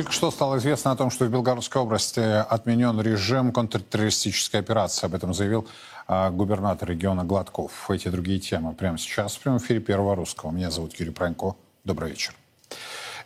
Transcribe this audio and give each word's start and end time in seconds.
Только 0.00 0.12
что 0.12 0.30
стало 0.30 0.56
известно 0.56 0.92
о 0.92 0.96
том, 0.96 1.10
что 1.10 1.26
в 1.26 1.30
Белгородской 1.30 1.82
области 1.82 2.20
отменен 2.20 2.98
режим 3.02 3.52
контртеррористической 3.52 4.58
операции. 4.58 5.04
Об 5.04 5.14
этом 5.14 5.34
заявил 5.34 5.68
а, 6.06 6.30
губернатор 6.30 6.88
региона 6.88 7.22
Гладков. 7.22 7.90
Эти 7.90 8.08
другие 8.08 8.40
темы 8.40 8.72
прямо 8.72 8.96
сейчас 8.96 9.34
в 9.36 9.40
прямом 9.40 9.58
эфире 9.58 9.80
Первого 9.80 10.16
Русского. 10.16 10.52
Меня 10.52 10.70
зовут 10.70 10.98
Юрий 10.98 11.12
Пронько. 11.12 11.54
Добрый 11.84 12.08
вечер. 12.12 12.32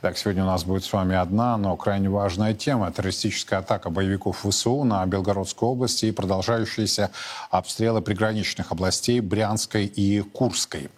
Так, 0.05 0.19
сегодня 0.19 0.43
у 0.43 0.47
нас 0.47 0.65
будет 0.65 0.85
с 0.85 0.93
вами 0.93 1.17
одна, 1.17 1.57
но 1.57 1.75
крайне 1.79 2.11
важная 2.11 2.53
тема. 2.53 2.93
Террористическая 2.93 3.61
атака 3.61 3.89
боевиков 3.89 4.45
ВСУ 4.47 4.85
на 4.85 5.07
Белгородской 5.07 5.67
области 5.67 6.05
и 6.05 6.13
продолжающиеся 6.13 7.11
обстрелы 7.49 8.03
приграничных 8.03 8.71
областей 8.71 9.21
Брянской 9.21 9.87
и 9.87 10.21
Курской. 10.21 10.91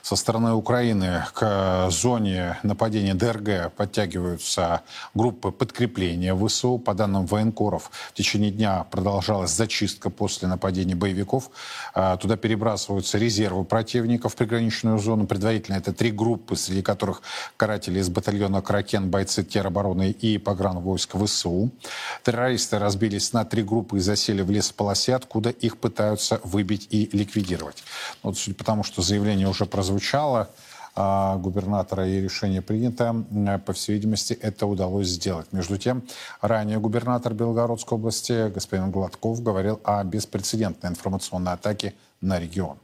Со 0.00 0.16
стороны 0.16 0.54
Украины 0.54 1.26
к 1.34 1.90
зоне 1.90 2.58
нападения 2.62 3.12
ДРГ 3.12 3.70
подтягиваются 3.74 4.80
группы 5.12 5.50
подкрепления 5.50 6.34
ВСУ. 6.34 6.78
По 6.78 6.94
данным 6.94 7.26
военкоров, 7.26 7.90
в 8.10 8.14
течение 8.14 8.50
дня 8.50 8.86
продолжалась 8.90 9.50
зачистка 9.50 10.08
после 10.08 10.48
нападения 10.48 10.94
боевиков. 10.94 11.50
А, 11.92 12.16
туда 12.16 12.38
перебрасываются 12.38 13.18
резервы 13.18 13.64
противника 13.64 14.30
в 14.30 14.36
приграничную 14.36 14.98
зону. 14.98 15.26
Предварительно 15.26 15.76
это 15.76 15.92
три 15.92 16.10
группы, 16.10 16.56
среди 16.56 16.80
которых 16.80 17.20
каратели 17.58 17.98
из 17.98 18.08
батальона 18.08 18.53
батальона 18.54 18.62
«Кракен» 18.62 19.10
бойцы 19.10 19.42
теробороны 19.42 20.10
и 20.10 20.38
погранвойск 20.38 21.16
ВСУ. 21.16 21.70
Террористы 22.22 22.78
разбились 22.78 23.32
на 23.32 23.44
три 23.44 23.62
группы 23.62 23.96
и 23.96 24.00
засели 24.00 24.42
в 24.42 24.50
лесополосе, 24.50 25.14
откуда 25.14 25.50
их 25.50 25.76
пытаются 25.76 26.40
выбить 26.44 26.88
и 26.90 27.08
ликвидировать. 27.12 27.84
Вот 28.22 28.36
судя 28.36 28.56
по 28.56 28.64
тому, 28.64 28.84
что 28.84 29.02
заявление 29.02 29.48
уже 29.48 29.66
прозвучало, 29.66 30.48
а, 30.96 31.36
губернатора 31.36 32.06
и 32.06 32.20
решение 32.20 32.62
принято. 32.62 33.14
По 33.66 33.72
всей 33.72 33.94
видимости, 33.94 34.38
это 34.42 34.66
удалось 34.66 35.08
сделать. 35.08 35.46
Между 35.52 35.76
тем, 35.76 36.02
ранее 36.40 36.78
губернатор 36.78 37.34
Белгородской 37.34 37.98
области 37.98 38.50
господин 38.54 38.90
Гладков 38.90 39.42
говорил 39.42 39.80
о 39.84 40.04
беспрецедентной 40.04 40.90
информационной 40.90 41.52
атаке 41.52 41.92
на 42.20 42.38
регион. 42.38 42.76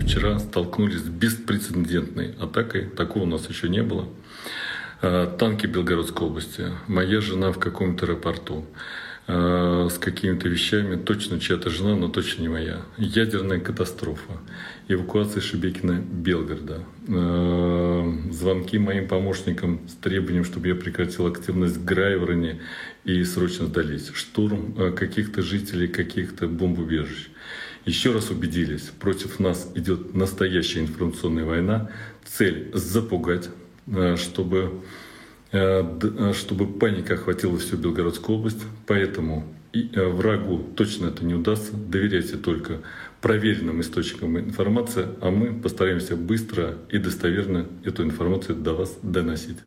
Вчера 0.00 0.38
столкнулись 0.38 1.02
с 1.02 1.08
беспрецедентной 1.08 2.34
атакой. 2.40 2.86
Такого 2.90 3.22
у 3.22 3.26
нас 3.26 3.48
еще 3.48 3.68
не 3.68 3.82
было. 3.82 4.06
Э, 5.06 5.30
танки 5.38 5.66
Белгородской 5.66 6.26
области, 6.26 6.64
моя 6.88 7.20
жена 7.20 7.52
в 7.52 7.58
каком-то 7.58 8.06
аэропорту. 8.06 8.64
Э, 9.26 9.88
с 9.90 9.98
какими-то 9.98 10.48
вещами, 10.48 10.96
точно 10.96 11.38
чья-то 11.38 11.68
жена, 11.68 11.94
но 11.94 12.08
точно 12.08 12.40
не 12.40 12.48
моя. 12.48 12.80
Ядерная 12.96 13.60
катастрофа, 13.60 14.32
эвакуация 14.88 15.42
Шебекина 15.42 16.00
Белгорода, 16.00 16.84
э, 17.06 18.12
звонки 18.30 18.78
моим 18.78 19.06
помощникам 19.06 19.86
с 19.88 19.92
требованием, 19.92 20.44
чтобы 20.44 20.68
я 20.68 20.74
прекратил 20.74 21.26
активность 21.26 21.76
в 21.76 21.84
Грайвороне 21.84 22.62
и 23.04 23.22
срочно 23.24 23.66
сдались, 23.66 24.10
штурм 24.14 24.94
каких-то 24.94 25.42
жителей 25.42 25.88
каких-то 25.88 26.46
бомбоубежищ. 26.46 27.28
Еще 27.84 28.10
раз 28.12 28.30
убедились, 28.30 28.90
против 28.98 29.38
нас 29.38 29.70
идет 29.74 30.14
настоящая 30.14 30.80
информационная 30.80 31.44
война, 31.44 31.90
цель 32.24 32.70
запугать, 32.72 33.50
чтобы, 34.16 34.82
чтобы 36.34 36.66
паника 36.66 37.14
охватила 37.14 37.56
всю 37.58 37.76
Белгородскую 37.76 38.38
область. 38.38 38.64
Поэтому 38.86 39.44
и 39.72 39.90
врагу 39.96 40.58
точно 40.76 41.06
это 41.06 41.24
не 41.24 41.34
удастся. 41.34 41.76
Доверяйте 41.76 42.36
только 42.36 42.80
проверенным 43.20 43.80
источникам 43.80 44.38
информации, 44.38 45.06
а 45.20 45.30
мы 45.30 45.52
постараемся 45.54 46.16
быстро 46.16 46.76
и 46.90 46.98
достоверно 46.98 47.66
эту 47.84 48.04
информацию 48.04 48.56
до 48.56 48.74
вас 48.74 48.98
доносить. 49.02 49.58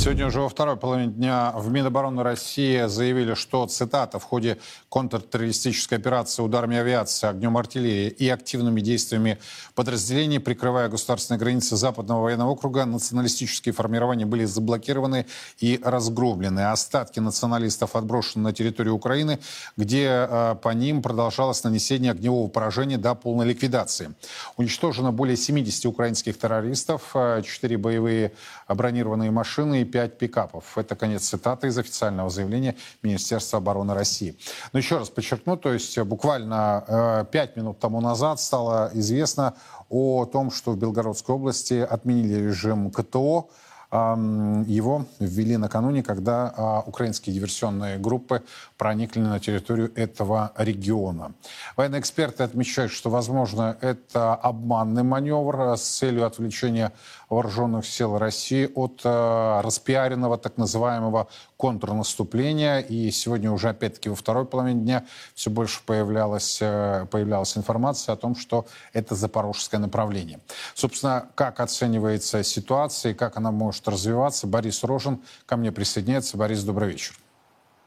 Сегодня 0.00 0.26
уже 0.28 0.40
во 0.40 0.48
второй 0.48 0.76
половине 0.76 1.12
дня 1.12 1.52
в 1.54 1.70
Минобороны 1.70 2.22
России 2.22 2.86
заявили, 2.86 3.34
что, 3.34 3.66
цитата, 3.66 4.18
в 4.18 4.24
ходе 4.24 4.56
контртеррористической 4.88 5.98
операции 5.98 6.42
ударами 6.42 6.78
авиации, 6.78 7.26
огнем 7.26 7.56
артиллерии 7.58 8.08
и 8.08 8.26
активными 8.30 8.80
действиями 8.80 9.38
подразделений, 9.74 10.40
прикрывая 10.40 10.88
государственные 10.88 11.38
границы 11.38 11.76
Западного 11.76 12.22
военного 12.22 12.48
округа, 12.48 12.86
националистические 12.86 13.74
формирования 13.74 14.24
были 14.24 14.46
заблокированы 14.46 15.26
и 15.58 15.78
разгромлены. 15.84 16.70
Остатки 16.70 17.20
националистов 17.20 17.94
отброшены 17.94 18.44
на 18.44 18.52
территорию 18.54 18.94
Украины, 18.94 19.38
где 19.76 20.06
э, 20.06 20.56
по 20.62 20.70
ним 20.70 21.02
продолжалось 21.02 21.62
нанесение 21.62 22.12
огневого 22.12 22.48
поражения 22.48 22.96
до 22.96 23.14
полной 23.14 23.44
ликвидации. 23.44 24.14
Уничтожено 24.56 25.12
более 25.12 25.36
70 25.36 25.84
украинских 25.84 26.38
террористов, 26.38 27.10
4 27.12 27.44
э, 27.74 27.78
боевые 27.78 28.32
бронированные 28.74 29.30
машины 29.30 29.82
и 29.82 29.84
5 29.84 30.18
пикапов. 30.18 30.76
Это 30.76 30.96
конец 30.96 31.22
цитаты 31.22 31.68
из 31.68 31.78
официального 31.78 32.30
заявления 32.30 32.76
Министерства 33.02 33.58
обороны 33.58 33.94
России. 33.94 34.36
Но 34.72 34.78
еще 34.78 34.98
раз 34.98 35.10
подчеркну, 35.10 35.56
то 35.56 35.72
есть 35.72 35.98
буквально 36.00 36.84
э, 36.86 37.24
5 37.30 37.56
минут 37.56 37.78
тому 37.78 38.00
назад 38.00 38.40
стало 38.40 38.90
известно 38.94 39.54
о 39.88 40.24
том, 40.24 40.50
что 40.50 40.72
в 40.72 40.78
Белгородской 40.78 41.34
области 41.34 41.74
отменили 41.74 42.46
режим 42.46 42.90
КТО, 42.90 43.48
его 43.92 45.06
ввели 45.18 45.56
накануне, 45.56 46.04
когда 46.04 46.54
а, 46.56 46.84
украинские 46.86 47.34
диверсионные 47.34 47.98
группы 47.98 48.44
проникли 48.78 49.18
на 49.18 49.40
территорию 49.40 49.90
этого 49.96 50.52
региона. 50.56 51.32
Военные 51.76 52.00
эксперты 52.00 52.44
отмечают, 52.44 52.92
что, 52.92 53.10
возможно, 53.10 53.76
это 53.80 54.34
обманный 54.36 55.02
маневр 55.02 55.76
с 55.76 55.82
целью 55.82 56.24
отвлечения 56.24 56.92
вооруженных 57.30 57.86
сил 57.86 58.18
России 58.18 58.68
от 58.74 59.00
э, 59.04 59.60
распиаренного 59.62 60.36
так 60.36 60.58
называемого 60.58 61.28
контрнаступления. 61.56 62.80
И 62.80 63.10
сегодня 63.12 63.52
уже, 63.52 63.68
опять-таки, 63.70 64.08
во 64.08 64.16
второй 64.16 64.44
половине 64.44 64.82
дня 64.82 65.04
все 65.34 65.48
больше 65.48 65.80
появлялась, 65.86 66.58
э, 66.60 67.06
появлялась 67.10 67.56
информация 67.56 68.12
о 68.14 68.16
том, 68.16 68.34
что 68.34 68.66
это 68.92 69.14
запорожское 69.14 69.80
направление. 69.80 70.40
Собственно, 70.74 71.28
как 71.36 71.60
оценивается 71.60 72.42
ситуация 72.42 73.12
и 73.12 73.14
как 73.14 73.36
она 73.36 73.52
может 73.52 73.86
развиваться, 73.86 74.48
Борис 74.48 74.82
Рожин 74.82 75.20
ко 75.46 75.56
мне 75.56 75.70
присоединяется. 75.70 76.36
Борис, 76.36 76.64
добрый 76.64 76.90
вечер. 76.90 77.14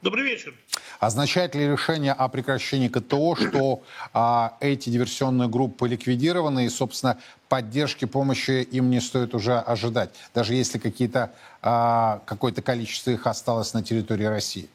Добрый 0.04 0.26
вечер. 0.26 0.54
Означает 1.00 1.56
ли 1.56 1.66
решение 1.66 2.12
о 2.12 2.28
прекращении 2.28 2.90
КТО, 2.90 3.38
что 3.38 3.84
а, 4.12 4.58
эти 4.60 4.90
диверсионные 4.90 5.48
группы 5.48 5.88
ликвидированы 5.88 6.66
и, 6.66 6.70
собственно, 6.70 7.18
поддержки, 7.48 8.04
помощи 8.04 8.68
им 8.70 8.90
не 8.90 9.00
стоит 9.00 9.34
уже 9.34 9.58
ожидать, 9.58 10.10
даже 10.34 10.56
если 10.56 10.78
какие-то, 10.78 11.32
а, 11.62 12.22
какое-то 12.26 12.62
количество 12.62 13.12
их 13.12 13.26
осталось 13.28 13.74
на 13.74 13.82
территории 13.82 14.26
России? 14.26 14.68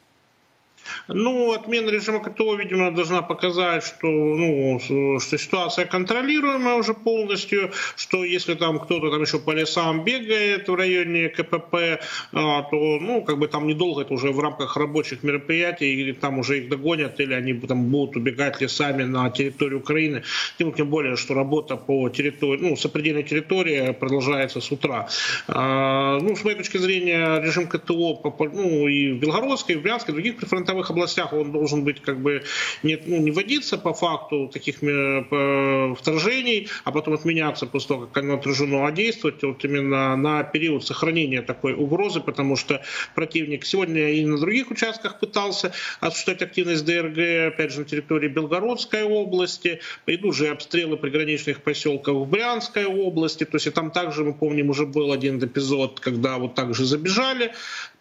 Ну, 1.07 1.51
отмена 1.51 1.89
режима 1.89 2.19
КТО, 2.19 2.55
видимо, 2.55 2.91
должна 2.91 3.21
показать, 3.21 3.83
что, 3.83 4.07
ну, 4.07 4.79
что 4.79 5.37
ситуация 5.37 5.85
контролируемая 5.85 6.75
уже 6.75 6.93
полностью, 6.93 7.71
что 7.95 8.23
если 8.23 8.55
там 8.55 8.79
кто-то 8.79 9.11
там 9.11 9.21
еще 9.21 9.39
по 9.39 9.51
лесам 9.51 10.03
бегает 10.03 10.67
в 10.67 10.75
районе 10.75 11.29
КПП, 11.29 11.99
а, 12.33 12.63
то, 12.63 12.99
ну, 13.01 13.23
как 13.23 13.37
бы 13.37 13.47
там 13.47 13.67
недолго 13.67 14.01
это 14.01 14.13
уже 14.13 14.31
в 14.31 14.39
рамках 14.39 14.77
рабочих 14.77 15.23
мероприятий, 15.23 15.93
или 15.93 16.11
там 16.13 16.39
уже 16.39 16.59
их 16.59 16.69
догонят, 16.69 17.19
или 17.19 17.33
они 17.33 17.53
там 17.53 17.85
будут 17.85 18.15
убегать 18.15 18.61
лесами 18.61 19.03
на 19.03 19.29
территорию 19.29 19.79
Украины. 19.79 20.23
Тем, 20.57 20.73
тем 20.73 20.89
более, 20.89 21.15
что 21.15 21.33
работа 21.33 21.75
по 21.75 22.09
территории, 22.09 22.61
ну, 22.61 22.75
сопредельной 22.75 23.23
территории 23.23 23.91
продолжается 23.91 24.61
с 24.61 24.71
утра. 24.71 25.07
А, 25.47 26.19
ну, 26.19 26.35
с 26.35 26.43
моей 26.43 26.57
точки 26.57 26.77
зрения, 26.77 27.41
режим 27.41 27.67
КТО, 27.67 28.21
ну, 28.53 28.87
и 28.87 29.11
в 29.13 29.19
Белгородской, 29.19 29.75
и 29.75 29.77
в 29.77 29.81
Брянской, 29.81 30.11
и 30.11 30.13
в 30.13 30.15
других 30.15 30.37
прифронтовых 30.37 30.78
прифронтовых 30.79 30.89
областях 30.89 31.33
он 31.33 31.51
должен 31.51 31.83
быть 31.83 32.01
как 32.01 32.19
бы 32.19 32.43
не, 32.83 32.97
ну, 33.05 33.17
не 33.17 33.31
вводиться 33.31 33.77
по 33.77 33.93
факту 33.93 34.49
таких 34.51 34.83
э, 34.83 35.95
вторжений, 35.97 36.67
а 36.83 36.91
потом 36.91 37.13
отменяться 37.13 37.65
после 37.65 37.87
того, 37.87 38.07
как 38.07 38.23
оно 38.23 38.35
отражено, 38.35 38.87
а 38.87 38.91
действовать 38.91 39.43
вот 39.43 39.63
именно 39.65 40.15
на 40.15 40.43
период 40.43 40.85
сохранения 40.85 41.41
такой 41.41 41.73
угрозы, 41.73 42.19
потому 42.19 42.55
что 42.55 42.81
противник 43.15 43.65
сегодня 43.65 44.11
и 44.11 44.25
на 44.25 44.37
других 44.37 44.71
участках 44.71 45.19
пытался 45.19 45.71
осуществлять 45.99 46.41
активность 46.41 46.85
ДРГ, 46.85 47.53
опять 47.53 47.71
же, 47.71 47.79
на 47.79 47.85
территории 47.85 48.29
Белгородской 48.29 49.03
области, 49.03 49.79
идут 50.07 50.35
же 50.35 50.47
обстрелы 50.47 50.97
приграничных 50.97 51.61
поселков 51.61 52.27
в 52.27 52.29
Брянской 52.29 52.85
области, 52.85 53.43
то 53.45 53.55
есть 53.55 53.67
и 53.67 53.71
там 53.71 53.91
также, 53.91 54.23
мы 54.23 54.33
помним, 54.33 54.69
уже 54.69 54.85
был 54.85 55.11
один 55.11 55.39
эпизод, 55.39 55.99
когда 55.99 56.37
вот 56.37 56.55
так 56.55 56.73
же 56.73 56.85
забежали, 56.85 57.51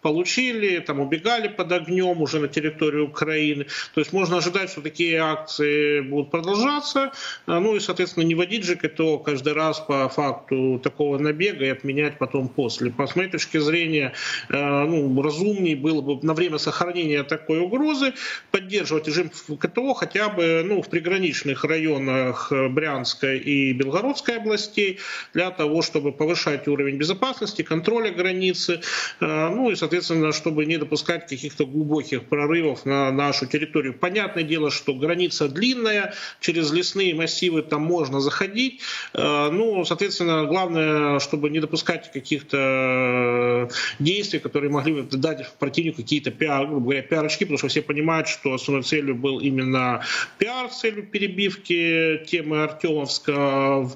получили, 0.02 0.78
там 0.78 1.00
убегали 1.00 1.48
под 1.48 1.72
огнем 1.72 2.22
уже 2.22 2.38
на 2.38 2.48
территории 2.48 2.57
территории 2.58 3.00
Украины. 3.02 3.66
То 3.94 4.00
есть 4.00 4.12
можно 4.12 4.38
ожидать, 4.38 4.70
что 4.70 4.80
такие 4.80 5.18
акции 5.18 6.00
будут 6.00 6.30
продолжаться, 6.30 7.12
ну 7.46 7.76
и, 7.76 7.80
соответственно, 7.80 8.24
не 8.24 8.34
вводить 8.34 8.64
же 8.64 8.74
КТО 8.74 9.18
каждый 9.18 9.52
раз 9.52 9.78
по 9.78 10.08
факту 10.08 10.80
такого 10.82 11.18
набега 11.18 11.64
и 11.64 11.68
отменять 11.68 12.18
потом 12.18 12.48
после. 12.48 12.90
По 12.90 13.08
моей 13.14 13.30
точки 13.30 13.58
зрения, 13.58 14.12
ну, 14.48 15.22
разумнее 15.22 15.76
было 15.76 16.00
бы 16.00 16.18
на 16.26 16.34
время 16.34 16.58
сохранения 16.58 17.22
такой 17.22 17.60
угрозы 17.60 18.12
поддерживать 18.50 19.06
режим 19.06 19.30
КТО 19.58 19.94
хотя 19.94 20.28
бы 20.28 20.62
ну, 20.64 20.82
в 20.82 20.88
приграничных 20.88 21.64
районах 21.64 22.52
Брянской 22.70 23.38
и 23.38 23.72
Белгородской 23.72 24.38
областей 24.38 24.98
для 25.32 25.50
того, 25.50 25.82
чтобы 25.82 26.12
повышать 26.12 26.66
уровень 26.66 26.96
безопасности, 26.96 27.62
контроля 27.62 28.10
границы, 28.10 28.80
ну 29.20 29.70
и, 29.70 29.76
соответственно, 29.76 30.32
чтобы 30.32 30.66
не 30.66 30.76
допускать 30.76 31.28
каких-то 31.28 31.64
глубоких 31.66 32.24
прорывов 32.24 32.47
на 32.84 33.10
нашу 33.12 33.46
территорию. 33.46 33.94
Понятное 33.94 34.42
дело, 34.42 34.70
что 34.70 34.94
граница 34.94 35.48
длинная, 35.48 36.14
через 36.40 36.72
лесные 36.72 37.14
массивы 37.14 37.62
там 37.62 37.82
можно 37.82 38.20
заходить, 38.20 38.80
ну, 39.14 39.84
соответственно, 39.84 40.44
главное, 40.46 41.18
чтобы 41.18 41.50
не 41.50 41.60
допускать 41.60 42.10
каких-то 42.12 43.68
действий, 43.98 44.38
которые 44.38 44.70
могли 44.70 45.02
бы 45.02 45.16
дать 45.16 45.52
противнику 45.58 46.02
какие-то 46.02 46.30
пиар, 46.30 46.66
грубо 46.66 46.84
говоря, 46.84 47.02
пиар-очки, 47.02 47.44
потому 47.44 47.58
что 47.58 47.68
все 47.68 47.82
понимают, 47.82 48.28
что 48.28 48.54
основной 48.54 48.82
целью 48.82 49.14
был 49.14 49.40
именно 49.40 50.02
пиар, 50.38 50.70
целью 50.70 51.06
перебивки 51.06 52.22
темы 52.26 52.62
Артемовска, 52.64 53.90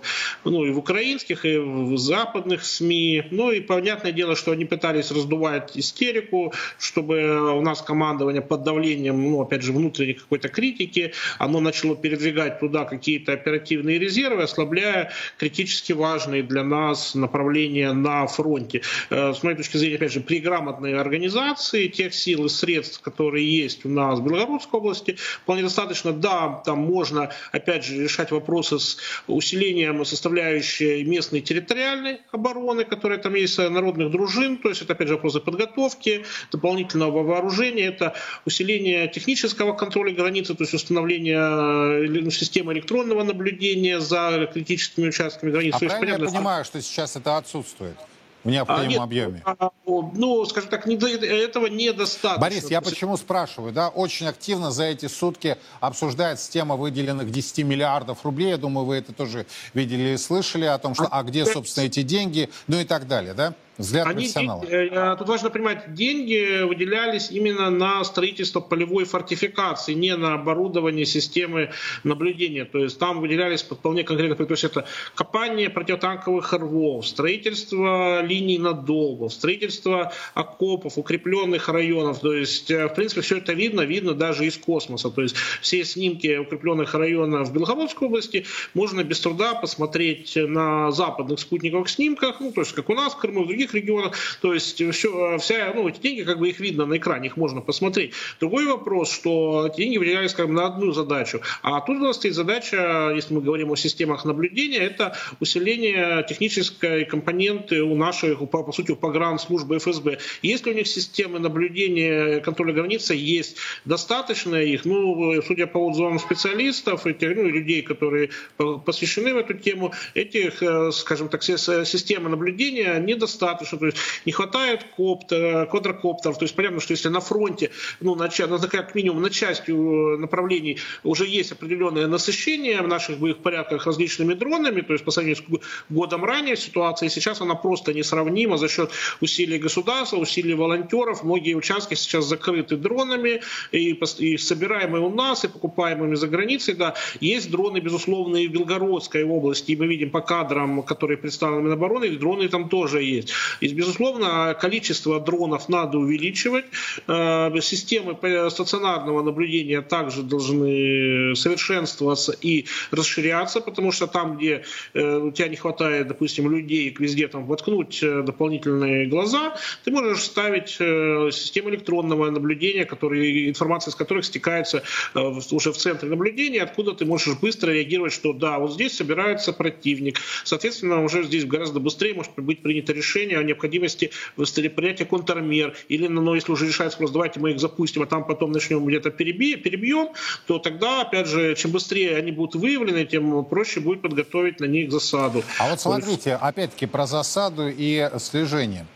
ну 0.45 0.65
и 0.65 0.71
в 0.71 0.79
украинских, 0.79 1.45
и 1.45 1.59
в 1.59 1.97
западных 1.97 2.65
СМИ. 2.65 3.25
Ну 3.31 3.51
и 3.51 3.61
понятное 3.61 4.13
дело, 4.13 4.37
что 4.37 4.53
они 4.53 4.65
пытались 4.65 5.11
раздувать 5.11 5.77
истерику, 5.77 6.53
чтобы 6.79 7.53
у 7.53 7.61
нас 7.63 7.81
командование 7.83 8.42
под 8.43 8.62
давлением, 8.62 9.23
ну 9.23 9.41
опять 9.41 9.62
же, 9.62 9.73
внутренней 9.73 10.15
какой-то 10.15 10.49
критики, 10.49 11.12
оно 11.39 11.61
начало 11.61 11.97
передвигать 11.97 12.61
туда 12.61 12.85
какие-то 12.85 13.33
оперативные 13.33 13.99
резервы, 13.99 14.43
ослабляя 14.43 15.12
критически 15.39 15.93
важные 15.93 16.43
для 16.43 16.62
нас 16.65 17.15
направления 17.15 17.93
на 17.93 18.27
фронте. 18.27 18.83
Э, 19.11 19.33
с 19.33 19.43
моей 19.43 19.56
точки 19.56 19.77
зрения, 19.77 19.97
опять 19.97 20.12
же, 20.12 20.21
при 20.21 20.39
грамотной 20.41 20.99
организации 20.99 21.89
тех 21.89 22.15
сил 22.15 22.47
и 22.47 22.49
средств, 22.49 23.00
которые 23.00 23.49
есть 23.49 23.85
у 23.85 23.89
нас 23.89 24.19
в 24.19 24.25
Белгородской 24.25 24.81
области, 24.81 25.17
вполне 25.43 25.62
достаточно. 25.62 26.12
Да, 26.12 26.62
там 26.65 26.79
можно, 26.79 27.31
опять 27.53 27.85
же, 27.85 28.03
решать 28.03 28.31
вопросы 28.31 28.79
с 28.79 28.99
усилением 29.27 30.05
составляющей 30.05 31.05
местной 31.05 31.41
территориальной 31.41 32.21
обороны, 32.31 32.85
которая 32.85 33.19
там 33.19 33.35
есть, 33.35 33.59
народных 33.59 34.11
дружин, 34.11 34.59
то 34.59 34.69
есть 34.69 34.83
это, 34.83 34.93
опять 34.93 35.09
же, 35.09 35.15
вопросы 35.15 35.41
подготовки, 35.41 36.25
дополнительного 36.50 37.23
вооружения, 37.23 37.87
это 37.87 38.15
усиление 38.44 39.08
технического 39.08 39.73
контроля 39.73 40.14
границы, 40.14 40.55
то 40.55 40.62
есть 40.62 40.75
установление 40.75 42.08
ну, 42.08 42.31
системы 42.31 42.73
электронного 42.73 43.23
наблюдения 43.23 44.00
за 44.00 44.49
критическими 44.52 45.08
участками 45.08 45.50
границы. 45.50 45.76
А 45.76 45.79
правильно 45.79 45.94
есть, 45.94 46.00
понятно, 46.00 46.25
я 46.25 46.31
понимаю, 46.31 46.64
что 46.64 46.81
сейчас 46.82 47.17
это 47.17 47.37
отсутствует? 47.37 47.96
в 48.44 48.50
необходимом 48.50 48.87
а, 48.87 48.88
нет, 48.88 49.00
объеме? 49.00 49.43
А, 49.44 49.70
ну, 49.87 50.44
скажем 50.46 50.70
так, 50.70 50.87
не, 50.87 50.96
этого 50.96 51.67
недостаточно. 51.67 52.40
Борис, 52.40 52.70
я 52.70 52.81
почему 52.81 53.17
спрашиваю, 53.17 53.73
да, 53.73 53.88
очень 53.88 54.26
активно 54.26 54.70
за 54.70 54.84
эти 54.84 55.06
сутки 55.06 55.56
обсуждается 55.81 56.50
тема 56.50 56.76
выделенных 56.76 57.31
10 57.31 57.64
миллиардов 57.64 58.25
рублей, 58.25 58.50
я 58.50 58.56
думаю, 58.56 58.87
вы 58.87 58.96
это 58.96 59.12
тоже 59.12 59.46
видели 59.75 60.14
и 60.14 60.17
слышали 60.17 60.64
о 60.64 60.79
том, 60.79 60.94
что, 60.94 61.05
а, 61.05 61.20
а 61.20 61.23
где, 61.23 61.46
собственно, 61.46 61.84
эти 61.84 62.02
деньги, 62.02 62.50
ну 62.67 62.81
и 62.81 62.84
так 62.84 63.06
далее, 63.06 63.34
да? 63.34 63.55
Взгляд 63.79 64.07
Они, 64.07 64.17
профессионала. 64.17 64.65
Э, 64.65 65.17
тут 65.17 65.29
важно 65.29 65.49
понимать, 65.49 65.95
деньги 65.95 66.63
выделялись 66.63 67.31
именно 67.31 67.71
на 67.71 68.05
строительство 68.05 68.61
полевой 68.61 69.05
фортификации, 69.05 69.95
не 69.95 70.15
на 70.15 70.35
оборудование 70.35 71.07
системы 71.07 71.71
наблюдения. 72.05 72.67
То 72.67 72.79
есть 72.79 72.99
там 72.99 73.21
выделялись 73.21 73.63
вполне 73.63 74.05
конкретно, 74.05 74.45
то 74.45 74.53
есть 74.53 74.65
это 74.65 74.87
копание 75.15 75.71
противотанковых 75.71 76.53
рвов, 76.53 77.07
строительство 77.07 78.23
линий 78.23 78.59
надолбов, 78.59 79.33
строительство 79.33 80.13
окопов, 80.35 80.99
укрепленных 80.99 81.71
районов. 81.71 82.21
То 82.21 82.35
есть, 82.35 82.71
э, 82.71 82.89
в 82.89 82.95
принципе, 82.95 83.23
все 83.23 83.39
это 83.39 83.55
видно, 83.55 83.81
видно 83.81 84.13
даже 84.13 84.45
из 84.47 84.59
космоса. 84.59 85.11
То 85.11 85.23
есть 85.23 85.35
все 85.63 85.83
снимки 85.85 86.37
укрепленных 86.37 86.93
районов 86.95 87.49
в 87.49 87.53
Белгородской 87.55 88.09
области 88.09 88.45
можно 88.75 89.03
без 89.03 89.19
труда 89.21 89.55
посмотреть 89.55 90.37
на 90.37 90.91
западных 90.93 91.41
спутниковых 91.41 91.89
снимках, 91.89 92.41
ну, 92.41 92.53
то 92.53 92.61
есть 92.61 92.73
как 92.73 92.91
у 92.91 92.95
нас 92.95 93.15
в 93.15 93.19
Крыму, 93.19 93.45
в 93.45 93.47
других 93.47 93.62
других 93.62 93.75
регионах. 93.75 94.17
То 94.41 94.55
есть 94.55 94.82
все, 94.93 95.38
вся, 95.38 95.73
ну, 95.75 95.88
эти 95.88 96.00
деньги, 96.00 96.23
как 96.23 96.38
бы 96.38 96.49
их 96.49 96.61
видно 96.61 96.87
на 96.87 96.97
экране, 96.97 97.29
их 97.29 97.37
можно 97.37 97.61
посмотреть. 97.61 98.12
Другой 98.41 98.67
вопрос, 98.67 99.12
что 99.12 99.69
эти 99.69 99.82
деньги 99.82 99.99
выделялись, 99.99 100.31
скажем, 100.31 100.55
на 100.55 100.67
одну 100.67 100.93
задачу. 100.93 101.41
А 101.62 101.81
тут 101.81 101.97
у 101.97 102.00
нас 102.00 102.17
стоит 102.17 102.35
задача, 102.35 103.12
если 103.14 103.35
мы 103.35 103.41
говорим 103.41 103.70
о 103.70 103.76
системах 103.76 104.25
наблюдения, 104.25 104.79
это 104.79 105.17
усиление 105.41 106.25
технической 106.29 107.05
компоненты 107.05 107.82
у 107.82 107.94
наших, 107.94 108.38
по, 108.50 108.62
по 108.62 108.73
сути, 108.73 108.93
у 108.93 108.97
погранслужбы 108.97 109.79
ФСБ. 109.79 110.19
Если 110.43 110.70
у 110.70 110.75
них 110.75 110.87
системы 110.87 111.38
наблюдения 111.38 112.41
контроля 112.41 112.73
границы 112.73 113.15
есть, 113.15 113.56
достаточно 113.85 114.56
их, 114.56 114.85
ну, 114.85 115.41
судя 115.43 115.67
по 115.67 115.79
отзывам 115.79 116.19
специалистов, 116.19 117.06
этих, 117.06 117.37
ну, 117.37 117.44
людей, 117.49 117.82
которые 117.82 118.31
посвящены 118.56 119.35
в 119.35 119.37
эту 119.37 119.55
тему, 119.55 119.93
этих, 120.15 120.62
э, 120.62 120.91
скажем 120.93 121.29
так, 121.29 121.43
системы 121.43 122.29
наблюдения 122.29 122.99
недостаточно 122.99 123.52
достаточно, 123.53 123.79
то 123.79 123.87
есть 123.87 123.99
не 124.27 124.33
хватает 124.33 124.85
коптера, 124.97 125.67
квадрокоптеров, 125.67 126.39
то 126.39 126.45
есть 126.45 126.55
понятно, 126.55 126.81
что 126.81 126.93
если 126.93 127.09
на 127.09 127.21
фронте, 127.21 127.71
ну, 128.01 128.15
на, 128.15 128.29
на, 128.29 128.69
как 128.69 128.95
минимум 128.95 129.23
на 129.23 129.31
части 129.31 129.71
э, 129.71 130.17
направлений 130.17 130.79
уже 131.05 131.27
есть 131.27 131.53
определенное 131.53 132.07
насыщение 132.07 132.83
в 132.83 132.89
наших 132.89 133.19
боевых 133.19 133.43
порядках 133.43 133.87
различными 133.87 134.35
дронами, 134.35 134.81
то 134.81 134.93
есть 134.93 135.05
по 135.05 135.11
сравнению 135.11 135.43
с 135.43 135.91
годом 135.91 136.25
ранее 136.25 136.57
ситуация 136.57 137.09
сейчас 137.09 137.41
она 137.41 137.55
просто 137.55 137.93
несравнима 137.93 138.57
за 138.57 138.69
счет 138.69 138.91
усилий 139.21 139.59
государства, 139.59 140.17
усилий 140.17 140.55
волонтеров, 140.55 141.23
многие 141.23 141.55
участки 141.55 141.95
сейчас 141.95 142.25
закрыты 142.27 142.77
дронами 142.77 143.43
и, 143.73 143.93
и 144.19 144.37
собираемые 144.37 145.03
у 145.03 145.11
нас, 145.11 145.45
и 145.45 145.49
покупаемыми 145.49 146.15
за 146.15 146.29
границей, 146.29 146.75
да, 146.75 146.94
есть 147.21 147.51
дроны, 147.51 147.79
безусловно, 147.79 148.37
и 148.37 148.49
в 148.49 148.53
Белгородской 148.53 149.25
области, 149.25 149.73
и 149.73 149.77
мы 149.77 149.87
видим 149.87 150.11
по 150.11 150.21
кадрам, 150.21 150.82
которые 150.82 151.19
представлены 151.19 151.73
Минобороны, 151.73 152.11
дроны 152.23 152.49
там 152.49 152.69
тоже 152.69 153.03
есть. 153.03 153.32
И, 153.61 153.69
безусловно, 153.69 154.56
количество 154.61 155.20
дронов 155.20 155.69
надо 155.69 155.99
увеличивать. 155.99 156.65
Э, 157.06 157.51
системы 157.61 158.17
стационарного 158.51 159.22
наблюдения 159.22 159.82
также 159.82 160.22
должны 160.22 161.34
совершенствоваться 161.37 162.32
и 162.41 162.67
расширяться, 162.91 163.61
потому 163.61 163.93
что 163.93 164.06
там, 164.06 164.37
где 164.37 164.65
э, 164.94 165.19
у 165.19 165.31
тебя 165.31 165.49
не 165.49 165.56
хватает, 165.56 166.08
допустим, 166.08 166.51
людей, 166.51 166.94
везде 166.99 167.29
там 167.29 167.46
воткнуть 167.46 168.03
э, 168.03 168.22
дополнительные 168.22 169.06
глаза, 169.06 169.56
ты 169.84 169.91
можешь 169.91 170.22
ставить 170.22 170.70
систему 170.70 171.70
электронного 171.70 172.31
наблюдения, 172.31 172.84
которые, 172.84 173.49
информация 173.49 173.91
из 173.91 173.94
которых 173.94 174.25
стекается 174.25 174.82
уже 175.15 175.72
в 175.72 175.77
центре 175.77 176.08
наблюдения, 176.08 176.63
откуда 176.63 176.93
ты 176.93 177.05
можешь 177.05 177.39
быстро 177.39 177.70
реагировать, 177.70 178.13
что 178.13 178.32
да, 178.32 178.58
вот 178.58 178.72
здесь 178.72 178.96
собирается 178.96 179.53
противник. 179.53 180.19
Соответственно, 180.44 181.03
уже 181.05 181.22
здесь 181.25 181.44
гораздо 181.44 181.81
быстрее 181.81 182.15
может 182.15 182.32
быть 182.37 182.63
принято 182.63 182.93
решение 182.93 183.31
решение 183.32 183.39
о 183.39 183.43
необходимости 183.43 184.10
принятия 184.36 185.05
контрмер, 185.05 185.74
или, 185.89 186.08
ну, 186.08 186.34
если 186.34 186.53
уже 186.53 186.67
решается 186.67 186.98
вопрос, 186.98 187.10
давайте 187.12 187.41
мы 187.41 187.53
их 187.53 187.60
запустим, 187.60 188.03
а 188.03 188.06
там 188.06 188.24
потом 188.24 188.53
начнем 188.53 188.84
где-то 188.84 189.10
перебьем, 189.10 190.08
то 190.46 190.58
тогда, 190.58 191.03
опять 191.03 191.27
же, 191.27 191.55
чем 191.56 191.70
быстрее 191.70 192.17
они 192.17 192.32
будут 192.32 192.55
выявлены, 192.60 193.05
тем 193.05 193.44
проще 193.44 193.81
будет 193.81 194.03
подготовить 194.03 194.60
на 194.60 194.67
них 194.67 194.91
засаду. 194.91 195.43
А 195.58 195.70
вот 195.70 195.81
смотрите, 195.81 196.34
опять-таки 196.34 196.86
про 196.86 197.06
засаду 197.06 197.69
и 197.69 198.10
слежение 198.19 198.86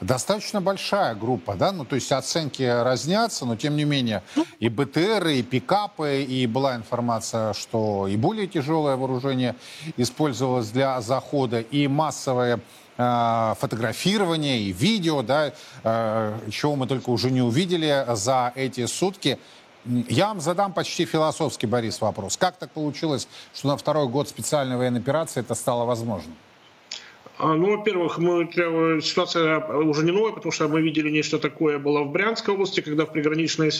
достаточно 0.00 0.60
большая 0.60 1.14
группа, 1.14 1.54
да, 1.54 1.72
ну, 1.72 1.84
то 1.84 1.94
есть 1.94 2.12
оценки 2.12 2.62
разнятся, 2.62 3.46
но 3.46 3.56
тем 3.56 3.76
не 3.76 3.84
менее 3.84 4.22
и 4.58 4.68
БТР, 4.68 5.26
и 5.28 5.42
пикапы, 5.42 6.22
и 6.22 6.46
была 6.46 6.76
информация, 6.76 7.52
что 7.52 8.06
и 8.06 8.16
более 8.16 8.46
тяжелое 8.46 8.96
вооружение 8.96 9.56
использовалось 9.96 10.70
для 10.70 11.00
захода, 11.00 11.60
и 11.60 11.88
массовое 11.88 12.60
Э, 12.98 13.54
фотографирование 13.58 14.58
и 14.60 14.72
видео, 14.72 15.22
да, 15.22 15.52
э, 15.84 16.38
чего 16.50 16.76
мы 16.76 16.86
только 16.86 17.10
уже 17.10 17.30
не 17.30 17.42
увидели 17.42 18.06
за 18.14 18.52
эти 18.54 18.86
сутки. 18.86 19.38
Я 19.84 20.28
вам 20.28 20.40
задам 20.40 20.72
почти 20.72 21.04
философский, 21.04 21.66
Борис, 21.66 22.00
вопрос. 22.00 22.38
Как 22.38 22.56
так 22.56 22.70
получилось, 22.70 23.28
что 23.54 23.68
на 23.68 23.76
второй 23.76 24.08
год 24.08 24.30
специальной 24.30 24.78
военной 24.78 25.00
операции 25.00 25.40
это 25.40 25.54
стало 25.54 25.84
возможным? 25.84 26.34
А, 27.38 27.54
ну, 27.54 27.76
во-первых, 27.76 28.18
мы, 28.18 28.48
ситуация 29.02 29.58
уже 29.58 30.04
не 30.04 30.12
новая, 30.12 30.32
потому 30.32 30.52
что 30.52 30.68
мы 30.68 30.80
видели 30.80 31.10
нечто 31.10 31.38
такое 31.38 31.78
было 31.78 32.02
в 32.02 32.10
Брянской 32.10 32.54
области, 32.54 32.80
когда 32.80 33.04
в 33.04 33.12
приграничное 33.12 33.70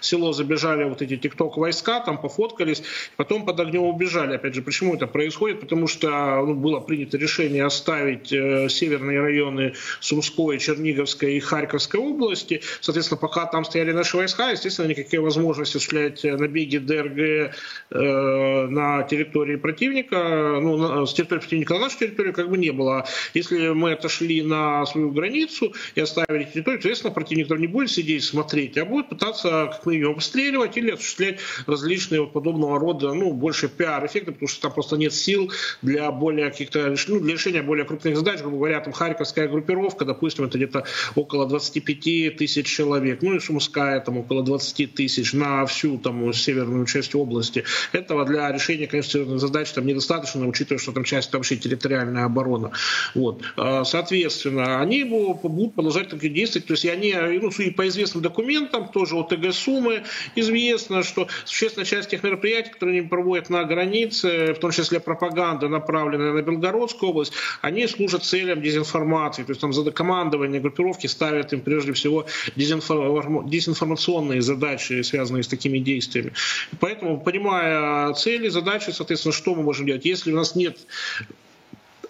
село 0.00 0.32
забежали 0.32 0.84
вот 0.84 1.02
эти 1.02 1.16
тикток-войска, 1.16 2.00
там 2.00 2.20
пофоткались, 2.20 2.82
потом 3.16 3.46
под 3.46 3.60
огнем 3.60 3.82
убежали. 3.82 4.34
Опять 4.34 4.54
же, 4.54 4.62
почему 4.62 4.94
это 4.94 5.06
происходит? 5.06 5.60
Потому 5.60 5.86
что 5.86 6.08
ну, 6.44 6.54
было 6.54 6.80
принято 6.80 7.16
решение 7.16 7.64
оставить 7.64 8.32
э, 8.32 8.68
северные 8.68 9.20
районы 9.20 9.74
Сумской, 10.00 10.58
Черниговской 10.58 11.34
и 11.34 11.40
Харьковской 11.40 12.00
области. 12.00 12.62
Соответственно, 12.80 13.20
пока 13.20 13.46
там 13.46 13.64
стояли 13.64 13.92
наши 13.92 14.16
войска, 14.16 14.50
естественно, 14.50 14.88
никакие 14.88 15.20
возможности 15.20 15.76
осуществлять 15.76 16.24
набеги 16.24 16.78
ДРГ 16.78 17.18
э, 17.18 18.66
на 18.66 19.04
территории 19.04 19.56
противника, 19.56 20.58
ну, 20.60 20.76
на, 20.76 21.06
с 21.06 21.14
территории 21.14 21.40
противника 21.40 21.74
на 21.74 21.80
нашу 21.80 21.98
территорию 21.98 22.34
как 22.34 22.50
бы 22.50 22.58
не 22.58 22.70
было. 22.70 22.95
Если 23.34 23.68
мы 23.68 23.92
отошли 23.92 24.42
на 24.42 24.84
свою 24.86 25.10
границу 25.10 25.74
и 25.94 26.00
оставили 26.00 26.44
территорию, 26.44 26.80
соответственно, 26.80 27.12
противник 27.12 27.48
там 27.48 27.58
не 27.58 27.66
будет 27.66 27.90
сидеть 27.90 28.24
смотреть, 28.24 28.78
а 28.78 28.84
будет 28.84 29.08
пытаться 29.08 29.70
как 29.72 29.86
минимум 29.86 30.14
обстреливать 30.14 30.76
или 30.76 30.90
осуществлять 30.90 31.40
различные 31.66 32.20
вот 32.20 32.32
подобного 32.32 32.78
рода, 32.78 33.12
ну, 33.12 33.32
больше 33.32 33.68
пиар-эффекты, 33.68 34.32
потому 34.32 34.48
что 34.48 34.62
там 34.62 34.72
просто 34.72 34.96
нет 34.96 35.12
сил 35.12 35.50
для 35.82 36.10
более 36.10 36.50
каких-то, 36.50 36.94
ну, 37.08 37.20
для 37.20 37.34
решения 37.34 37.62
более 37.62 37.84
крупных 37.84 38.16
задач, 38.16 38.40
грубо 38.40 38.56
говоря, 38.58 38.80
там 38.80 38.92
Харьковская 38.92 39.48
группировка, 39.48 40.04
допустим, 40.04 40.44
это 40.44 40.58
где-то 40.58 40.84
около 41.14 41.46
25 41.46 42.36
тысяч 42.36 42.66
человек, 42.66 43.22
ну 43.22 43.34
и 43.34 43.40
Сумская 43.40 44.00
там 44.00 44.18
около 44.18 44.42
20 44.42 44.94
тысяч 44.94 45.32
на 45.32 45.66
всю 45.66 45.98
там 45.98 46.32
северную 46.32 46.86
часть 46.86 47.14
области. 47.14 47.64
Этого 47.92 48.24
для 48.24 48.50
решения, 48.52 48.86
конечно, 48.86 49.38
задач 49.38 49.70
там 49.70 49.86
недостаточно, 49.86 50.46
учитывая, 50.46 50.78
что 50.78 50.92
там 50.92 51.04
часть 51.04 51.32
вообще 51.32 51.56
территориальная 51.56 52.24
оборона. 52.24 52.72
Вот. 53.14 53.42
А, 53.56 53.84
соответственно, 53.84 54.80
они 54.80 55.04
будут 55.04 55.74
продолжать 55.74 56.08
такие 56.08 56.32
действовать. 56.32 56.66
То 56.66 56.74
есть 56.74 56.86
они, 56.86 57.14
ну, 57.14 57.50
и 57.50 57.70
по 57.70 57.86
известным 57.88 58.22
документам, 58.22 58.88
тоже 58.88 59.16
ОТГ 59.16 59.52
Сумы, 59.52 60.04
известно, 60.34 61.02
что 61.02 61.28
существенная 61.44 61.86
часть 61.86 62.10
тех 62.10 62.22
мероприятий, 62.22 62.70
которые 62.70 63.00
они 63.00 63.08
проводят 63.08 63.50
на 63.50 63.64
границе, 63.64 64.54
в 64.54 64.58
том 64.58 64.70
числе 64.70 65.00
пропаганда, 65.00 65.68
направленная 65.68 66.32
на 66.32 66.42
Белгородскую 66.42 67.10
область, 67.10 67.32
они 67.62 67.86
служат 67.86 68.24
целям 68.24 68.62
дезинформации. 68.62 69.44
То 69.44 69.50
есть 69.50 69.60
там 69.60 69.72
за 69.72 69.90
командование 69.90 70.60
группировки 70.60 71.06
ставят 71.06 71.52
им 71.52 71.60
прежде 71.60 71.92
всего 71.92 72.26
дезинформационные 72.56 74.42
задачи, 74.42 75.02
связанные 75.02 75.42
с 75.42 75.48
такими 75.48 75.78
действиями. 75.78 76.32
Поэтому, 76.80 77.20
понимая 77.20 78.12
цели, 78.14 78.48
задачи, 78.48 78.90
соответственно, 78.90 79.32
что 79.32 79.54
мы 79.54 79.62
можем 79.62 79.86
делать? 79.86 80.04
Если 80.04 80.32
у 80.32 80.36
нас 80.36 80.54
нет 80.54 80.76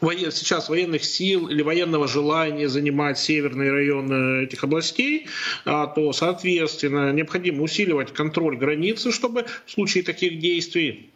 сейчас 0.00 0.68
военных 0.68 1.04
сил 1.04 1.48
или 1.48 1.62
военного 1.62 2.08
желания 2.08 2.68
занимать 2.68 3.18
северные 3.18 3.70
районы 3.70 4.44
этих 4.44 4.64
областей, 4.64 5.26
а, 5.64 5.86
то, 5.86 6.12
соответственно, 6.12 7.12
необходимо 7.12 7.62
усиливать 7.62 8.12
контроль 8.12 8.56
границы, 8.56 9.12
чтобы 9.12 9.46
в 9.64 9.70
случае 9.70 10.04
таких 10.04 10.38
действий 10.38 11.10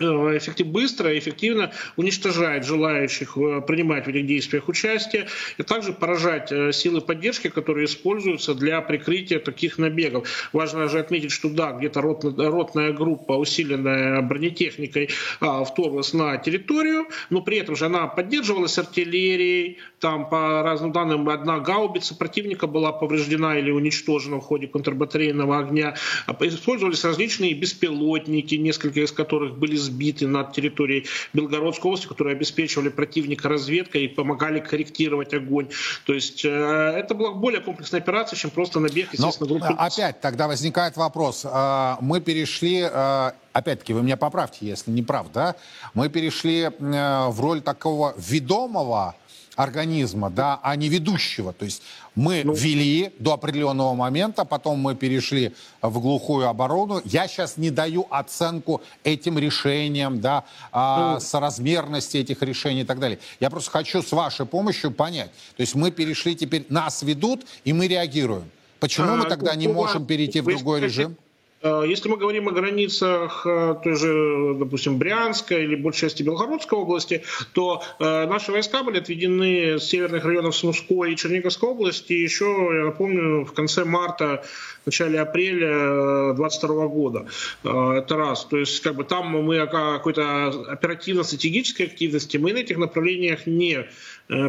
эффектив, 0.00 0.66
быстро 0.66 1.12
и 1.12 1.18
эффективно 1.18 1.72
уничтожает 1.96 2.64
желающих 2.64 3.36
э, 3.36 3.60
принимать 3.66 4.06
в 4.06 4.08
этих 4.08 4.26
действиях 4.26 4.68
участие, 4.68 5.28
и 5.58 5.62
также 5.62 5.92
поражать 5.92 6.50
э, 6.52 6.72
силы 6.72 7.00
поддержки, 7.00 7.48
которые 7.48 7.86
используются 7.86 8.54
для 8.54 8.80
прикрытия 8.80 9.38
таких 9.38 9.78
набегов. 9.78 10.28
Важно 10.52 10.88
же 10.88 10.98
отметить, 10.98 11.30
что 11.30 11.48
да, 11.48 11.72
где-то 11.72 12.00
ротная, 12.00 12.50
ротная 12.50 12.92
группа, 12.92 13.32
усиленная 13.32 14.20
бронетехникой, 14.22 15.10
а, 15.40 15.64
вторглась 15.64 16.12
на 16.12 16.36
территорию, 16.38 17.06
но 17.30 17.40
при 17.42 17.58
этом 17.58 17.76
же 17.76 17.86
она 17.86 18.06
поддерживалась 18.06 18.78
артиллерией, 18.78 19.78
там 19.98 20.28
по 20.28 20.62
разным 20.62 20.92
данным 20.92 21.28
одна 21.28 21.60
гаубица 21.60 22.14
противника 22.16 22.66
была 22.66 22.92
повреждена 22.92 23.58
или 23.58 23.70
уничтожена 23.70 24.36
в 24.36 24.40
ходе 24.40 24.66
контрбатарейного 24.66 25.58
огня. 25.58 25.94
А, 26.26 26.36
использовались 26.40 27.04
различные 27.04 27.54
беспилотники, 27.54 28.54
несколько 28.54 29.00
из 29.00 29.12
которых 29.12 29.58
были 29.58 29.76
сбиты 29.90 30.26
над 30.26 30.52
территорией 30.52 31.06
Белгородской 31.32 31.88
области, 31.88 32.06
которые 32.06 32.36
обеспечивали 32.36 32.88
противника 32.88 33.48
разведкой 33.48 34.04
и 34.04 34.08
помогали 34.08 34.60
корректировать 34.60 35.34
огонь. 35.34 35.68
То 36.06 36.14
есть 36.14 36.44
э, 36.44 36.48
это 36.48 37.14
была 37.14 37.32
более 37.32 37.60
комплексная 37.60 38.00
операция, 38.00 38.36
чем 38.36 38.50
просто 38.50 38.80
набег, 38.80 39.12
естественно, 39.12 39.48
Но, 39.48 39.58
группы. 39.58 39.74
Опять 39.78 40.20
тогда 40.20 40.46
возникает 40.46 40.96
вопрос. 40.96 41.44
Э, 41.44 41.96
мы 42.00 42.20
перешли 42.20 42.88
э, 42.90 43.32
опять-таки, 43.52 43.92
вы 43.92 44.02
меня 44.02 44.16
поправьте, 44.16 44.66
если 44.66 44.90
не 44.90 45.02
прав, 45.02 45.26
да, 45.32 45.56
мы 45.94 46.08
перешли 46.08 46.70
в 46.78 47.40
роль 47.40 47.60
такого 47.60 48.14
ведомого 48.16 49.16
организма, 49.56 50.30
да, 50.30 50.60
а 50.62 50.76
не 50.76 50.88
ведущего. 50.88 51.52
То 51.52 51.64
есть 51.64 51.82
мы 52.14 52.42
ну, 52.44 52.54
вели 52.54 53.12
до 53.18 53.34
определенного 53.34 53.94
момента, 53.94 54.44
потом 54.44 54.78
мы 54.78 54.94
перешли 54.94 55.54
в 55.82 56.00
глухую 56.00 56.48
оборону. 56.48 57.00
Я 57.04 57.28
сейчас 57.28 57.56
не 57.56 57.70
даю 57.70 58.06
оценку 58.10 58.80
этим 59.04 59.38
решениям, 59.38 60.20
да, 60.20 60.44
а, 60.72 61.14
ну, 61.14 61.20
соразмерности 61.20 62.18
этих 62.18 62.42
решений 62.42 62.82
и 62.82 62.84
так 62.84 62.98
далее. 62.98 63.18
Я 63.40 63.50
просто 63.50 63.70
хочу 63.70 64.02
с 64.02 64.12
вашей 64.12 64.46
помощью 64.46 64.90
понять. 64.90 65.30
То 65.56 65.60
есть 65.60 65.74
мы 65.74 65.90
перешли 65.90 66.34
теперь, 66.34 66.66
нас 66.68 67.02
ведут, 67.02 67.46
и 67.64 67.72
мы 67.72 67.88
реагируем. 67.88 68.50
Почему 68.78 69.08
а, 69.08 69.16
мы 69.16 69.24
тогда 69.28 69.54
не 69.54 69.68
можем 69.68 70.06
перейти 70.06 70.40
в 70.40 70.46
другой 70.46 70.80
режим? 70.80 71.16
Э, 71.62 71.84
если 71.86 72.08
мы 72.08 72.16
говорим 72.16 72.48
о 72.48 72.52
границах 72.52 73.46
э, 73.46 73.76
той 73.82 73.94
же, 73.94 74.54
допустим, 74.58 74.98
Брянской 74.98 75.64
или 75.64 75.74
большей 75.74 76.08
части 76.08 76.22
Белгородской 76.22 76.78
области, 76.78 77.22
то 77.52 77.82
э, 77.98 78.26
наши 78.26 78.52
войска 78.52 78.82
были 78.82 78.98
отведены 78.98 79.78
с 79.78 79.84
северных 79.84 80.24
районов 80.24 80.56
Сумской 80.56 81.12
и 81.12 81.16
Черниговской 81.16 81.68
области 81.68 82.12
еще, 82.12 82.44
я 82.72 82.84
напомню, 82.86 83.44
в 83.44 83.52
конце 83.52 83.84
марта, 83.84 84.42
начале 84.86 85.20
апреля 85.20 86.32
2022 86.34 86.86
года. 86.86 87.26
Это 87.62 88.16
раз. 88.16 88.46
То 88.46 88.56
есть 88.56 88.80
как 88.80 88.96
бы 88.96 89.04
там 89.04 89.26
мы 89.28 89.58
о 89.58 89.66
какой-то 89.66 90.48
оперативно-стратегической 90.68 91.86
активности 91.86 92.38
мы 92.38 92.52
на 92.52 92.58
этих 92.58 92.78
направлениях 92.78 93.46
не 93.46 93.86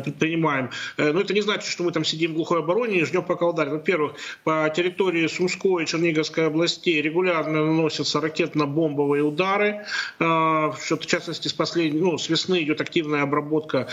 предпринимаем. 0.04 0.70
Но 0.98 1.20
это 1.20 1.34
не 1.34 1.42
значит, 1.42 1.70
что 1.70 1.84
мы 1.84 1.92
там 1.92 2.06
сидим 2.06 2.32
в 2.32 2.36
глухой 2.36 2.60
обороне 2.60 3.00
и 3.00 3.06
ждем, 3.06 3.24
пока 3.24 3.46
ударят. 3.46 3.74
Во-первых, 3.74 4.14
по 4.44 4.72
территории 4.76 5.28
Сумской 5.28 5.84
и 5.84 5.86
Черниговской 5.88 6.48
областей 6.48 7.02
регулярно 7.02 7.66
наносятся 7.66 8.20
ракетно-бомбовые 8.20 9.22
удары. 9.22 9.86
А, 10.20 10.72
в 10.72 11.06
частности, 11.06 11.48
с, 11.48 11.54
последней, 11.54 12.00
ну, 12.00 12.18
с 12.18 12.30
весны 12.30 12.64
идет 12.64 12.82
активная 12.82 13.24
обработка 13.24 13.88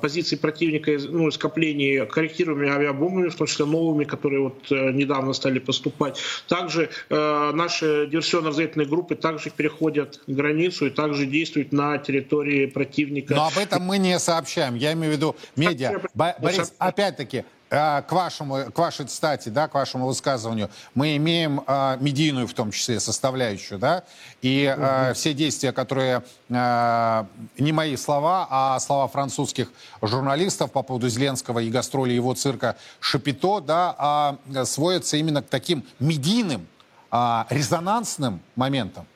позиций 0.00 0.38
противника, 0.38 0.96
ну, 1.08 1.30
скоплений 1.30 2.06
корректируемыми 2.06 2.68
авиабомбами, 2.68 3.28
в 3.28 3.34
том 3.34 3.46
числе 3.46 3.64
новыми, 3.66 4.04
которые 4.04 4.42
вот 4.42 4.70
э, 4.70 4.92
недавно 4.92 5.32
стали 5.32 5.58
поступать. 5.58 6.18
Также 6.48 6.90
э, 7.10 7.50
наши 7.52 8.08
диверсионно-разведывательные 8.10 8.86
группы 8.86 9.14
также 9.14 9.50
переходят 9.50 10.20
границу 10.26 10.86
и 10.86 10.90
также 10.90 11.26
действуют 11.26 11.72
на 11.72 11.98
территории 11.98 12.66
противника. 12.66 13.34
Но 13.34 13.46
об 13.46 13.58
этом 13.58 13.82
мы 13.82 13.98
не 13.98 14.18
сообщаем. 14.18 14.74
Я 14.74 14.92
имею 14.92 15.12
в 15.12 15.16
виду 15.16 15.33
медиа. 15.56 16.00
Борис, 16.14 16.72
опять-таки, 16.78 17.44
а, 17.76 18.02
к 18.02 18.12
вашему, 18.12 18.70
к 18.70 18.78
вашей 18.78 19.08
стати, 19.08 19.48
да, 19.48 19.66
к 19.68 19.74
вашему 19.74 20.06
высказыванию, 20.06 20.70
мы 20.94 21.16
имеем 21.16 21.62
э, 21.66 21.96
медийную, 21.98 22.46
в 22.46 22.54
том 22.54 22.70
числе, 22.70 23.00
составляющую, 23.00 23.80
да, 23.80 24.04
и 24.42 24.64
э, 24.64 25.06
угу. 25.06 25.14
все 25.14 25.34
действия, 25.34 25.72
которые 25.72 26.22
э, 26.50 27.24
не 27.58 27.72
мои 27.72 27.96
слова, 27.96 28.46
а 28.48 28.78
слова 28.78 29.08
французских 29.08 29.72
журналистов 30.02 30.70
по 30.70 30.82
поводу 30.82 31.08
Зеленского 31.08 31.58
и 31.58 31.70
гастроли 31.70 32.12
его 32.12 32.34
цирка 32.34 32.76
Шапито, 33.00 33.60
да, 33.60 34.38
э, 34.52 34.64
сводятся 34.66 35.16
именно 35.16 35.42
к 35.42 35.46
таким 35.46 35.84
медийным, 35.98 36.68
э, 37.10 37.44
резонансным 37.50 38.40
моментам. 38.54 39.06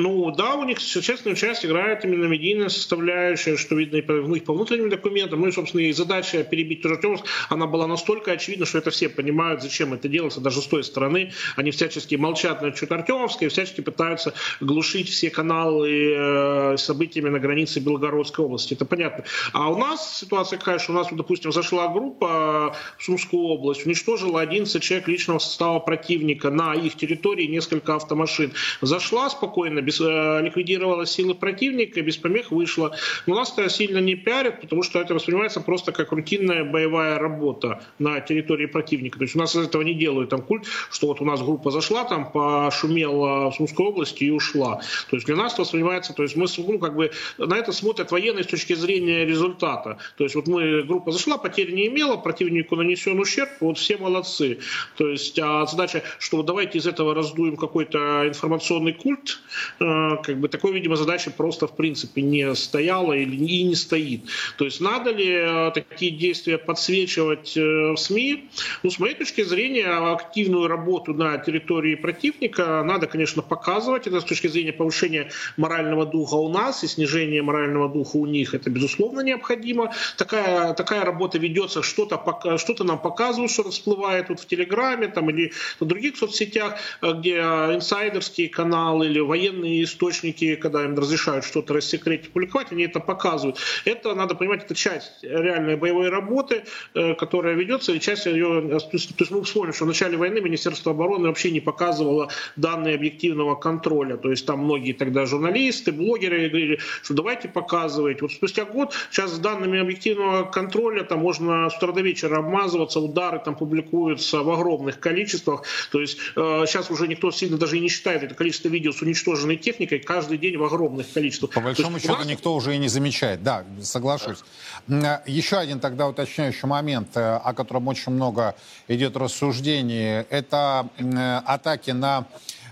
Ну 0.00 0.30
да, 0.30 0.54
у 0.54 0.64
них 0.64 0.80
существенную 0.80 1.36
часть 1.36 1.64
играет 1.64 2.04
именно 2.04 2.24
медийная 2.24 2.70
составляющая, 2.70 3.56
что 3.56 3.74
видно 3.74 3.96
и 3.96 4.00
по, 4.00 4.14
ну, 4.14 4.34
и 4.34 4.40
по 4.40 4.54
внутренним 4.54 4.88
документам. 4.88 5.40
Ну 5.40 5.48
и, 5.48 5.52
собственно, 5.52 5.82
и 5.82 5.92
задача 5.92 6.42
перебить 6.42 6.84
Артемовск, 6.86 7.26
она 7.50 7.66
была 7.66 7.86
настолько 7.86 8.32
очевидна, 8.32 8.64
что 8.64 8.78
это 8.78 8.90
все 8.90 9.10
понимают, 9.10 9.62
зачем 9.62 9.92
это 9.92 10.08
делается, 10.08 10.40
даже 10.40 10.62
с 10.62 10.66
той 10.66 10.84
стороны. 10.84 11.32
Они 11.56 11.70
всячески 11.70 12.14
молчат 12.14 12.62
на 12.62 12.74
счет 12.74 12.90
Артемовска 12.90 13.44
и 13.44 13.48
всячески 13.48 13.82
пытаются 13.82 14.32
глушить 14.60 15.10
все 15.10 15.28
каналы 15.28 16.14
э, 16.16 16.76
событиями 16.78 17.28
на 17.28 17.38
границе 17.38 17.80
Белгородской 17.80 18.44
области. 18.44 18.72
Это 18.72 18.86
понятно. 18.86 19.24
А 19.52 19.70
у 19.70 19.76
нас 19.76 20.18
ситуация 20.18 20.58
какая, 20.58 20.78
что 20.78 20.92
у 20.92 20.96
нас, 20.96 21.08
допустим, 21.10 21.52
зашла 21.52 21.88
группа 21.88 22.74
в 22.96 23.04
Сумскую 23.04 23.42
область, 23.42 23.84
уничтожила 23.84 24.40
11 24.40 24.82
человек 24.82 25.08
личного 25.08 25.38
состава 25.38 25.78
противника 25.78 26.50
на 26.50 26.74
их 26.74 26.96
территории, 26.96 27.46
несколько 27.46 27.96
автомашин. 27.96 28.52
Зашла 28.80 29.28
спокойно, 29.28 29.82
без, 29.90 30.00
э, 30.00 30.40
ликвидировала 30.42 31.06
силы 31.06 31.34
противника, 31.34 32.00
без 32.02 32.16
помех 32.16 32.50
вышла. 32.50 32.96
Но 33.26 33.34
нас 33.34 33.52
это 33.52 33.68
сильно 33.68 33.98
не 33.98 34.14
пиарит, 34.14 34.60
потому 34.60 34.82
что 34.82 35.00
это 35.00 35.14
воспринимается 35.14 35.60
просто 35.60 35.92
как 35.92 36.12
рутинная 36.12 36.64
боевая 36.64 37.18
работа 37.18 37.82
на 37.98 38.20
территории 38.20 38.66
противника. 38.66 39.18
То 39.18 39.24
есть 39.24 39.36
у 39.36 39.38
нас 39.38 39.56
из 39.56 39.66
этого 39.66 39.82
не 39.82 39.94
делают 39.94 40.30
там 40.30 40.42
культ, 40.42 40.66
что 40.90 41.08
вот 41.08 41.20
у 41.20 41.24
нас 41.24 41.42
группа 41.42 41.70
зашла, 41.70 42.04
там 42.04 42.30
пошумела 42.30 43.50
в 43.50 43.54
Сумской 43.54 43.86
области 43.86 44.24
и 44.24 44.30
ушла. 44.30 44.80
То 45.10 45.16
есть 45.16 45.26
для 45.26 45.36
нас 45.36 45.52
это 45.54 45.62
воспринимается, 45.62 46.12
то 46.12 46.22
есть 46.22 46.36
мы 46.36 46.46
ну, 46.58 46.78
как 46.78 46.94
бы 46.94 47.10
на 47.38 47.54
это 47.54 47.72
смотрят 47.72 48.12
военные 48.12 48.44
с 48.44 48.46
точки 48.46 48.74
зрения 48.74 49.24
результата. 49.24 49.98
То 50.16 50.24
есть 50.24 50.36
вот 50.36 50.46
мы, 50.46 50.82
группа 50.82 51.10
зашла, 51.10 51.38
потерь 51.38 51.72
не 51.72 51.88
имела, 51.88 52.16
противнику 52.16 52.76
нанесен 52.76 53.18
ущерб, 53.18 53.50
вот 53.60 53.78
все 53.78 53.96
молодцы. 53.96 54.58
То 54.96 55.08
есть 55.08 55.38
а 55.38 55.66
задача, 55.66 56.02
что 56.18 56.42
давайте 56.42 56.78
из 56.78 56.86
этого 56.86 57.14
раздуем 57.14 57.56
какой-то 57.56 58.28
информационный 58.28 58.92
культ, 58.92 59.40
как 59.80 60.38
бы 60.38 60.48
такой, 60.48 60.72
видимо, 60.72 60.96
задачи 60.96 61.30
просто 61.30 61.66
в 61.66 61.74
принципе 61.74 62.20
не 62.20 62.54
стояла 62.54 63.14
или 63.14 63.34
и 63.36 63.62
не 63.62 63.74
стоит. 63.74 64.24
То 64.58 64.66
есть 64.66 64.80
надо 64.80 65.10
ли 65.10 65.30
э, 65.30 65.70
такие 65.72 66.10
действия 66.10 66.58
подсвечивать 66.58 67.56
э, 67.56 67.92
в 67.92 67.96
СМИ? 67.96 68.50
Ну, 68.82 68.90
с 68.90 68.98
моей 68.98 69.14
точки 69.14 69.42
зрения, 69.42 69.86
активную 69.86 70.68
работу 70.68 71.14
на 71.14 71.38
территории 71.38 71.94
противника 71.94 72.82
надо, 72.84 73.06
конечно, 73.06 73.40
показывать. 73.40 74.06
Это 74.06 74.20
с 74.20 74.24
точки 74.24 74.48
зрения 74.48 74.74
повышения 74.74 75.30
морального 75.56 76.04
духа 76.04 76.34
у 76.34 76.50
нас 76.50 76.84
и 76.84 76.86
снижения 76.86 77.40
морального 77.40 77.88
духа 77.88 78.16
у 78.16 78.26
них. 78.26 78.52
Это, 78.52 78.68
безусловно, 78.68 79.20
необходимо. 79.20 79.92
Такая, 80.18 80.74
такая 80.74 81.06
работа 81.06 81.38
ведется, 81.38 81.82
что-то 81.82 82.18
что 82.58 82.84
нам 82.84 82.98
показывают, 82.98 83.50
что 83.50 83.70
всплывает 83.70 84.28
вот 84.28 84.40
в 84.40 84.46
Телеграме 84.46 85.08
там, 85.08 85.30
или 85.30 85.52
в 85.78 85.86
других 85.86 86.18
соцсетях, 86.18 86.76
э, 87.00 87.12
где 87.14 87.38
инсайдерские 87.38 88.50
каналы 88.50 89.06
или 89.06 89.20
военные 89.20 89.69
источники, 89.82 90.56
когда 90.56 90.84
им 90.84 90.96
разрешают 90.96 91.44
что-то 91.44 91.74
рассекретить, 91.74 92.32
публиковать, 92.32 92.72
они 92.72 92.84
это 92.84 93.00
показывают. 93.00 93.58
Это, 93.84 94.14
надо 94.14 94.34
понимать, 94.34 94.64
это 94.64 94.74
часть 94.74 95.22
реальной 95.22 95.76
боевой 95.76 96.08
работы, 96.08 96.64
э, 96.94 97.14
которая 97.14 97.54
ведется, 97.54 97.92
и 97.92 98.00
часть 98.00 98.26
ее... 98.26 98.78
То 98.78 98.90
есть 98.92 99.30
мы 99.30 99.42
вспомним, 99.42 99.72
что 99.72 99.84
в 99.84 99.88
начале 99.88 100.16
войны 100.16 100.40
Министерство 100.40 100.92
обороны 100.92 101.28
вообще 101.28 101.50
не 101.50 101.60
показывало 101.60 102.30
данные 102.56 102.94
объективного 102.94 103.54
контроля. 103.54 104.16
То 104.16 104.30
есть 104.30 104.46
там 104.46 104.60
многие 104.60 104.92
тогда 104.92 105.26
журналисты, 105.26 105.92
блогеры 105.92 106.48
говорили, 106.48 106.80
что 107.02 107.14
давайте 107.14 107.48
показывать. 107.48 108.22
Вот 108.22 108.32
спустя 108.32 108.64
год 108.64 108.94
сейчас 109.10 109.32
с 109.32 109.38
данными 109.38 109.78
объективного 109.78 110.44
контроля 110.44 111.04
там 111.04 111.20
можно 111.20 111.68
с 111.70 111.76
утра 111.76 111.92
до 111.92 112.00
вечера 112.00 112.38
обмазываться, 112.38 113.00
удары 113.00 113.40
там 113.44 113.56
публикуются 113.56 114.42
в 114.42 114.50
огромных 114.50 115.00
количествах. 115.00 115.62
То 115.90 116.00
есть 116.00 116.18
э, 116.36 116.64
сейчас 116.66 116.90
уже 116.90 117.08
никто 117.08 117.30
сильно 117.30 117.56
даже 117.56 117.76
и 117.76 117.80
не 117.80 117.88
считает 117.88 118.22
это 118.22 118.34
количество 118.34 118.68
видео 118.68 118.92
с 118.92 119.02
уничтоженной 119.02 119.56
техникой 119.60 120.00
каждый 120.00 120.38
день 120.38 120.56
в 120.56 120.64
огромных 120.64 121.12
количествах. 121.12 121.52
По 121.52 121.60
большому 121.60 121.96
есть, 121.96 122.06
счету 122.06 122.18
нас... 122.18 122.26
никто 122.26 122.54
уже 122.54 122.74
и 122.74 122.78
не 122.78 122.88
замечает. 122.88 123.42
Да, 123.42 123.64
соглашусь. 123.80 124.38
Да. 124.86 125.22
Еще 125.26 125.56
один 125.56 125.80
тогда 125.80 126.08
уточняющий 126.08 126.66
момент, 126.66 127.16
э, 127.16 127.36
о 127.36 127.52
котором 127.52 127.88
очень 127.88 128.12
много 128.12 128.54
идет 128.88 129.16
рассуждений, 129.16 130.24
это 130.30 130.88
э, 130.98 131.40
атаки 131.44 131.90
на 131.90 132.26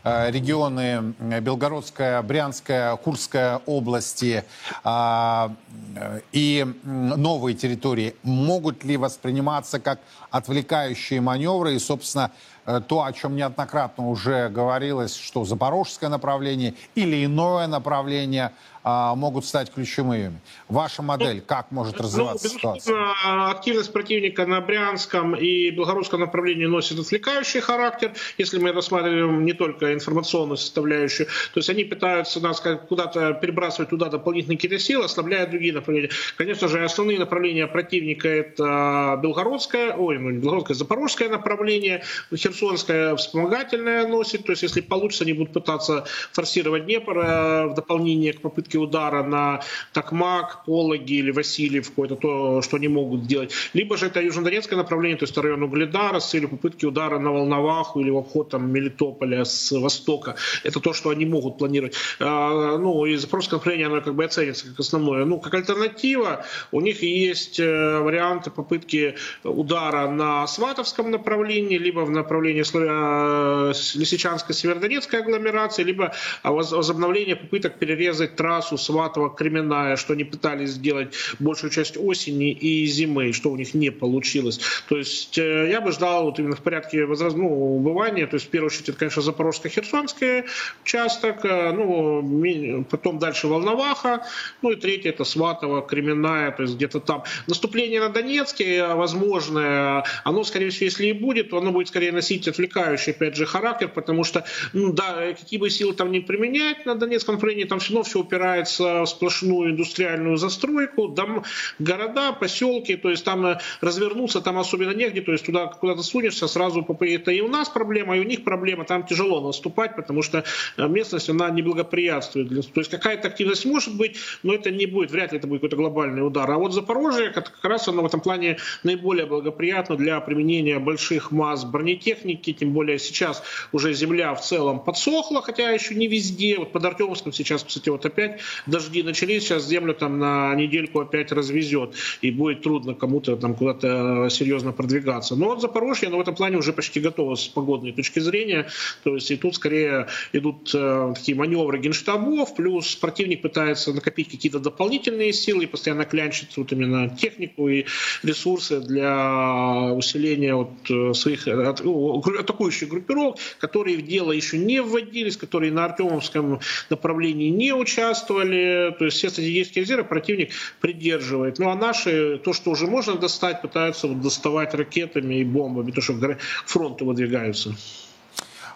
Э, 0.05 0.31
регионы 0.31 1.15
Белгородская, 1.41 2.23
Брянская, 2.23 2.97
Курская 2.97 3.61
области 3.67 4.45
а, 4.85 5.53
э, 5.97 6.21
и 6.33 6.67
новые 6.85 7.55
территории 7.55 8.15
могут 8.23 8.85
ли 8.85 8.97
восприниматься 8.97 9.81
как 9.81 10.01
отвлекающие 10.31 11.21
маневры 11.21 11.75
и, 11.75 11.79
собственно, 11.79 12.31
э, 12.31 12.58
то, 12.87 13.05
о 13.05 13.13
чем 13.13 13.35
неоднократно 13.37 14.09
уже 14.09 14.49
говорилось, 14.51 15.17
что 15.17 15.45
запорожское 15.45 16.11
направление 16.11 16.75
или 16.95 17.25
иное 17.25 17.67
направление 17.67 18.53
а, 18.83 19.15
могут 19.15 19.45
стать 19.45 19.73
ключевыми. 19.73 20.39
Ваша 20.69 21.03
модель, 21.03 21.41
как 21.41 21.71
может 21.71 21.99
ну, 21.99 22.05
развиваться 22.05 22.49
ну, 22.49 22.55
ситуация? 22.55 23.51
Активность 23.51 23.93
противника 23.93 24.47
на 24.47 24.61
Брянском 24.61 25.35
и 25.35 25.71
Белгородском 25.71 26.21
направлении 26.21 26.67
носит 26.67 26.99
отвлекающий 26.99 27.61
характер, 27.61 28.13
если 28.39 28.59
мы 28.59 28.73
рассматриваем 28.73 29.45
не 29.45 29.53
только 29.53 29.95
информационную 29.95 30.57
составляющую. 30.57 31.27
То 31.27 31.59
есть 31.61 31.71
они 31.71 31.85
пытаются 31.85 32.41
нас 32.41 32.63
куда-то 32.89 33.35
перебрасывать 33.35 33.91
туда 33.91 34.09
дополнительные 34.09 34.57
какие-то 34.57 34.79
силы, 34.79 35.05
ослабляя 35.05 35.47
другие 35.47 35.73
направления. 35.73 36.11
Конечно 36.37 36.69
же, 36.69 36.85
основные 36.85 37.19
направления 37.19 37.67
противника 37.67 38.29
это 38.29 39.19
Белгородское, 39.23 39.95
ой, 39.95 40.19
ну 40.19 40.31
не 40.31 40.39
Белгородское, 40.39 40.77
Запорожское 40.77 41.29
направление, 41.29 42.03
Херсонское 42.35 43.17
вспомогательное 43.17 44.07
носит. 44.07 44.45
То 44.45 44.53
есть 44.53 44.63
если 44.63 44.81
получится, 44.81 45.25
они 45.25 45.33
будут 45.33 45.53
пытаться 45.53 46.05
форсировать 46.33 46.85
Днепр 46.87 47.19
э, 47.19 47.67
в 47.67 47.75
дополнение 47.75 48.33
к 48.33 48.41
попытке 48.69 48.79
удара 48.79 49.23
на 49.23 49.61
Токмак, 49.93 50.65
Пологи 50.67 51.15
или 51.15 51.31
Васильев, 51.31 51.89
какое-то 51.89 52.17
то, 52.17 52.63
что 52.63 52.77
они 52.77 52.89
могут 52.89 53.25
сделать. 53.25 53.53
Либо 53.75 53.97
же 53.97 54.07
это 54.07 54.21
южнодонецкое 54.21 54.79
направление, 54.79 55.17
то 55.19 55.25
есть 55.25 55.39
район 55.39 55.63
Угледара, 55.63 56.21
целью 56.21 56.49
попытки 56.49 56.87
удара 56.87 57.19
на 57.19 57.31
Волноваху 57.31 58.01
или 58.01 58.11
в 58.11 58.19
обход 58.19 58.51
там, 58.51 58.71
Мелитополя 58.71 59.45
с 59.45 59.73
востока. 59.73 60.35
Это 60.65 60.81
то, 60.81 60.93
что 60.93 61.11
они 61.11 61.27
могут 61.27 61.59
планировать. 61.59 61.97
А, 62.21 62.79
ну, 62.79 63.07
и 63.07 63.17
запорожское 63.17 63.59
направление, 63.59 63.87
оно 63.87 64.01
как 64.01 64.15
бы 64.15 64.25
оценится 64.25 64.67
как 64.67 64.81
основное. 64.81 65.25
Ну, 65.25 65.41
как 65.41 65.55
альтернатива, 65.55 66.45
у 66.73 66.81
них 66.81 67.03
есть 67.03 67.61
э, 67.61 67.99
варианты 68.01 68.51
попытки 68.51 69.15
удара 69.45 70.09
на 70.09 70.47
Сватовском 70.47 71.11
направлении, 71.11 71.79
либо 71.79 72.01
в 72.05 72.11
направлении 72.11 72.63
э, 72.63 73.73
Лисичанской 73.95 74.55
Северодонецкой 74.55 75.21
агломерации, 75.21 75.85
либо 75.85 76.13
возобновление 76.45 77.37
попыток 77.37 77.79
перерезать 77.79 78.37
трассу 78.37 78.58
трассу 78.59 78.77
Сватово-Кременная, 78.77 79.97
что 79.97 80.15
они 80.15 80.25
пытались 80.25 80.71
сделать 80.71 81.15
большую 81.39 81.71
часть 81.71 81.97
осени 81.97 82.51
и 82.51 82.87
зимы, 82.87 83.33
что 83.33 83.51
у 83.51 83.57
них 83.57 83.75
не 83.75 83.91
получилось. 83.91 84.61
То 84.89 84.97
есть 84.97 85.39
э, 85.39 85.69
я 85.71 85.81
бы 85.81 85.93
ждал 85.93 86.25
вот 86.25 86.39
именно 86.39 86.57
в 86.57 86.63
порядке 86.63 87.05
возраст... 87.07 87.37
ну, 87.37 87.77
убывания, 87.77 88.27
то 88.27 88.35
есть 88.35 88.47
в 88.47 88.51
первую 88.51 88.69
очередь 88.69 88.89
это, 88.89 88.99
конечно, 88.99 89.23
Запорожско-Херсонский 89.23 90.45
участок, 90.83 91.45
э, 91.45 91.73
ну, 91.73 92.85
потом 92.91 93.19
дальше 93.19 93.47
Волноваха, 93.47 94.27
ну 94.63 94.73
и 94.73 94.77
третье 94.77 95.11
это 95.11 95.25
Сватово, 95.25 95.83
Кременная, 95.83 96.51
то 96.51 96.63
есть 96.63 96.75
где-то 96.75 97.01
там. 97.01 97.23
Наступление 97.47 98.01
на 98.01 98.09
Донецке 98.09 98.77
э, 98.79 98.95
возможное, 98.95 100.05
оно, 100.25 100.45
скорее 100.45 100.71
всего, 100.71 100.87
если 100.87 101.07
и 101.07 101.13
будет, 101.13 101.51
то 101.51 101.59
оно 101.59 101.71
будет 101.71 101.89
скорее 101.89 102.13
носить 102.13 102.49
отвлекающий, 102.49 103.13
опять 103.13 103.37
же, 103.37 103.47
характер, 103.47 103.89
потому 103.89 104.25
что, 104.25 104.45
ну, 104.73 104.93
да, 104.93 105.33
какие 105.39 105.61
бы 105.61 105.71
силы 105.71 105.95
там 105.95 106.11
не 106.11 106.21
применять 106.21 106.87
на 106.87 106.95
Донецком 106.95 107.35
направлении, 107.35 107.65
там 107.65 107.79
все 107.79 107.93
равно 107.93 108.03
все 108.03 108.21
упирается 108.21 108.48
упирается 108.49 109.03
в 109.03 109.07
сплошную 109.07 109.71
индустриальную 109.71 110.37
застройку, 110.37 111.09
дом, 111.09 111.45
города, 111.79 112.33
поселки, 112.33 112.97
то 112.97 113.11
есть 113.11 113.25
там 113.25 113.47
э, 113.47 113.59
развернуться 113.81 114.41
там 114.41 114.59
особенно 114.59 114.93
негде, 114.93 115.21
то 115.21 115.33
есть 115.33 115.47
туда 115.47 115.67
куда-то 115.67 116.03
сунешься, 116.03 116.49
сразу 116.49 116.87
это 117.01 117.31
и 117.31 117.41
у 117.41 117.49
нас 117.49 117.69
проблема, 117.69 118.17
и 118.17 118.21
у 118.21 118.25
них 118.25 118.45
проблема, 118.45 118.85
там 118.85 119.05
тяжело 119.05 119.41
наступать, 119.41 119.97
потому 119.97 120.23
что 120.23 120.45
э, 120.77 120.89
местность, 120.89 121.29
она 121.29 121.51
не 121.51 121.63
благоприятствует. 121.63 122.73
То 122.73 122.81
есть 122.81 122.91
какая-то 122.91 123.29
активность 123.29 123.65
может 123.65 123.97
быть, 123.97 124.17
но 124.43 124.55
это 124.55 124.71
не 124.71 124.87
будет, 124.87 125.11
вряд 125.11 125.33
ли 125.33 125.39
это 125.39 125.47
будет 125.47 125.61
какой-то 125.61 125.77
глобальный 125.77 126.27
удар. 126.27 126.51
А 126.51 126.59
вот 126.59 126.73
Запорожье, 126.73 127.31
как 127.31 127.53
раз 127.63 127.89
оно 127.89 128.03
в 128.03 128.07
этом 128.07 128.21
плане 128.21 128.59
наиболее 128.83 129.27
благоприятно 129.27 129.97
для 129.97 130.21
применения 130.21 130.79
больших 130.79 131.31
масс 131.31 131.65
бронетехники, 131.65 132.53
тем 132.53 132.73
более 132.73 132.99
сейчас 132.99 133.43
уже 133.73 133.93
земля 133.93 134.35
в 134.35 134.41
целом 134.41 134.81
подсохла, 134.81 135.43
хотя 135.43 135.71
еще 135.71 135.95
не 135.95 136.07
везде. 136.07 136.59
Вот 136.59 136.73
под 136.73 136.85
Артемовском 136.85 137.33
сейчас, 137.33 137.65
кстати, 137.65 137.89
вот 137.89 138.05
опять 138.07 138.38
дожди 138.67 139.03
начались, 139.03 139.45
сейчас 139.45 139.67
землю 139.67 139.95
там 139.95 140.19
на 140.19 140.55
недельку 140.55 141.01
опять 141.01 141.33
развезет, 141.33 141.95
и 142.21 142.31
будет 142.31 142.63
трудно 142.63 142.95
кому-то 142.95 143.37
там 143.37 143.55
куда-то 143.55 144.27
э, 144.27 144.31
серьезно 144.31 144.73
продвигаться. 144.73 145.37
Но 145.37 145.47
вот 145.47 145.61
Запорожье, 145.61 146.09
оно 146.09 146.19
в 146.19 146.21
этом 146.21 146.35
плане 146.35 146.57
уже 146.57 146.73
почти 146.73 147.01
готово 147.01 147.35
с 147.35 147.49
погодной 147.49 147.93
точки 147.93 148.21
зрения, 148.21 148.69
то 149.05 149.15
есть 149.15 149.31
и 149.31 149.37
тут 149.37 149.55
скорее 149.55 150.09
идут 150.33 150.71
э, 150.75 151.13
такие 151.15 151.37
маневры 151.37 151.79
генштабов, 151.79 152.55
плюс 152.55 152.97
противник 152.97 153.43
пытается 153.43 153.93
накопить 153.93 154.31
какие-то 154.31 154.59
дополнительные 154.59 155.33
силы 155.33 155.65
и 155.65 155.67
постоянно 155.67 156.05
клянчит 156.05 156.57
вот 156.57 156.73
именно 156.73 157.09
технику 157.09 157.69
и 157.69 157.85
ресурсы 158.23 158.81
для 158.81 159.93
усиления 159.95 160.55
вот 160.55 160.71
э, 160.91 161.15
своих 161.15 161.47
ну, 161.47 162.21
атакующих 162.21 162.89
группировок, 162.89 163.37
которые 163.59 163.97
в 163.97 164.03
дело 164.03 164.33
еще 164.33 164.59
не 164.59 164.81
вводились, 164.81 165.37
которые 165.37 165.73
на 165.73 165.85
Артемовском 165.85 166.61
направлении 166.91 167.49
не 167.49 167.73
участвуют, 167.73 168.28
участвовали, 168.29 168.95
то 168.99 169.05
есть 169.05 169.17
все 169.17 169.31
стратегические 169.31 169.85
резервы 169.85 170.05
противник 170.05 170.51
придерживает. 170.81 171.59
Ну 171.59 171.71
а 171.71 171.75
наши, 171.75 172.39
то, 172.39 172.53
что 172.53 172.71
уже 172.71 172.87
можно 172.87 173.15
достать, 173.15 173.63
пытаются 173.63 174.09
вот 174.09 174.21
доставать 174.21 174.75
ракетами 174.75 175.37
и 175.37 175.45
бомбами, 175.45 175.91
то, 175.91 176.01
что 176.01 176.15
к 176.15 176.39
фронту 176.67 177.07
выдвигаются. 177.07 177.75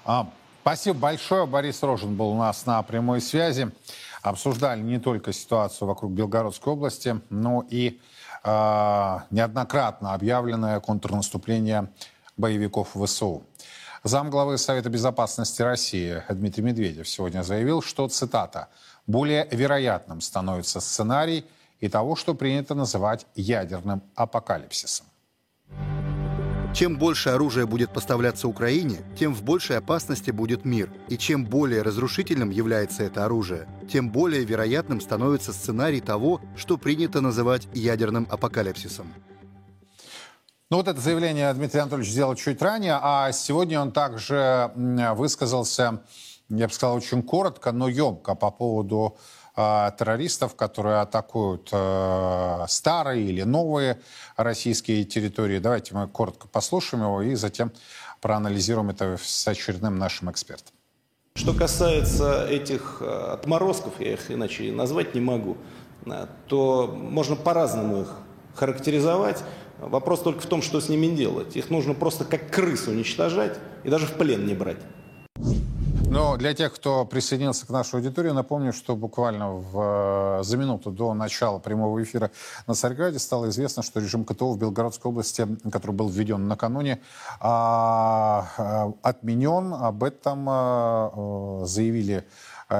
А, 0.04 0.28
спасибо 0.62 0.98
большое. 0.98 1.46
Борис 1.46 1.82
Рожин 1.82 2.16
был 2.16 2.30
у 2.30 2.38
нас 2.38 2.66
на 2.66 2.82
прямой 2.82 3.20
связи. 3.20 3.70
Обсуждали 4.22 4.80
не 4.80 5.00
только 5.00 5.32
ситуацию 5.32 5.88
вокруг 5.88 6.12
Белгородской 6.12 6.72
области, 6.72 7.20
но 7.28 7.66
и 7.68 7.98
э, 8.44 9.18
неоднократно 9.30 10.14
объявленное 10.14 10.78
контрнаступление 10.80 11.88
боевиков 12.36 12.94
ВСУ. 12.94 13.42
Замглавы 14.04 14.58
Совета 14.58 14.90
Безопасности 14.90 15.62
России 15.62 16.24
Дмитрий 16.28 16.64
Медведев 16.64 17.08
сегодня 17.08 17.42
заявил, 17.44 17.82
что, 17.82 18.08
цитата, 18.08 18.68
«более 19.06 19.46
вероятным 19.52 20.20
становится 20.20 20.80
сценарий 20.80 21.44
и 21.78 21.88
того, 21.88 22.16
что 22.16 22.34
принято 22.34 22.74
называть 22.74 23.26
ядерным 23.36 24.02
апокалипсисом». 24.16 25.06
Чем 26.74 26.98
больше 26.98 27.28
оружия 27.28 27.66
будет 27.66 27.92
поставляться 27.92 28.48
Украине, 28.48 29.04
тем 29.16 29.34
в 29.34 29.44
большей 29.44 29.76
опасности 29.76 30.30
будет 30.32 30.64
мир. 30.64 30.90
И 31.08 31.16
чем 31.18 31.44
более 31.44 31.82
разрушительным 31.82 32.50
является 32.50 33.04
это 33.04 33.24
оружие, 33.24 33.68
тем 33.92 34.10
более 34.10 34.42
вероятным 34.44 35.00
становится 35.00 35.52
сценарий 35.52 36.00
того, 36.00 36.40
что 36.56 36.78
принято 36.78 37.20
называть 37.20 37.68
ядерным 37.74 38.26
апокалипсисом. 38.30 39.12
Ну 40.72 40.78
вот 40.78 40.88
это 40.88 40.98
заявление 40.98 41.52
Дмитрий 41.52 41.80
Анатольевич 41.80 42.12
сделал 42.12 42.34
чуть 42.34 42.62
ранее, 42.62 42.98
а 42.98 43.30
сегодня 43.32 43.78
он 43.78 43.92
также 43.92 44.70
высказался, 44.74 46.00
я 46.48 46.66
бы 46.66 46.72
сказал, 46.72 46.96
очень 46.96 47.22
коротко, 47.22 47.72
но 47.72 47.88
емко 47.88 48.34
по 48.34 48.50
поводу 48.50 49.18
э, 49.54 49.90
террористов, 49.98 50.56
которые 50.56 51.00
атакуют 51.00 51.68
э, 51.72 52.64
старые 52.68 53.22
или 53.22 53.42
новые 53.42 54.00
российские 54.38 55.04
территории. 55.04 55.58
Давайте 55.58 55.94
мы 55.94 56.08
коротко 56.08 56.48
послушаем 56.48 57.04
его 57.04 57.20
и 57.20 57.34
затем 57.34 57.70
проанализируем 58.22 58.88
это 58.88 59.18
с 59.22 59.46
очередным 59.46 59.98
нашим 59.98 60.30
экспертом. 60.30 60.72
Что 61.34 61.52
касается 61.52 62.46
этих 62.46 63.02
отморозков, 63.02 64.00
я 64.00 64.14
их 64.14 64.30
иначе 64.30 64.72
назвать 64.72 65.14
не 65.14 65.20
могу, 65.20 65.58
то 66.48 66.86
можно 66.86 67.36
по-разному 67.36 68.00
их 68.00 68.08
характеризовать. 68.54 69.42
Вопрос 69.82 70.20
только 70.20 70.40
в 70.40 70.46
том, 70.46 70.62
что 70.62 70.80
с 70.80 70.88
ними 70.88 71.08
делать. 71.08 71.56
Их 71.56 71.70
нужно 71.70 71.94
просто 71.94 72.24
как 72.24 72.50
крыс 72.50 72.86
уничтожать 72.86 73.58
и 73.84 73.90
даже 73.90 74.06
в 74.06 74.12
плен 74.12 74.46
не 74.46 74.54
брать. 74.54 74.78
Но 76.12 76.36
для 76.36 76.52
тех, 76.52 76.74
кто 76.74 77.06
присоединился 77.06 77.66
к 77.66 77.70
нашей 77.70 77.94
аудитории, 77.94 78.32
напомню, 78.32 78.74
что 78.74 78.94
буквально 78.96 79.52
в, 79.52 80.40
за 80.42 80.56
минуту 80.58 80.90
до 80.90 81.14
начала 81.14 81.58
прямого 81.58 82.02
эфира 82.02 82.30
на 82.66 82.74
Царьграде 82.74 83.18
стало 83.18 83.48
известно, 83.48 83.82
что 83.82 83.98
режим 83.98 84.26
КТО 84.26 84.52
в 84.52 84.58
Белгородской 84.58 85.10
области, 85.10 85.48
который 85.72 85.92
был 85.92 86.10
введен 86.10 86.48
накануне, 86.48 87.00
а, 87.40 88.46
а, 88.58 88.92
отменен. 89.00 89.72
Об 89.72 90.04
этом 90.04 90.46
а, 90.50 91.62
заявили 91.64 92.26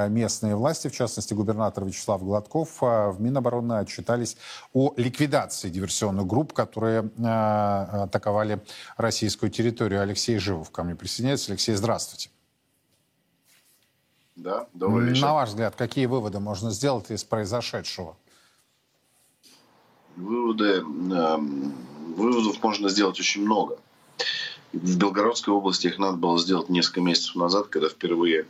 местные 0.09 0.57
власти, 0.57 0.89
в 0.89 0.93
частности 0.93 1.35
губернатор 1.35 1.85
Вячеслав 1.85 2.23
Гладков, 2.23 2.81
в 2.81 3.17
Минобороны 3.19 3.75
отчитались 3.75 4.37
о 4.73 4.93
ликвидации 4.97 5.69
диверсионных 5.69 6.27
групп, 6.27 6.53
которые 6.53 7.11
атаковали 7.23 8.63
российскую 8.97 9.51
территорию. 9.51 10.03
Алексей 10.03 10.39
Живов 10.39 10.71
ко 10.71 10.83
мне 10.83 10.95
присоединяется. 10.95 11.53
Алексей, 11.53 11.75
здравствуйте. 11.75 12.31
Да, 14.37 14.67
добрый 14.73 15.11
вечер. 15.11 15.23
На 15.23 15.35
ваш 15.35 15.51
взгляд, 15.51 15.77
какие 15.77 16.07
выводы 16.07 16.41
можно 16.41 16.71
сделать 16.71 17.11
из 17.11 17.23
произошедшего? 17.23 18.17
Выводы, 20.17 20.83
э, 20.83 21.37
выводов 22.17 22.63
можно 22.63 22.89
сделать 22.89 23.21
очень 23.21 23.43
много. 23.43 23.79
В 24.73 24.97
Белгородской 24.99 25.53
области 25.53 25.87
их 25.87 25.99
надо 25.99 26.17
было 26.17 26.39
сделать 26.39 26.71
несколько 26.71 27.03
месяцев 27.03 27.35
назад, 27.37 27.69
когда 27.69 27.89
впервые 27.89 28.41
э, 28.41 28.47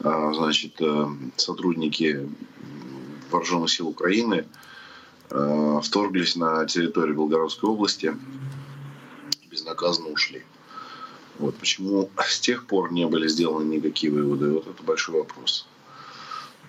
значит, 0.00 0.80
э, 0.80 1.06
сотрудники 1.36 2.28
вооруженных 3.30 3.70
сил 3.70 3.88
Украины 3.88 4.46
э, 5.30 5.80
вторглись 5.82 6.36
на 6.36 6.64
территорию 6.66 7.16
Белгородской 7.16 7.68
области, 7.68 8.16
безнаказанно 9.50 10.08
ушли. 10.08 10.44
Вот 11.38 11.56
почему 11.56 12.10
с 12.18 12.40
тех 12.40 12.66
пор 12.66 12.92
не 12.92 13.06
были 13.06 13.28
сделаны 13.28 13.74
никакие 13.74 14.12
выводы, 14.12 14.52
вот 14.52 14.66
это 14.66 14.82
большой 14.82 15.16
вопрос. 15.20 15.66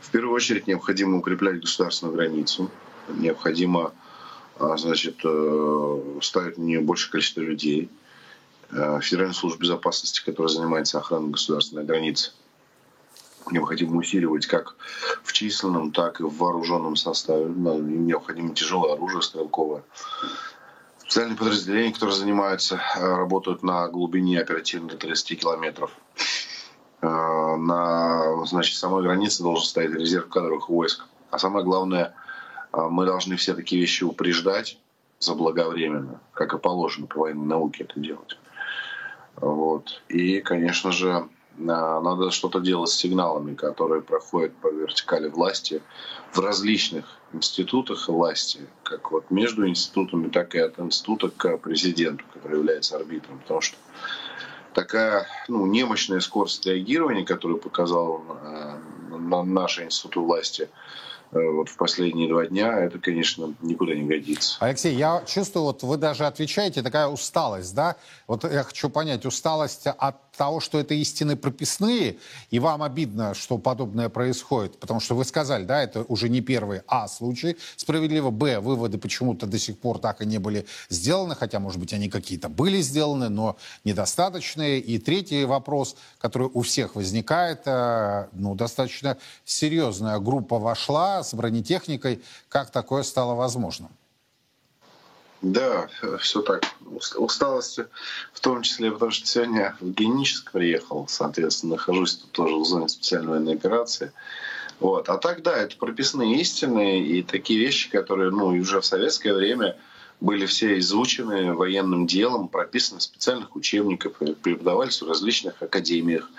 В 0.02 0.12
первую 0.12 0.34
очередь 0.34 0.68
необходимо 0.68 1.18
укреплять 1.18 1.62
государственную 1.62 2.16
границу, 2.16 2.70
необходимо 3.10 3.94
а, 4.58 4.78
значит, 4.78 5.18
э, 5.24 6.20
ставить 6.22 6.58
на 6.58 6.64
нее 6.64 6.82
большее 6.82 7.12
количество 7.12 7.42
людей. 7.42 7.90
Федеральная 9.02 9.34
служба 9.34 9.62
безопасности, 9.62 10.24
которая 10.24 10.54
занимается 10.54 11.00
охраной 11.00 11.32
государственной 11.32 11.86
границы, 11.86 12.34
необходимо 13.52 13.98
усиливать 13.98 14.46
как 14.46 14.76
в 15.24 15.34
численном, 15.34 15.92
так 15.92 16.20
и 16.20 16.24
в 16.24 16.38
вооруженном 16.38 16.96
составе. 16.96 17.46
Им 17.46 18.08
необходимо 18.08 18.54
тяжелое 18.54 18.94
оружие 18.94 19.22
стрелковое 19.22 19.84
специальные 21.10 21.38
подразделения, 21.38 21.92
которые 21.92 22.16
занимаются, 22.16 22.80
э, 22.96 23.00
работают 23.02 23.64
на 23.64 23.88
глубине 23.88 24.40
оперативно 24.40 24.90
до 24.90 24.98
30 24.98 25.40
километров. 25.40 25.92
Э, 27.02 27.08
на 27.08 28.46
значит, 28.46 28.78
самой 28.78 29.02
границе 29.02 29.42
должен 29.42 29.66
стоять 29.66 29.92
резерв 29.92 30.30
кадровых 30.30 30.70
войск. 30.70 31.06
А 31.32 31.40
самое 31.40 31.66
главное, 31.66 32.14
э, 32.74 32.88
мы 32.92 33.08
должны 33.08 33.38
все 33.38 33.56
такие 33.56 33.82
вещи 33.82 34.04
упреждать 34.04 34.78
заблаговременно, 35.18 36.22
как 36.32 36.54
и 36.54 36.60
положено 36.60 37.08
по 37.08 37.22
военной 37.22 37.48
науке 37.48 37.86
это 37.86 38.00
делать. 38.00 38.38
Вот. 39.36 40.04
И, 40.10 40.42
конечно 40.42 40.92
же, 40.92 41.28
надо 41.58 42.32
что-то 42.32 42.60
делать 42.60 42.90
с 42.90 42.96
сигналами, 42.96 43.54
которые 43.54 44.02
проходят 44.02 44.56
по 44.56 44.68
вертикали 44.68 45.28
власти 45.28 45.82
в 46.32 46.40
различных 46.40 47.06
институтах 47.34 48.08
власти, 48.08 48.62
как 48.84 49.12
вот 49.12 49.30
между 49.30 49.68
институтами, 49.68 50.30
так 50.30 50.56
и 50.56 50.60
от 50.60 50.80
института 50.80 51.30
к 51.30 51.58
президенту, 51.58 52.24
который 52.34 52.58
является 52.58 52.96
арбитром. 52.96 53.40
Потому 53.40 53.62
что 53.62 53.78
такая 54.74 55.28
ну, 55.48 55.66
немощная 55.66 56.22
скорость 56.22 56.66
реагирования, 56.66 57.26
которую 57.26 57.60
показал 57.60 58.24
э, 58.42 58.78
наш 59.44 59.80
институт 59.80 60.24
власти, 60.24 60.70
Э, 61.32 61.38
вот 61.52 61.70
в 61.70 61.78
последние 61.78 62.28
два 62.28 62.46
дня, 62.46 62.80
это, 62.80 62.98
конечно, 62.98 63.54
никуда 63.62 63.94
не 63.94 64.04
годится. 64.04 64.58
Алексей, 64.60 64.96
я 64.96 65.24
чувствую, 65.28 65.66
вот 65.66 65.84
вы 65.84 65.98
даже 65.98 66.26
отвечаете, 66.26 66.82
такая 66.82 67.08
усталость, 67.08 67.76
да? 67.76 67.98
Вот 68.28 68.44
я 68.44 68.64
хочу 68.64 68.90
понять, 68.90 69.26
усталость 69.26 69.86
от 69.86 70.16
того, 70.40 70.62
что 70.62 70.80
это 70.80 70.94
истины 70.94 71.36
прописные, 71.36 72.16
и 72.50 72.60
вам 72.60 72.82
обидно, 72.82 73.34
что 73.34 73.58
подобное 73.58 74.08
происходит, 74.08 74.80
потому 74.80 75.02
что 75.02 75.14
вы 75.14 75.26
сказали, 75.26 75.66
да, 75.66 75.84
это 75.84 76.04
уже 76.04 76.30
не 76.30 76.40
первый, 76.40 76.80
а, 76.88 77.10
случай, 77.10 77.58
справедливо, 77.76 78.32
б, 78.32 78.62
выводы 78.62 78.98
почему-то 78.98 79.48
до 79.48 79.60
сих 79.60 79.78
пор 79.78 80.00
так 80.00 80.22
и 80.22 80.26
не 80.26 80.38
были 80.38 80.66
сделаны, 80.88 81.36
хотя, 81.36 81.60
может 81.60 81.78
быть, 81.78 81.92
они 81.92 82.08
какие-то 82.08 82.48
были 82.48 82.80
сделаны, 82.82 83.28
но 83.28 83.58
недостаточные, 83.84 84.80
и 84.80 84.98
третий 84.98 85.44
вопрос, 85.44 85.98
который 86.20 86.50
у 86.54 86.62
всех 86.62 86.96
возникает, 86.96 87.64
э, 87.66 88.28
ну, 88.32 88.56
достаточно 88.56 89.18
серьезная 89.44 90.20
группа 90.20 90.58
вошла, 90.58 91.22
с 91.22 91.34
бронетехникой. 91.34 92.22
Как 92.48 92.72
такое 92.72 93.04
стало 93.04 93.36
возможным? 93.36 93.90
Да, 95.42 95.88
все 96.20 96.42
так. 96.42 96.64
Усталость 97.16 97.80
в 98.34 98.40
том 98.42 98.62
числе, 98.62 98.92
потому 98.92 99.12
что 99.12 99.26
сегодня 99.26 99.78
в 99.80 99.92
Геническ 99.92 100.52
приехал, 100.52 101.06
соответственно, 101.08 101.76
нахожусь 101.76 102.16
тут 102.16 102.32
тоже 102.32 102.56
в 102.56 102.66
зоне 102.66 102.90
специальной 102.90 103.30
военной 103.30 103.54
операции. 103.54 104.12
Вот. 104.82 105.08
А 105.08 105.18
так, 105.18 105.42
да, 105.42 105.56
это 105.58 105.78
прописные 105.78 106.40
истины 106.42 107.02
и 107.02 107.24
такие 107.24 107.60
вещи, 107.60 107.90
которые 107.90 108.32
ну, 108.32 108.48
уже 108.48 108.82
в 108.82 108.86
советское 108.86 109.34
время 109.34 109.78
были 110.20 110.46
все 110.46 110.78
изучены 110.80 111.54
военным 111.54 112.06
делом, 112.06 112.50
прописаны 112.50 113.00
в 113.00 113.04
специальных 113.04 113.56
учебниках, 113.56 114.14
преподавались 114.42 115.02
в 115.02 115.08
различных 115.08 115.62
академиях 115.62 116.30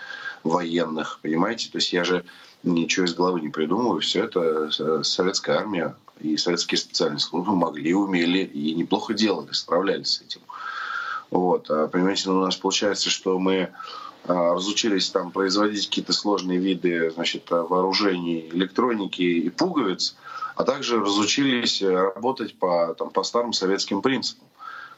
военных, 0.43 1.21
понимаете? 1.23 1.71
То 1.71 1.79
есть 1.79 1.93
я 1.93 2.05
же 2.05 2.25
ничего 2.63 3.07
из 3.07 3.15
головы 3.15 3.41
не 3.41 3.49
придумываю. 3.49 4.01
Все 4.01 4.25
это 4.25 4.71
э, 4.79 5.03
советская 5.03 5.59
армия 5.59 5.97
и 6.21 6.37
советские 6.37 6.79
специальные 6.79 7.21
службы 7.21 7.55
могли, 7.55 7.95
умели 7.95 8.41
и 8.41 8.75
неплохо 8.75 9.15
делали, 9.15 9.53
справлялись 9.53 10.15
с 10.15 10.21
этим. 10.23 10.41
Вот. 11.31 11.71
А, 11.71 11.89
понимаете, 11.89 12.29
ну, 12.31 12.39
у 12.39 12.45
нас 12.45 12.57
получается, 12.57 13.11
что 13.11 13.39
мы 13.39 13.71
а, 14.25 14.55
разучились 14.55 15.11
там 15.11 15.31
производить 15.31 15.87
какие-то 15.87 16.13
сложные 16.13 16.59
виды 16.59 17.11
значит, 17.11 17.51
вооружений, 17.51 18.49
электроники 18.53 19.23
и 19.23 19.49
пуговиц, 19.51 20.17
а 20.57 20.65
также 20.65 21.01
разучились 21.01 21.83
работать 21.83 22.59
по, 22.59 22.95
там, 22.99 23.11
по 23.11 23.23
старым 23.23 23.53
советским 23.53 24.03
принципам 24.03 24.47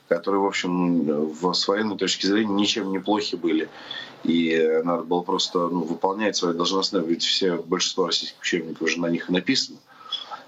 которые, 0.09 0.41
в 0.43 0.47
общем, 0.47 1.35
с 1.55 1.69
военной 1.69 1.97
точки 1.97 2.27
зрения 2.27 2.53
ничем 2.53 2.91
не 2.91 2.99
плохи 2.99 3.37
были. 3.37 3.71
И 4.25 4.81
надо 4.85 5.05
было 5.05 5.23
просто 5.23 5.69
ну, 5.69 5.85
выполнять 5.85 6.37
свои 6.37 6.55
должностные, 6.55 7.05
ведь 7.05 7.25
все, 7.25 7.57
большинство 7.57 8.07
российских 8.07 8.41
учебников 8.41 8.83
уже 8.83 9.01
на 9.01 9.07
них 9.07 9.31
и 9.31 9.33
написано. 9.33 9.79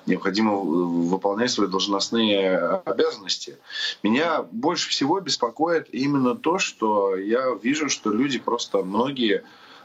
Необходимо 0.06 0.56
выполнять 0.56 1.50
свои 1.50 1.66
должностные 1.66 2.58
обязанности. 2.84 3.56
Меня 4.02 4.42
больше 4.42 4.90
всего 4.90 5.18
беспокоит 5.20 5.88
именно 5.92 6.34
то, 6.34 6.58
что 6.58 7.16
я 7.16 7.54
вижу, 7.62 7.88
что 7.88 8.12
люди 8.12 8.38
просто 8.38 8.82
многие 8.82 9.44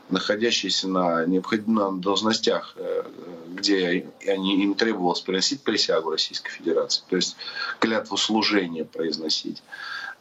находящиеся 0.09 0.87
на 0.87 1.25
необходимых 1.25 1.99
должностях, 1.99 2.73
э, 2.75 3.03
где 3.49 4.07
они, 4.27 4.63
им 4.63 4.73
требовалось 4.73 5.21
приносить 5.21 5.61
присягу 5.61 6.11
Российской 6.11 6.51
Федерации, 6.51 7.03
то 7.07 7.15
есть 7.15 7.37
клятву 7.79 8.17
служения 8.17 8.85
произносить, 8.85 9.61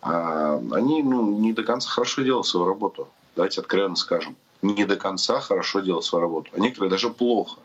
а 0.03 0.61
они 0.73 1.03
ну, 1.03 1.39
не 1.39 1.53
до 1.53 1.63
конца 1.63 1.89
хорошо 1.89 2.23
делают 2.23 2.47
свою 2.47 2.67
работу. 2.67 3.09
давайте 3.35 3.61
откровенно 3.61 3.97
скажем, 3.97 4.37
не 4.63 4.85
до 4.85 4.97
конца 4.97 5.41
хорошо 5.41 5.81
делают 5.81 6.05
свою 6.05 6.23
работу, 6.23 6.51
а 6.55 6.61
некоторые 6.61 6.91
даже 6.91 7.11
плохо. 7.11 7.59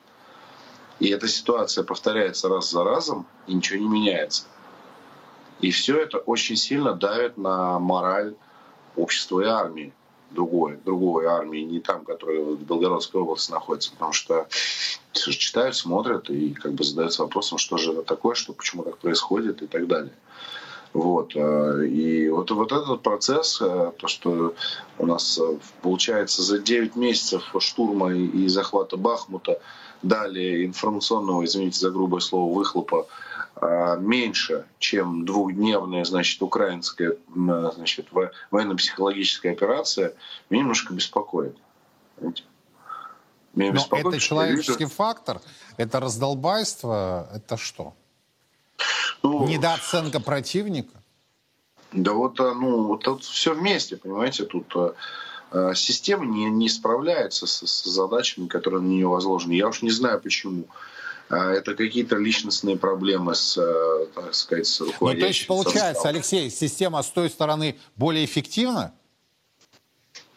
И 1.04 1.10
эта 1.10 1.28
ситуация 1.28 1.84
повторяется 1.84 2.48
раз 2.48 2.72
за 2.72 2.82
разом, 2.86 3.28
и 3.46 3.54
ничего 3.54 3.78
не 3.78 3.90
меняется. 3.90 4.46
И 5.60 5.70
все 5.70 6.00
это 6.00 6.18
очень 6.18 6.56
сильно 6.56 6.94
давит 6.94 7.36
на 7.36 7.78
мораль 7.78 8.36
общества 8.96 9.42
и 9.42 9.46
армии 9.46 9.94
другой, 10.32 10.80
другой 10.86 11.26
армии, 11.26 11.60
не 11.60 11.82
там, 11.82 12.06
которая 12.06 12.40
в 12.40 12.64
Белгородской 12.64 13.20
области 13.20 13.52
находится, 13.52 13.92
потому 13.92 14.14
что 14.14 14.48
все 15.12 15.32
же 15.32 15.38
читают, 15.38 15.76
смотрят 15.76 16.30
и 16.30 16.54
как 16.54 16.72
бы 16.72 16.86
задаются 16.86 17.24
вопросом, 17.24 17.58
что 17.58 17.76
же 17.76 17.92
это 17.92 18.04
такое, 18.04 18.34
что 18.34 18.54
почему 18.54 18.84
так 18.84 18.98
происходит 18.98 19.62
и 19.62 19.68
так 19.68 19.88
далее. 19.88 20.14
Вот. 20.94 21.36
Э, 21.36 21.86
и 21.88 22.30
вот, 22.30 22.52
вот 22.52 22.72
этот 22.72 23.02
процесс, 23.02 23.60
э, 23.62 23.92
то, 23.98 24.08
что 24.08 24.54
у 25.00 25.06
нас 25.06 25.40
э, 25.40 25.58
получается 25.82 26.44
за 26.44 26.60
9 26.60 26.96
месяцев 26.96 27.54
штурма 27.60 28.14
и 28.14 28.48
захвата 28.48 28.96
Бахмута, 28.96 29.60
далее 30.04 30.66
информационного, 30.66 31.46
извините 31.46 31.80
за 31.80 31.90
грубое 31.90 32.22
слово, 32.22 32.54
выхлопа 32.54 33.08
меньше, 34.00 34.66
чем 34.80 35.26
двухдневная, 35.26 36.04
значит, 36.06 36.42
украинская, 36.42 37.16
значит, 37.34 38.08
военно-психологическая 38.52 39.54
операция, 39.54 40.16
меня 40.50 40.64
немножко 40.64 40.92
беспокоит. 40.92 41.56
Меня 42.20 43.72
Но 43.72 43.74
беспокоит, 43.74 44.08
это 44.08 44.20
человеческий 44.20 44.84
люди... 44.84 44.94
фактор, 44.96 45.40
это 45.78 46.00
раздолбайство, 46.00 47.30
это 47.34 47.56
что? 47.56 47.94
Ну, 49.24 49.48
Недооценка 49.48 50.20
противника? 50.20 51.02
Да 51.92 52.14
вот, 52.14 52.40
а, 52.40 52.54
ну, 52.54 52.88
вот 52.88 53.04
тут 53.04 53.24
все 53.24 53.54
вместе, 53.54 53.98
понимаете, 53.98 54.46
тут 54.46 54.74
а, 55.52 55.74
система 55.76 56.26
не, 56.26 56.50
не 56.50 56.68
справляется 56.70 57.48
с, 57.48 57.66
с 57.66 57.84
задачами, 57.86 58.48
которые 58.48 58.82
на 58.82 58.88
нее 58.88 59.08
возложены. 59.08 59.54
Я 59.54 59.68
уж 59.68 59.82
не 59.82 59.92
знаю 59.92 60.20
почему. 60.20 60.66
Это 61.30 61.74
какие-то 61.74 62.18
личностные 62.18 62.78
проблемы 62.78 63.34
с, 63.34 63.56
так 64.14 64.36
сказать, 64.36 64.68
с 64.68 64.82
руководящим. 64.82 65.16
Ну, 65.16 65.20
то 65.20 65.28
есть, 65.28 65.48
получается, 65.48 65.94
составом. 65.94 66.16
Алексей, 66.16 66.50
система 66.52 67.02
с 67.02 67.10
той 67.10 67.30
стороны 67.30 67.80
более 67.96 68.26
эффективна? 68.26 68.94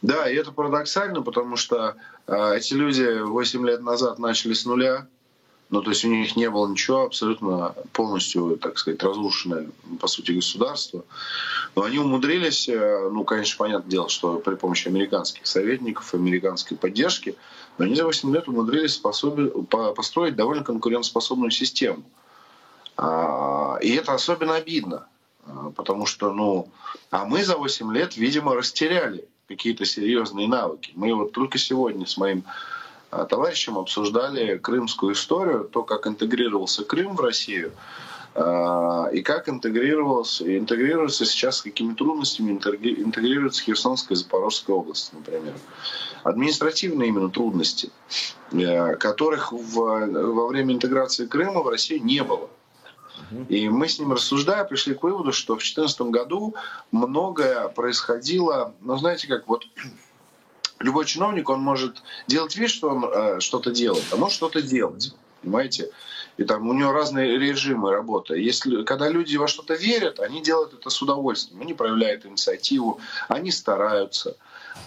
Да, 0.00 0.30
и 0.30 0.36
это 0.36 0.52
парадоксально, 0.52 1.22
потому 1.22 1.56
что 1.56 1.96
э, 2.26 2.56
эти 2.56 2.74
люди 2.74 3.20
8 3.20 3.66
лет 3.66 3.82
назад 3.82 4.18
начали 4.18 4.52
с 4.52 4.64
нуля, 4.64 5.08
ну, 5.68 5.82
то 5.82 5.90
есть 5.90 6.04
у 6.04 6.08
них 6.08 6.36
не 6.36 6.48
было 6.48 6.68
ничего, 6.68 7.02
абсолютно 7.02 7.74
полностью, 7.92 8.56
так 8.56 8.78
сказать, 8.78 9.02
разрушенное, 9.02 9.68
по 10.00 10.06
сути, 10.06 10.32
государство. 10.32 11.04
Но 11.74 11.82
они 11.82 11.98
умудрились, 11.98 12.68
э, 12.68 13.10
ну, 13.12 13.24
конечно, 13.24 13.58
понятное 13.58 13.90
дело, 13.90 14.08
что 14.08 14.38
при 14.38 14.54
помощи 14.54 14.86
американских 14.86 15.46
советников, 15.46 16.14
американской 16.14 16.76
поддержки, 16.76 17.36
но 17.78 17.84
они 17.84 17.96
за 17.96 18.04
8 18.04 18.32
лет 18.32 18.48
умудрились 18.48 18.94
способи, 18.94 19.50
построить 19.94 20.36
довольно 20.36 20.62
конкурентоспособную 20.62 21.50
систему. 21.50 22.04
А, 22.96 23.78
и 23.82 23.90
это 23.94 24.14
особенно 24.14 24.54
обидно, 24.54 25.06
а, 25.46 25.70
потому 25.70 26.06
что, 26.06 26.32
ну, 26.32 26.68
а 27.10 27.24
мы 27.24 27.44
за 27.44 27.56
8 27.56 27.92
лет, 27.92 28.16
видимо, 28.16 28.54
растеряли 28.54 29.28
какие-то 29.48 29.84
серьезные 29.84 30.48
навыки. 30.48 30.92
Мы 30.94 31.12
вот 31.12 31.32
только 31.32 31.58
сегодня 31.58 32.06
с 32.06 32.16
моим 32.16 32.44
товарищем 33.10 33.78
обсуждали 33.78 34.58
крымскую 34.58 35.14
историю, 35.14 35.64
то, 35.64 35.82
как 35.82 36.06
интегрировался 36.06 36.84
Крым 36.84 37.16
в 37.16 37.20
Россию, 37.20 37.72
а, 38.38 39.08
и 39.12 39.22
как 39.22 39.48
интегрировался, 39.48 40.58
интегрируется 40.58 41.24
сейчас, 41.24 41.58
с 41.58 41.62
какими 41.62 41.94
трудностями 41.94 42.52
интегрируется 42.52 43.62
Херсонская 43.62 44.14
и 44.14 44.18
Запорожская 44.18 44.76
область, 44.76 45.12
например. 45.14 45.54
Административные 46.22 47.08
именно 47.08 47.30
трудности, 47.30 47.90
э, 48.52 48.96
которых 48.96 49.52
в, 49.52 49.74
во 49.74 50.46
время 50.48 50.74
интеграции 50.74 51.26
Крыма 51.26 51.62
в 51.62 51.68
России 51.68 51.98
не 51.98 52.22
было. 52.22 52.50
И 53.48 53.68
мы 53.70 53.88
с 53.88 53.98
ним 53.98 54.12
рассуждая 54.12 54.64
пришли 54.64 54.94
к 54.94 55.02
выводу, 55.02 55.32
что 55.32 55.54
в 55.54 55.58
2014 55.58 56.00
году 56.02 56.54
многое 56.92 57.68
происходило, 57.68 58.74
ну 58.80 58.98
знаете 58.98 59.26
как, 59.26 59.48
вот 59.48 59.64
любой 60.78 61.04
чиновник, 61.04 61.48
он 61.48 61.60
может 61.60 62.02
делать 62.26 62.56
вид, 62.56 62.70
что 62.70 62.90
он 62.90 63.04
э, 63.04 63.40
что-то 63.40 63.70
делает, 63.70 64.04
а 64.12 64.16
может 64.16 64.36
что-то 64.36 64.62
делать. 64.62 65.14
Понимаете? 65.42 65.90
И 66.36 66.44
там 66.44 66.68
у 66.68 66.72
него 66.74 66.92
разные 66.92 67.38
режимы 67.38 67.90
работы. 67.90 68.38
Если, 68.38 68.82
когда 68.84 69.08
люди 69.08 69.36
во 69.36 69.48
что-то 69.48 69.74
верят, 69.74 70.20
они 70.20 70.42
делают 70.42 70.74
это 70.74 70.90
с 70.90 71.00
удовольствием. 71.00 71.62
Они 71.62 71.72
проявляют 71.72 72.26
инициативу, 72.26 73.00
они 73.28 73.50
стараются. 73.50 74.36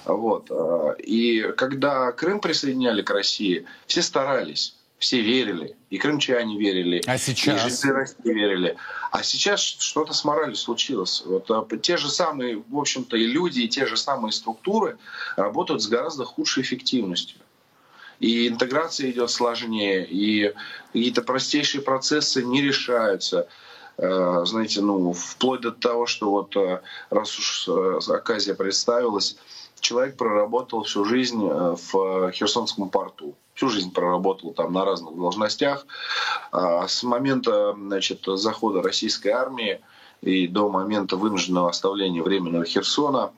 Вот. 0.06 0.47
Э, 0.49 0.95
и 0.99 1.52
когда 1.58 2.12
Крым 2.12 2.39
присоединяли 2.39 3.02
к 3.02 3.10
России, 3.10 3.65
все 3.88 4.02
старались 4.02 4.75
все 4.99 5.21
верили, 5.21 5.77
и 5.89 5.97
крымчане 5.97 6.59
верили, 6.59 7.01
а 7.07 7.17
сейчас? 7.17 7.65
и 7.65 7.69
жители 7.69 7.91
России 7.91 8.33
верили. 8.33 8.75
А 9.12 9.23
сейчас 9.23 9.62
что-то 9.62 10.13
с 10.13 10.25
моралью 10.25 10.55
случилось. 10.55 11.23
Вот, 11.25 11.49
а, 11.49 11.65
те 11.77 11.95
же 11.95 12.09
самые, 12.09 12.62
в 12.67 12.77
общем-то, 12.77 13.15
и 13.15 13.25
люди, 13.25 13.62
и 13.62 13.69
те 13.69 13.85
же 13.85 13.95
самые 13.95 14.33
структуры 14.33 14.97
работают 15.38 15.81
с 15.81 15.88
гораздо 15.88 16.25
худшей 16.25 16.63
эффективностью. 16.63 17.39
И 18.19 18.49
интеграция 18.49 19.09
идет 19.09 19.31
сложнее, 19.31 20.05
и 20.05 20.53
какие-то 20.88 21.21
простейшие 21.21 21.81
процессы 21.81 22.43
не 22.43 22.62
решаются. 22.62 23.47
Э, 23.97 24.41
знаете, 24.45 24.81
ну, 24.81 25.13
вплоть 25.13 25.62
до 25.62 25.71
того, 25.71 26.07
что 26.07 26.29
вот 26.29 26.57
э, 26.57 26.81
раз 27.09 27.39
уж 27.39 27.69
э, 27.69 27.99
оказия 28.09 28.53
представилась, 28.53 29.38
человек 29.79 30.17
проработал 30.17 30.83
всю 30.83 31.05
жизнь 31.05 31.39
в 31.41 32.31
Херсонском 32.33 32.89
порту 32.89 33.38
всю 33.60 33.67
жизнь 33.67 33.91
проработал 33.91 34.54
там 34.54 34.72
на 34.72 34.86
разных 34.86 35.17
должностях. 35.17 35.86
А 36.54 36.88
с 36.88 37.04
момента 37.04 37.76
значит, 37.78 38.22
захода 38.26 38.82
российской 38.82 39.30
армии 39.30 39.82
и 40.22 40.48
до 40.48 40.69
момента 40.69 41.17
вынужденного 41.17 41.69
оставления 41.69 42.24
временного 42.24 42.63
Херсона 42.63 43.32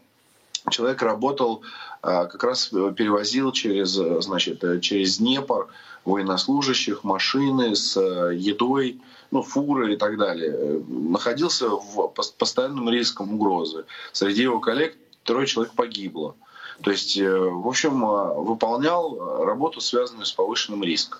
человек 0.70 1.02
работал, 1.02 1.64
а, 2.04 2.26
как 2.26 2.44
раз 2.44 2.68
перевозил 2.68 3.52
через, 3.52 3.94
значит, 4.24 4.64
через 4.82 5.18
Днепр 5.18 5.70
военнослужащих, 6.06 7.04
машины 7.04 7.76
с 7.76 8.00
едой, 8.00 9.02
ну, 9.32 9.42
фуры 9.42 9.94
и 9.94 9.98
так 9.98 10.20
далее. 10.20 10.84
Находился 10.88 11.68
в 11.68 12.14
постоянном 12.38 12.90
риском 12.90 13.34
угрозы. 13.34 13.86
Среди 14.12 14.44
его 14.44 14.60
коллег 14.60 14.96
трое 15.24 15.48
человек 15.48 15.74
погибло. 15.74 16.36
То 16.84 16.92
есть, 16.92 17.18
э, 17.18 17.30
в 17.30 17.68
общем, 17.68 18.04
э, 18.04 18.34
выполнял 18.36 19.46
работу, 19.46 19.82
связанную 19.82 20.26
с 20.26 20.32
повышенным 20.32 20.84
риском. 20.84 21.20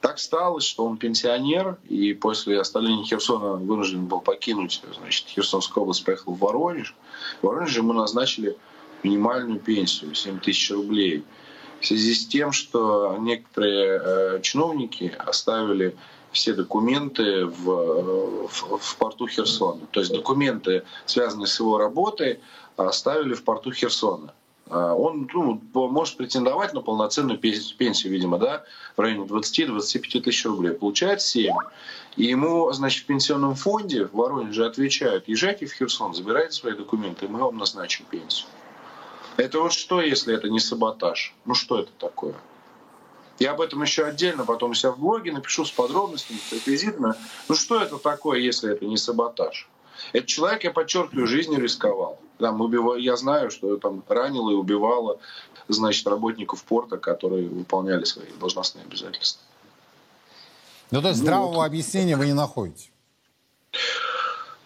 Так 0.00 0.18
стало, 0.18 0.60
что 0.60 0.84
он 0.84 0.98
пенсионер, 0.98 1.78
и 1.88 2.12
после 2.12 2.60
оставления 2.60 3.04
Херсона 3.04 3.52
вынужден 3.52 4.06
был 4.06 4.20
покинуть 4.20 4.82
значит, 4.98 5.26
Херсонскую 5.28 5.82
область, 5.82 6.04
поехал 6.04 6.34
в 6.34 6.38
Воронеж. 6.38 6.94
В 7.40 7.46
Воронеже 7.46 7.80
ему 7.80 7.92
назначили 7.92 8.56
минимальную 9.02 9.60
пенсию 9.60 10.14
7 10.14 10.40
тысяч 10.40 10.70
рублей. 10.70 11.24
В 11.80 11.86
связи 11.86 12.14
с 12.14 12.26
тем, 12.26 12.52
что 12.52 13.16
некоторые 13.18 14.00
э, 14.02 14.40
чиновники 14.42 15.14
оставили 15.18 15.96
все 16.32 16.52
документы 16.52 17.46
в, 17.46 18.48
в, 18.48 18.78
в 18.78 18.96
порту 18.96 19.28
Херсона. 19.28 19.86
То 19.92 20.00
есть 20.00 20.12
документы, 20.12 20.82
связанные 21.06 21.46
с 21.46 21.60
его 21.60 21.78
работой, 21.78 22.40
оставили 22.76 23.34
в 23.34 23.44
порту 23.44 23.70
Херсона. 23.72 24.34
А, 24.70 24.94
он 24.94 25.28
ну, 25.32 25.60
может 25.74 26.16
претендовать 26.16 26.72
на 26.72 26.80
полноценную 26.80 27.38
пенсию, 27.38 28.12
видимо, 28.12 28.38
да, 28.38 28.64
в 28.96 29.00
районе 29.00 29.24
20-25 29.24 30.20
тысяч 30.20 30.44
рублей. 30.44 30.72
Получает 30.72 31.20
7. 31.20 31.54
И 32.16 32.24
ему, 32.24 32.70
значит, 32.72 33.04
в 33.04 33.06
пенсионном 33.06 33.54
фонде 33.54 34.06
в 34.06 34.14
Воронеже 34.14 34.66
отвечают, 34.66 35.24
езжайте 35.26 35.66
в 35.66 35.72
Херсон, 35.72 36.14
забирайте 36.14 36.52
свои 36.52 36.74
документы, 36.74 37.26
и 37.26 37.28
мы 37.28 37.40
вам 37.40 37.58
назначим 37.58 38.04
пенсию. 38.06 38.48
Это 39.36 39.60
вот 39.60 39.72
что, 39.72 40.00
если 40.00 40.34
это 40.34 40.48
не 40.48 40.60
саботаж? 40.60 41.34
Ну 41.44 41.54
что 41.54 41.80
это 41.80 41.90
такое? 41.98 42.34
Я 43.40 43.50
об 43.50 43.60
этом 43.60 43.82
еще 43.82 44.04
отдельно 44.04 44.44
потом 44.44 44.70
у 44.70 44.74
себя 44.74 44.92
в 44.92 45.00
блоге 45.00 45.32
напишу 45.32 45.64
с 45.64 45.70
подробностями, 45.72 46.38
с 46.38 46.52
реквизитами. 46.52 47.14
Ну 47.48 47.56
что 47.56 47.82
это 47.82 47.98
такое, 47.98 48.38
если 48.38 48.70
это 48.70 48.84
не 48.84 48.96
саботаж? 48.96 49.68
Этот 50.12 50.28
человек, 50.28 50.64
я 50.64 50.70
подчеркиваю, 50.70 51.26
жизнью 51.26 51.60
рисковал. 51.60 52.18
Там 52.38 52.60
убивал, 52.60 52.96
я 52.96 53.16
знаю, 53.16 53.50
что 53.50 53.76
там 53.76 54.02
ранило 54.08 54.50
и 54.50 54.54
убивало 54.54 55.18
значит, 55.68 56.06
работников 56.06 56.64
порта, 56.64 56.98
которые 56.98 57.48
выполняли 57.48 58.04
свои 58.04 58.26
должностные 58.38 58.84
обязательства. 58.84 59.42
Ну, 60.90 61.00
то 61.00 61.08
есть 61.08 61.20
ну, 61.20 61.26
здравого 61.26 61.56
вот. 61.56 61.64
объяснения 61.64 62.16
вы 62.16 62.26
не 62.26 62.34
находите? 62.34 62.90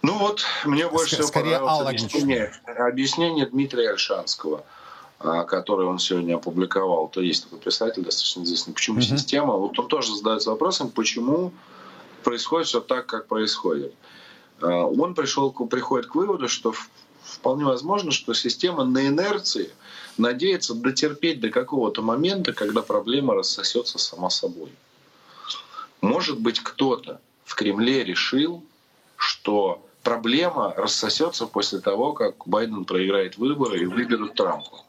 Ну 0.03 0.17
вот, 0.19 0.45
мне 0.65 0.89
больше 0.89 1.17
всего 1.17 1.29
понравилось 1.31 1.89
объяснение, 1.89 2.53
объяснение 2.67 3.47
Дмитрия 3.47 3.91
Альшанского, 3.91 4.65
а, 5.19 5.45
который 5.45 5.87
он 5.87 5.99
сегодня 5.99 6.37
опубликовал. 6.37 7.09
То 7.09 7.21
есть 7.21 7.45
такой 7.45 7.59
писатель 7.59 8.05
достаточно 8.05 8.43
известный. 8.45 8.75
Почему 8.75 9.01
mm-hmm. 9.01 9.17
система? 9.17 9.55
Вот 9.55 9.79
он 9.79 9.89
тоже 9.89 10.15
задается 10.15 10.51
вопросом, 10.51 10.91
почему 10.91 11.53
происходит 12.23 12.69
все 12.69 12.81
так, 12.81 13.07
как 13.07 13.27
происходит. 13.27 13.95
А, 14.61 14.87
он 14.87 15.15
пришел, 15.15 15.51
приходит 15.53 16.07
к 16.07 16.15
выводу, 16.15 16.49
что 16.49 16.73
вполне 17.23 17.65
возможно, 17.65 18.11
что 18.11 18.35
система 18.35 18.85
на 18.85 19.07
инерции 19.07 19.71
надеется 20.17 20.75
дотерпеть 20.75 21.41
до 21.41 21.51
какого-то 21.51 22.03
момента, 22.03 22.53
когда 22.53 22.83
проблема 22.83 23.35
рассосется 23.35 23.99
сама 23.99 24.31
собой. 24.31 24.71
Может 26.01 26.41
быть, 26.41 26.61
кто-то 26.61 27.21
в 27.45 27.55
Кремле 27.55 28.05
решил, 28.05 28.65
что 29.17 29.85
проблема 30.03 30.75
рассосется 30.77 31.47
после 31.47 31.81
того, 31.81 32.13
как 32.13 32.47
Байден 32.47 32.85
проиграет 32.85 33.37
выборы 33.37 33.83
и 33.83 33.87
выберут 33.87 34.35
Трампа. 34.35 34.85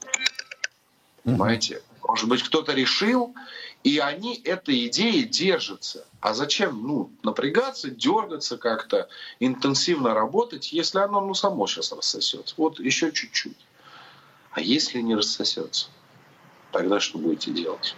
Понимаете? 1.24 1.82
Может 2.04 2.28
быть, 2.28 2.44
кто-то 2.44 2.74
решил, 2.74 3.36
и 3.84 4.00
они 4.00 4.36
этой 4.44 4.88
идеи 4.88 5.24
держатся. 5.24 6.06
А 6.20 6.34
зачем 6.34 6.86
ну, 6.86 7.12
напрягаться, 7.24 7.90
дергаться 7.90 8.58
как-то, 8.58 9.08
интенсивно 9.40 10.14
работать, 10.14 10.74
если 10.74 11.00
оно 11.00 11.22
ну, 11.22 11.34
само 11.34 11.66
сейчас 11.66 11.92
рассосется? 11.94 12.54
Вот 12.58 12.80
еще 12.80 13.12
чуть-чуть. 13.12 13.58
А 14.52 14.62
если 14.62 15.00
не 15.00 15.16
рассосется, 15.16 15.88
тогда 16.72 17.00
что 17.00 17.20
будете 17.20 17.52
делать? 17.52 17.96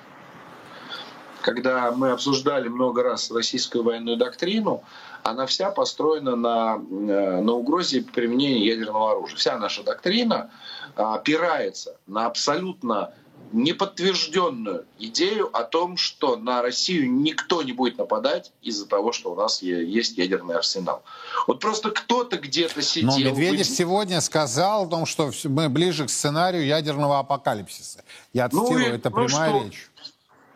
Когда 1.42 1.92
мы 1.92 2.12
обсуждали 2.12 2.68
много 2.68 3.02
раз 3.02 3.32
российскую 3.32 3.84
военную 3.84 4.18
доктрину, 4.18 4.84
она 5.24 5.48
вся 5.48 5.72
построена 5.72 6.36
на, 6.36 6.76
э, 6.76 7.42
на 7.42 7.54
угрозе 7.54 8.04
применения 8.04 8.66
ядерного 8.66 9.12
оружия. 9.12 9.38
Вся 9.38 9.58
наша 9.58 9.82
доктрина 9.82 10.52
опирается 10.96 11.98
на 12.06 12.28
абсолютно 12.28 13.14
неподтвержденную 13.54 14.86
идею 15.00 15.50
о 15.56 15.64
том, 15.64 15.98
что 15.98 16.36
на 16.36 16.62
Россию 16.62 17.12
никто 17.12 17.64
не 17.64 17.74
будет 17.74 17.98
нападать 17.98 18.52
из-за 18.62 18.88
того, 18.88 19.12
что 19.12 19.32
у 19.32 19.36
нас 19.36 19.62
есть 19.62 20.18
ядерный 20.18 20.56
арсенал. 20.56 21.04
Вот 21.48 21.60
просто 21.60 21.92
кто-то 21.92 22.38
где-то 22.38 22.82
сидел... 22.82 23.12
Но 23.12 23.18
Медведев 23.18 23.68
вы... 23.68 23.76
сегодня 23.76 24.22
сказал 24.22 24.86
о 24.86 24.88
том, 24.88 25.06
что 25.06 25.32
мы 25.46 25.70
ближе 25.70 26.06
к 26.06 26.10
сценарию 26.10 26.66
ядерного 26.66 27.20
апокалипсиса. 27.20 28.04
Я 28.34 28.50
ну 28.52 28.66
цитирую, 28.66 28.90
ну, 28.90 28.96
это 28.96 29.10
ну 29.10 29.16
прямая 29.16 29.50
что? 29.50 29.64
речь. 29.66 29.90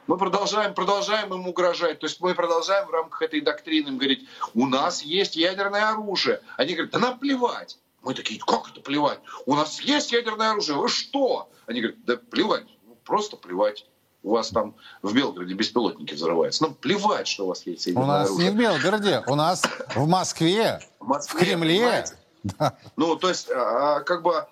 Мы 0.07 0.17
продолжаем, 0.17 0.73
продолжаем 0.73 1.33
им 1.33 1.47
угрожать. 1.47 1.99
То 1.99 2.05
есть 2.05 2.21
мы 2.21 2.35
продолжаем 2.35 2.87
в 2.87 2.91
рамках 2.91 3.23
этой 3.23 3.41
доктрины 3.41 3.91
говорить, 3.91 4.27
у 4.53 4.67
нас 4.67 5.01
есть 5.01 5.35
ядерное 5.35 5.89
оружие. 5.89 6.41
Они 6.57 6.73
говорят, 6.73 6.91
да 6.91 6.99
нам 6.99 7.19
плевать. 7.19 7.77
Мы 8.03 8.13
такие, 8.13 8.39
как 8.39 8.69
это 8.69 8.81
плевать? 8.81 9.19
У 9.47 9.55
нас 9.55 9.81
есть 9.81 10.11
ядерное 10.11 10.51
оружие, 10.51 10.77
вы 10.77 10.89
что? 10.89 11.49
Они 11.65 11.81
говорят, 11.81 12.05
да 12.05 12.17
плевать 12.17 12.65
просто 13.05 13.37
плевать. 13.37 13.85
У 14.23 14.31
вас 14.31 14.49
там 14.49 14.73
в 15.03 15.13
Белгороде 15.13 15.53
беспилотники 15.53 16.15
взрываются. 16.15 16.63
Ну, 16.63 16.73
плевать, 16.73 17.27
что 17.27 17.45
у 17.45 17.49
вас 17.49 17.65
есть 17.67 17.87
У 17.89 18.03
нас 18.03 18.27
оружие. 18.27 18.49
не 18.49 18.55
в 18.55 18.57
Белгороде, 18.57 19.23
у 19.27 19.35
нас 19.35 19.61
в 19.95 20.07
Москве, 20.07 20.79
в, 20.99 21.07
Москве, 21.07 21.39
в 21.39 21.43
Кремле. 21.43 22.05
Да. 22.43 22.75
Ну, 22.95 23.15
то 23.15 23.29
есть, 23.29 23.49
а, 23.51 24.01
как 24.01 24.23
бы 24.23 24.35
а, 24.35 24.47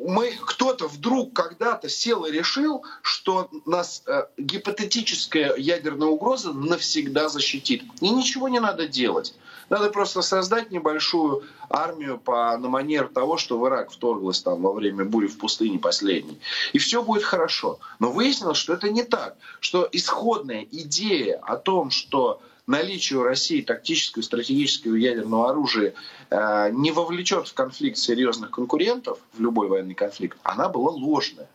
мы 0.00 0.32
кто-то 0.46 0.88
вдруг 0.88 1.34
когда-то 1.34 1.88
сел 1.88 2.24
и 2.24 2.32
решил, 2.32 2.84
что 3.02 3.50
нас 3.66 4.02
э, 4.06 4.24
гипотетическая 4.38 5.54
ядерная 5.56 6.08
угроза 6.08 6.52
навсегда 6.52 7.28
защитит. 7.28 7.82
И 8.00 8.08
ничего 8.08 8.48
не 8.48 8.60
надо 8.60 8.88
делать. 8.88 9.34
Надо 9.68 9.90
просто 9.90 10.22
создать 10.22 10.70
небольшую 10.70 11.44
армию 11.68 12.18
по, 12.18 12.56
на 12.56 12.68
манер 12.68 13.08
того, 13.08 13.36
что 13.36 13.58
в 13.58 13.66
Ирак 13.68 13.92
вторглась 13.92 14.40
там 14.40 14.62
во 14.62 14.72
время 14.72 15.04
бури 15.04 15.26
в 15.26 15.38
пустыне 15.38 15.78
последней. 15.78 16.40
И 16.72 16.78
все 16.78 17.02
будет 17.02 17.22
хорошо. 17.22 17.78
Но 17.98 18.10
выяснилось, 18.10 18.58
что 18.58 18.72
это 18.72 18.90
не 18.90 19.02
так. 19.02 19.36
Что 19.60 19.88
исходная 19.92 20.66
идея 20.70 21.38
о 21.42 21.56
том, 21.56 21.90
что 21.90 22.40
наличие 22.66 23.18
у 23.18 23.22
России 23.22 23.60
тактического 23.60 24.22
и 24.22 24.24
стратегического 24.24 24.94
ядерного 24.94 25.50
оружия 25.50 25.94
э, 26.30 26.70
не 26.72 26.90
вовлечет 26.90 27.48
в 27.48 27.54
конфликт 27.54 27.98
серьезных 27.98 28.50
конкурентов, 28.50 29.18
в 29.32 29.40
любой 29.40 29.68
военный 29.68 29.94
конфликт, 29.94 30.38
она 30.42 30.68
была 30.68 30.90
ложная. 30.90 31.48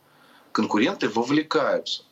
Конкуренты 0.51 1.09
вовлекаются. 1.09 2.03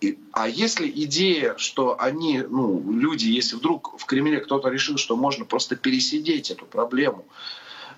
И, 0.00 0.18
а 0.32 0.48
если 0.48 0.88
идея, 0.88 1.54
что 1.58 1.96
они, 2.00 2.42
ну, 2.42 2.82
люди, 2.90 3.26
если 3.26 3.54
вдруг 3.54 3.94
в 4.00 4.04
Кремле 4.04 4.40
кто-то 4.40 4.68
решил, 4.68 4.96
что 4.96 5.14
можно 5.16 5.44
просто 5.44 5.76
пересидеть 5.76 6.50
эту 6.50 6.64
проблему, 6.66 7.24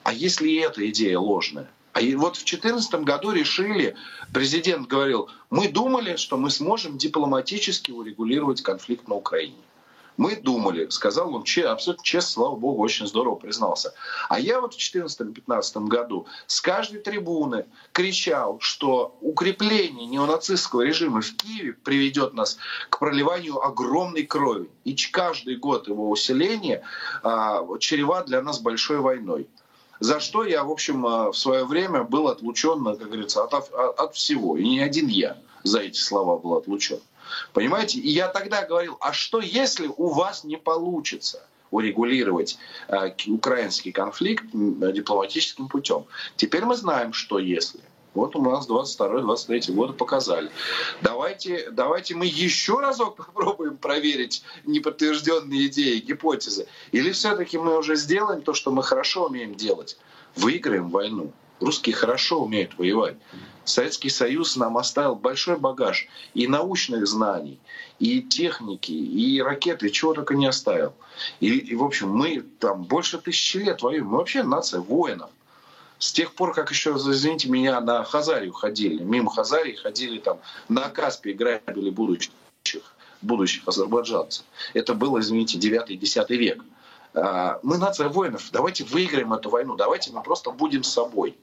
а 0.03 0.13
если 0.13 0.49
и 0.49 0.57
эта 0.57 0.87
идея 0.91 1.19
ложная? 1.19 1.71
А 1.95 2.01
вот 2.17 2.37
в 2.37 2.45
2014 2.45 2.95
году 3.05 3.31
решили, 3.31 3.95
президент 4.33 4.89
говорил, 4.89 5.31
мы 5.49 5.69
думали, 5.69 6.17
что 6.17 6.37
мы 6.37 6.51
сможем 6.51 6.99
дипломатически 6.99 7.93
урегулировать 7.93 8.63
конфликт 8.63 9.09
на 9.09 9.15
Украине. 9.15 9.57
Мы 10.17 10.37
думали, 10.37 10.89
сказал 10.91 11.35
он 11.35 11.43
абсолютно 11.43 12.05
честно, 12.05 12.31
слава 12.31 12.57
богу, 12.57 12.83
очень 12.83 13.07
здорово 13.07 13.35
признался. 13.35 13.95
А 14.29 14.39
я 14.39 14.61
вот 14.61 14.75
в 14.75 14.79
2014-2015 14.79 15.87
году 15.87 16.27
с 16.47 16.61
каждой 16.61 17.01
трибуны 17.01 17.67
кричал, 17.93 18.59
что 18.61 19.17
укрепление 19.21 20.07
неонацистского 20.07 20.83
режима 20.83 21.21
в 21.21 21.35
Киеве 21.37 21.73
приведет 21.73 22.33
нас 22.35 22.59
к 22.91 22.99
проливанию 23.01 23.61
огромной 23.61 24.25
крови. 24.25 24.71
И 24.85 24.95
каждый 25.11 25.57
год 25.57 25.89
его 25.89 26.09
усиления 26.11 26.83
а, 27.23 27.67
чреват 27.79 28.27
для 28.27 28.41
нас 28.41 28.61
большой 28.61 28.99
войной. 28.99 29.49
За 29.99 30.21
что 30.21 30.45
я, 30.45 30.63
в 30.63 30.71
общем, 30.71 31.05
а, 31.07 31.33
в 31.33 31.37
свое 31.37 31.65
время 31.65 32.05
был 32.05 32.29
отлучен, 32.29 32.85
как 32.85 32.99
говорится, 32.99 33.43
от, 33.43 33.53
от 33.73 34.15
всего. 34.15 34.57
И 34.57 34.63
не 34.63 34.81
один 34.81 35.09
я 35.09 35.39
за 35.65 35.81
эти 35.81 35.99
слова 35.99 36.39
был 36.39 36.55
отлучен. 36.55 37.01
Понимаете? 37.53 37.99
И 37.99 38.11
я 38.11 38.29
тогда 38.29 38.65
говорил, 38.65 38.97
а 39.01 39.13
что 39.13 39.41
если 39.41 39.87
у 39.87 40.09
вас 40.09 40.45
не 40.45 40.57
получится? 40.57 41.47
урегулировать 41.71 42.57
э, 42.87 43.11
украинский 43.27 43.91
конфликт 43.91 44.45
дипломатическим 44.53 45.67
путем. 45.67 46.07
Теперь 46.37 46.65
мы 46.65 46.77
знаем, 46.77 47.13
что 47.13 47.41
если. 47.41 47.81
Вот 48.15 48.37
у 48.37 48.43
нас 48.43 48.69
22-23 48.69 49.73
годы 49.73 49.93
показали. 49.93 50.51
Давайте, 51.03 51.71
давайте 51.71 52.15
мы 52.15 52.27
еще 52.27 52.79
разок 52.79 53.17
попробуем 53.35 53.77
проверить 53.77 54.45
неподтвержденные 54.65 55.67
идеи, 55.67 55.99
гипотезы. 55.99 56.67
Или 56.93 57.11
все-таки 57.11 57.59
мы 57.59 57.77
уже 57.77 57.97
сделаем 57.97 58.43
то, 58.43 58.55
что 58.55 58.71
мы 58.71 58.83
хорошо 58.83 59.27
умеем 59.27 59.55
делать. 59.55 59.99
Выиграем 60.37 60.91
войну. 60.91 61.33
Русские 61.61 61.95
хорошо 61.95 62.43
умеют 62.43 62.79
воевать. 62.79 63.17
Советский 63.65 64.11
Союз 64.11 64.57
нам 64.57 64.77
оставил 64.77 65.15
большой 65.15 65.57
багаж 65.59 66.07
и 66.35 66.47
научных 66.47 67.07
знаний, 67.07 67.59
и 67.99 68.23
техники, 68.23 68.93
и 68.93 69.41
ракеты, 69.41 69.91
чего 69.91 70.15
только 70.15 70.35
не 70.35 70.47
оставил. 70.47 70.93
И, 71.41 71.49
и 71.49 71.75
в 71.75 71.83
общем, 71.83 72.11
мы 72.11 72.45
там 72.59 72.85
больше 72.85 73.19
тысячи 73.19 73.59
лет 73.59 73.83
воюем. 73.83 74.07
Мы 74.07 74.19
вообще 74.19 74.43
нация 74.43 74.81
воинов. 74.81 75.31
С 75.99 76.13
тех 76.13 76.35
пор, 76.35 76.53
как 76.53 76.71
еще, 76.71 76.91
извините 76.91 77.49
меня, 77.49 77.81
на 77.81 78.05
Хазарию 78.05 78.53
ходили, 78.53 79.03
мимо 79.03 79.33
Хазарии 79.33 79.75
ходили 79.75 80.19
там 80.19 80.39
на 80.69 80.89
Каспии, 80.91 81.31
грабили 81.31 81.91
будущих, 81.91 82.33
будущих 83.23 83.63
азербайджанцев. 83.67 84.45
Это 84.75 84.95
было, 84.95 85.21
извините, 85.21 85.57
9-10 85.57 86.37
век. 86.37 86.63
А, 87.15 87.61
мы 87.63 87.79
нация 87.79 88.09
воинов, 88.09 88.51
давайте 88.53 88.85
выиграем 88.85 89.33
эту 89.33 89.49
войну, 89.49 89.77
давайте 89.77 90.13
мы 90.13 90.23
просто 90.23 90.51
будем 90.51 90.83
собой. 90.83 91.37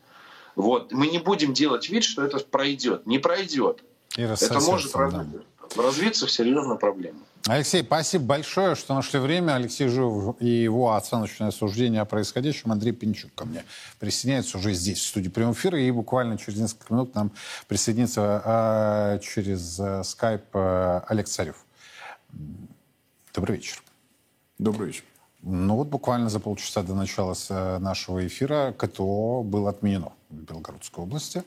Вот. 0.55 0.91
Мы 0.91 1.07
не 1.07 1.19
будем 1.19 1.53
делать 1.53 1.89
вид, 1.89 2.03
что 2.03 2.23
это 2.23 2.39
пройдет. 2.39 3.05
Не 3.05 3.19
пройдет. 3.19 3.83
это 4.17 4.59
может 4.61 4.91
да. 4.93 5.25
развиться 5.75 6.27
в 6.27 6.31
серьезную 6.31 6.77
проблему. 6.77 7.19
Алексей, 7.47 7.83
спасибо 7.83 8.25
большое, 8.25 8.75
что 8.75 8.93
нашли 8.93 9.19
время. 9.19 9.55
Алексей 9.55 9.87
Жив 9.87 10.35
и 10.39 10.47
его 10.47 10.93
оценочное 10.93 11.49
суждение 11.49 12.01
о 12.01 12.05
происходящем. 12.05 12.71
Андрей 12.71 12.91
Пинчук 12.91 13.33
ко 13.33 13.45
мне 13.45 13.63
присоединяется 13.99 14.59
уже 14.59 14.73
здесь, 14.73 14.99
в 14.99 15.07
студии 15.07 15.29
прямого 15.29 15.53
эфира. 15.53 15.79
И 15.79 15.89
буквально 15.89 16.37
через 16.37 16.59
несколько 16.59 16.93
минут 16.93 17.13
к 17.13 17.15
нам 17.15 17.31
присоединится 17.67 18.41
э, 18.45 19.19
через 19.23 19.79
э, 19.79 20.03
скайп 20.03 20.43
э, 20.53 21.01
Олег 21.07 21.27
Царев. 21.27 21.65
Добрый 23.33 23.55
вечер. 23.57 23.81
Добрый 24.59 24.87
вечер. 24.87 25.03
Ну 25.41 25.75
вот 25.75 25.87
буквально 25.87 26.29
за 26.29 26.39
полчаса 26.39 26.83
до 26.83 26.93
начала 26.93 27.33
э, 27.49 27.79
нашего 27.79 28.25
эфира 28.27 28.75
КТО 28.77 29.41
было 29.41 29.71
отменено 29.71 30.11
Белгородской 30.31 31.03
области. 31.03 31.43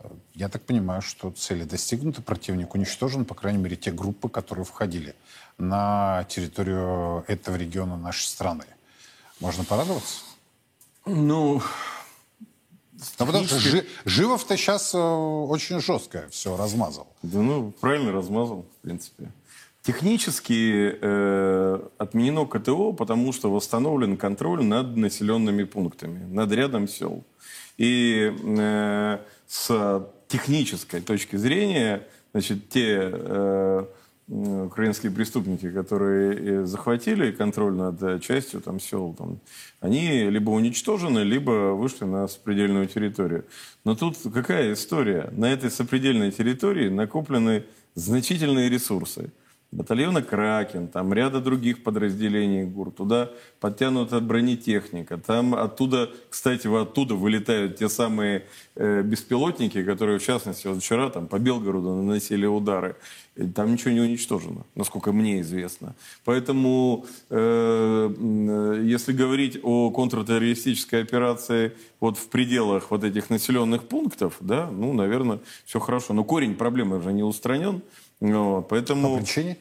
Э, 0.00 0.08
я 0.34 0.48
так 0.48 0.62
понимаю, 0.62 1.02
что 1.02 1.30
цели 1.30 1.64
достигнуты, 1.64 2.22
противник 2.22 2.74
уничтожен, 2.74 3.24
по 3.24 3.34
крайней 3.34 3.58
мере, 3.58 3.76
те 3.76 3.90
группы, 3.90 4.28
которые 4.28 4.64
входили 4.64 5.14
на 5.58 6.24
территорию 6.28 7.24
этого 7.28 7.56
региона 7.56 7.96
нашей 7.96 8.26
страны. 8.26 8.64
Можно 9.40 9.64
порадоваться? 9.64 10.20
Ну, 11.04 11.60
ну, 13.18 13.26
потому 13.26 13.44
что 13.44 13.58
Жи, 13.58 13.86
Живов-то 14.04 14.56
сейчас 14.56 14.94
э, 14.94 14.98
очень 14.98 15.80
жестко 15.80 16.26
все 16.30 16.56
размазал. 16.56 17.08
Да 17.22 17.40
ну, 17.40 17.72
правильно 17.80 18.12
размазал, 18.12 18.66
в 18.78 18.82
принципе. 18.82 19.30
Технически 19.82 20.96
э, 21.00 21.80
отменено 21.98 22.46
КТО, 22.46 22.92
потому 22.92 23.32
что 23.32 23.50
восстановлен 23.50 24.16
контроль 24.16 24.62
над 24.64 24.96
населенными 24.96 25.64
пунктами, 25.64 26.24
над 26.32 26.52
рядом 26.52 26.86
сел. 26.86 27.24
И 27.78 28.32
э, 28.42 29.18
с 29.46 30.08
технической 30.28 31.00
точки 31.00 31.36
зрения, 31.36 32.06
значит, 32.32 32.68
те 32.68 33.10
э, 33.12 33.84
украинские 34.28 35.12
преступники, 35.12 35.70
которые 35.70 36.64
захватили 36.66 37.32
контроль 37.32 37.74
над 37.74 38.22
частью 38.22 38.60
там, 38.60 38.80
сел, 38.80 39.14
там, 39.14 39.40
они 39.80 40.30
либо 40.30 40.50
уничтожены, 40.50 41.20
либо 41.20 41.74
вышли 41.74 42.04
на 42.04 42.28
сопредельную 42.28 42.86
территорию. 42.86 43.44
Но 43.84 43.94
тут 43.94 44.16
какая 44.32 44.72
история? 44.72 45.28
На 45.32 45.52
этой 45.52 45.70
сопредельной 45.70 46.30
территории 46.30 46.88
накоплены 46.88 47.64
значительные 47.94 48.68
ресурсы– 48.70 49.32
батальона 49.72 50.22
«Кракен», 50.22 50.86
там 50.88 51.12
ряда 51.12 51.40
других 51.40 51.82
подразделений 51.82 52.64
ГУР. 52.64 52.92
Туда 52.92 53.30
подтянута 53.58 54.20
бронетехника. 54.20 55.16
Там 55.16 55.54
оттуда, 55.54 56.10
кстати, 56.28 56.66
оттуда 56.68 57.14
вылетают 57.14 57.76
те 57.78 57.88
самые 57.88 58.44
э, 58.76 59.02
беспилотники, 59.02 59.82
которые, 59.82 60.18
в 60.18 60.22
частности, 60.22 60.66
вот 60.66 60.82
вчера 60.82 61.08
там 61.08 61.26
по 61.26 61.38
Белгороду 61.38 61.94
наносили 61.94 62.46
удары. 62.46 62.96
И 63.34 63.46
там 63.46 63.72
ничего 63.72 63.92
не 63.92 64.00
уничтожено, 64.00 64.66
насколько 64.74 65.10
мне 65.12 65.40
известно. 65.40 65.94
Поэтому, 66.26 67.06
э, 67.30 68.80
если 68.84 69.12
говорить 69.12 69.58
о 69.62 69.90
контртеррористической 69.90 71.00
операции 71.02 71.72
вот 71.98 72.18
в 72.18 72.28
пределах 72.28 72.90
вот 72.90 73.04
этих 73.04 73.30
населенных 73.30 73.84
пунктов, 73.84 74.36
да, 74.40 74.70
ну, 74.70 74.92
наверное, 74.92 75.40
все 75.64 75.80
хорошо. 75.80 76.12
Но 76.12 76.24
корень 76.24 76.56
проблемы 76.56 76.98
уже 76.98 77.12
не 77.14 77.22
устранен. 77.22 77.80
Вот, 78.22 78.68
поэтому... 78.68 79.16
По 79.16 79.22
причине? 79.22 79.58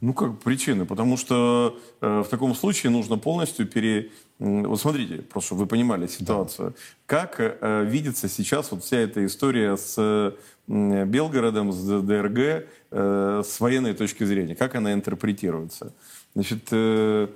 Ну, 0.00 0.12
как 0.12 0.38
причины? 0.38 0.86
Потому 0.86 1.16
что 1.16 1.78
э, 2.00 2.22
в 2.24 2.28
таком 2.28 2.54
случае 2.54 2.90
нужно 2.92 3.18
полностью 3.18 3.66
пере... 3.66 4.10
Вот 4.38 4.80
смотрите, 4.80 5.22
просто 5.22 5.48
чтобы 5.48 5.62
вы 5.62 5.66
понимали 5.66 6.06
ситуацию. 6.06 6.70
Да. 6.70 6.76
Как 7.06 7.36
э, 7.38 7.84
видится 7.84 8.28
сейчас 8.28 8.70
вот 8.70 8.84
вся 8.84 8.98
эта 8.98 9.24
история 9.26 9.76
с 9.76 9.94
э, 9.98 10.32
Белгородом, 10.68 11.72
с 11.72 12.02
ДРГ, 12.02 12.38
э, 12.90 13.42
с 13.44 13.60
военной 13.60 13.94
точки 13.94 14.24
зрения? 14.24 14.54
Как 14.54 14.76
она 14.76 14.92
интерпретируется? 14.92 15.92
Значит, 16.34 16.68
э, 16.70 17.28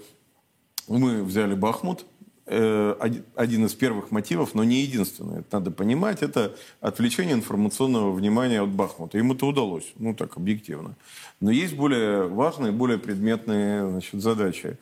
мы 0.87 1.25
взяли 1.25 1.55
Бахмут, 1.55 2.05
один 2.49 3.67
из 3.67 3.75
первых 3.75 4.11
мотивов, 4.11 4.55
но 4.55 4.65
не 4.65 4.81
единственный. 4.81 5.41
Это 5.41 5.59
надо 5.59 5.71
понимать. 5.71 6.23
Это 6.23 6.57
отвлечение 6.81 7.35
информационного 7.35 8.11
внимания 8.13 8.63
от 8.63 8.71
Бахмута. 8.71 9.19
Им 9.19 9.33
это 9.33 9.47
удалось, 9.47 9.93
ну 9.97 10.15
так, 10.15 10.37
объективно. 10.37 10.95
Но 11.41 11.51
есть 11.51 11.77
более 11.77 12.27
важные, 12.27 12.73
более 12.73 12.99
предметные 12.99 13.89
значит, 13.89 14.21
задачи. 14.21 14.79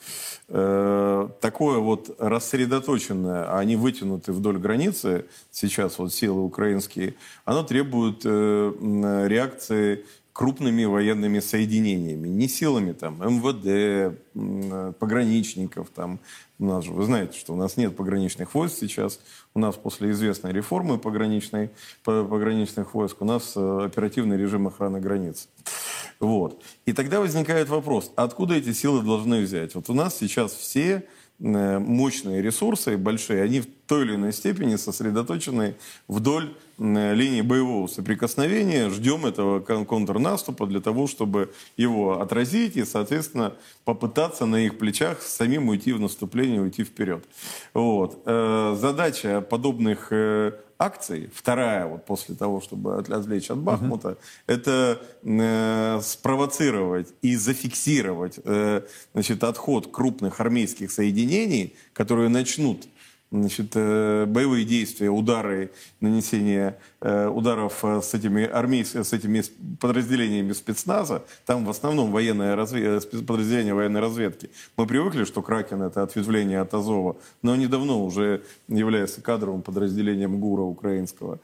Э, 0.49 1.29
такое 1.41 1.79
вот 1.79 2.15
рассредоточенное, 2.19 3.45
а 3.45 3.59
они 3.59 3.77
вытянуты 3.77 4.33
вдоль 4.33 4.59
границы, 4.59 5.27
сейчас 5.51 5.99
вот 5.99 6.15
силы 6.15 6.43
украинские, 6.43 7.15
оно 7.45 7.63
требует 7.63 8.23
э, 8.25 9.27
реакции 9.29 10.05
крупными 10.37 10.85
военными 10.85 11.41
соединениями, 11.41 12.29
не 12.29 12.47
силами 12.47 12.93
там 12.93 13.23
МВД, 13.23 14.19
пограничников, 14.99 15.89
там, 15.89 16.21
у 16.59 16.65
нас 16.65 16.85
же, 16.85 16.93
вы 16.93 17.05
знаете, 17.05 17.39
что 17.39 17.53
у 17.53 17.57
нас 17.57 17.77
нет 17.77 17.97
пограничных 17.97 18.55
войск 18.55 18.77
сейчас. 18.79 19.21
У 19.55 19.59
нас 19.59 19.77
после 19.77 20.11
известной 20.13 20.53
реформы 20.53 20.99
пограничной, 20.99 21.71
пограничных 22.03 22.95
войск 22.95 23.21
у 23.21 23.25
нас 23.25 23.53
э, 23.57 23.85
оперативный 23.85 24.39
режим 24.39 24.67
охраны 24.67 25.01
границ. 25.01 25.49
Вот. 26.19 26.63
И 26.87 26.93
тогда 26.93 27.21
возникает 27.21 27.69
вопрос, 27.69 28.11
откуда 28.17 28.55
эти 28.55 28.73
силы 28.73 29.03
должны 29.03 29.43
взять? 29.43 29.75
Вот 29.75 29.91
у 29.91 29.95
нас 29.95 30.17
сейчас 30.17 30.53
все 30.53 31.05
мощные 31.39 32.41
ресурсы, 32.41 32.97
большие, 32.97 33.43
они 33.43 33.61
в 33.61 33.67
той 33.87 34.05
или 34.05 34.15
иной 34.15 34.33
степени 34.33 34.77
сосредоточены 34.77 35.77
вдоль 36.09 36.55
э, 36.79 37.15
линии 37.15 37.43
боевого 37.43 37.87
соприкосновения. 37.87 38.91
Ждем 38.91 39.27
этого 39.27 39.61
контрнаступа 39.61 40.67
для 40.67 40.81
того, 40.81 41.07
чтобы 41.07 41.53
его 41.77 42.21
отразить 42.21 42.77
и, 42.77 42.85
соответственно, 42.85 43.53
попытаться 43.85 44.47
на 44.47 44.65
их 44.65 44.79
плечах 44.79 45.23
самим 45.23 45.69
уйти 45.69 45.93
в 45.93 46.01
наступление, 46.01 46.61
уйти 46.61 46.85
вперед. 46.85 47.25
Вот. 47.75 48.23
Э, 48.25 48.77
задача 48.79 49.41
подобных 49.41 50.13
акций, 50.79 51.31
вторая 51.35 51.87
вот 51.87 52.05
после 52.05 52.35
того, 52.35 52.61
чтобы 52.61 52.99
отвлечь 52.99 53.51
от 53.51 53.59
Бахмута, 53.59 54.09
uh-huh. 54.09 54.19
это 54.47 55.01
э, 55.23 56.01
спровоцировать 56.03 57.09
и 57.23 57.37
зафиксировать 57.37 58.39
э, 58.45 58.83
значит, 59.13 59.45
отход 59.45 59.91
крупных 59.91 60.41
армейских 60.41 60.91
соединений, 60.91 61.75
которые 61.93 62.29
начнут 62.29 62.87
значит, 63.31 63.73
э, 63.75 64.25
боевые 64.27 64.65
действия, 64.65 65.11
удары, 65.11 65.71
нанесение 66.01 66.79
э, 67.01 67.29
ударов 67.29 67.85
э, 67.85 68.01
с 68.01 68.15
этими 68.15 68.45
армейскими, 68.45 69.03
с 69.03 69.13
этими 69.13 69.43
подразделениями 69.81 70.53
спецназа, 70.53 71.25
там 71.45 71.65
в 71.65 71.71
основном 71.71 72.13
военное 72.13 72.55
разве... 72.57 73.01
подразделение 73.01 73.75
военной 73.75 74.01
разведки. 74.01 74.51
Мы 74.77 74.87
привыкли, 74.87 75.25
что 75.25 75.43
Кракен 75.43 75.83
это 75.83 76.03
ответвление 76.03 76.61
от 76.61 76.73
Азова, 76.75 77.17
но 77.43 77.53
они 77.53 77.67
давно 77.67 78.05
уже 78.05 78.43
являются 78.69 79.21
кадровым 79.21 79.63
подразделением 79.63 80.39
ГУРа 80.39 80.63
украинского 80.63 81.41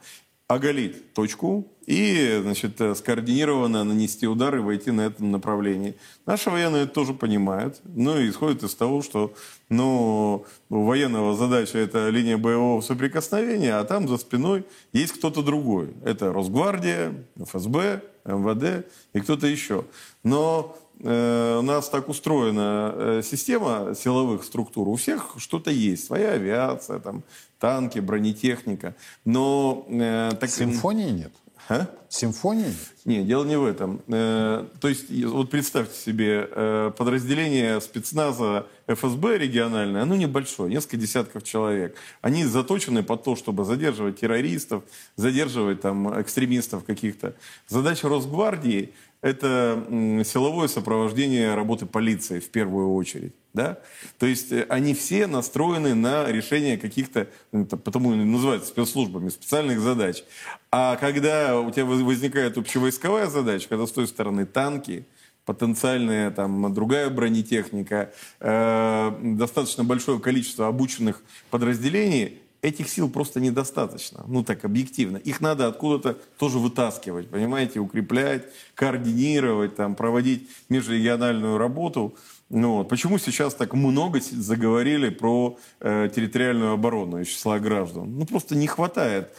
оголить 0.47 1.13
точку 1.13 1.67
и 1.85 2.39
значит, 2.41 2.79
э, 2.79 2.95
скоординированно 2.95 3.83
нанести 3.83 4.27
удар 4.27 4.55
и 4.55 4.59
войти 4.59 4.91
на 4.91 5.01
этом 5.01 5.31
направлении. 5.31 5.95
Наши 6.25 6.49
военные 6.49 6.83
это 6.83 6.93
тоже 6.93 7.13
понимают, 7.13 7.81
ну 7.83 8.17
и 8.17 8.29
исходит 8.29 8.63
из 8.63 8.75
того, 8.75 9.01
что 9.01 9.33
ну, 9.69 10.45
у 10.69 10.83
военного 10.83 11.35
задача 11.35 11.77
это 11.77 12.09
линия 12.09 12.37
боевого 12.37 12.81
соприкосновения, 12.81 13.75
а 13.75 13.83
там 13.83 14.07
за 14.07 14.17
спиной 14.17 14.65
есть 14.93 15.13
кто-то 15.13 15.41
другой. 15.41 15.93
Это 16.03 16.31
Росгвардия, 16.31 17.13
ФСБ, 17.37 18.01
МВД 18.25 18.85
и 19.13 19.19
кто-то 19.19 19.47
еще. 19.47 19.85
Но 20.23 20.77
у 20.99 21.61
нас 21.61 21.89
так 21.89 22.09
устроена 22.09 22.93
э, 22.95 23.21
система 23.23 23.93
силовых 23.95 24.43
структур. 24.43 24.87
У 24.87 24.95
всех 24.95 25.35
что-то 25.37 25.71
есть. 25.71 26.05
Своя 26.05 26.31
авиация, 26.31 26.99
там, 26.99 27.23
танки, 27.59 27.99
бронетехника. 27.99 28.95
Но... 29.25 29.85
Э, 29.89 30.31
так... 30.39 30.49
Симфонии 30.49 31.11
нет? 31.11 31.31
А? 31.69 31.87
Симфонии? 32.09 32.73
Нет, 33.05 33.25
дело 33.25 33.45
не 33.45 33.57
в 33.57 33.63
этом. 33.63 34.01
Э, 34.07 34.65
то 34.81 34.89
есть, 34.89 35.09
вот 35.09 35.49
представьте 35.49 35.97
себе, 35.97 36.47
э, 36.51 36.91
подразделение 36.97 37.79
спецназа 37.79 38.67
ФСБ 38.87 39.37
региональное, 39.37 40.01
оно 40.01 40.15
небольшое, 40.15 40.69
несколько 40.69 40.97
десятков 40.97 41.43
человек. 41.43 41.95
Они 42.21 42.43
заточены 42.43 43.01
под 43.01 43.23
то, 43.23 43.37
чтобы 43.37 43.63
задерживать 43.63 44.19
террористов, 44.19 44.83
задерживать 45.15 45.81
там 45.81 46.21
экстремистов 46.21 46.83
каких-то. 46.83 47.33
Задача 47.67 48.09
Росгвардии 48.09 48.93
это 49.23 49.81
силовое 50.25 50.67
сопровождение 50.67 51.55
работы 51.55 51.85
полиции 51.85 52.39
в 52.39 52.49
первую 52.49 52.93
очередь. 52.93 53.33
Да? 53.53 53.79
То 54.19 54.25
есть 54.25 54.51
э, 54.51 54.65
они 54.67 54.93
все 54.93 55.27
настроены 55.27 55.95
на 55.95 56.25
решение 56.29 56.77
каких-то, 56.77 57.27
ну, 57.51 57.65
потому 57.65 58.13
и 58.13 58.17
называются 58.17 58.69
спецслужбами, 58.69 59.29
специальных 59.29 59.79
задач. 59.79 60.23
А 60.71 60.97
когда 60.97 61.57
у 61.57 61.71
тебя 61.71 61.85
возникает 61.85 62.57
общевойсковая 62.57 63.27
задача, 63.27 63.69
когда 63.69 63.87
с 63.87 63.91
той 63.91 64.07
стороны 64.07 64.45
танки, 64.45 65.05
потенциальная 65.45 66.29
там 66.31 66.73
другая 66.73 67.09
бронетехника, 67.09 68.11
э, 68.41 69.17
достаточно 69.21 69.85
большое 69.85 70.19
количество 70.19 70.67
обученных 70.67 71.21
подразделений, 71.49 72.42
этих 72.63 72.89
сил 72.89 73.09
просто 73.09 73.39
недостаточно, 73.39 74.23
ну 74.27 74.43
так 74.43 74.65
объективно. 74.65 75.17
Их 75.17 75.41
надо 75.41 75.67
откуда-то 75.67 76.17
тоже 76.39 76.57
вытаскивать, 76.57 77.29
понимаете, 77.29 77.79
укреплять, 77.79 78.45
координировать, 78.73 79.75
там, 79.75 79.95
проводить 79.95 80.49
межрегиональную 80.69 81.57
работу. 81.57 82.15
Ну, 82.49 82.77
вот. 82.77 82.89
Почему 82.89 83.17
сейчас 83.17 83.55
так 83.55 83.73
много 83.73 84.19
заговорили 84.21 85.09
про 85.09 85.57
э, 85.79 86.09
территориальную 86.15 86.73
оборону 86.73 87.19
из 87.19 87.27
числа 87.27 87.59
граждан? 87.59 88.17
Ну, 88.17 88.25
просто 88.25 88.55
не 88.55 88.67
хватает, 88.67 89.33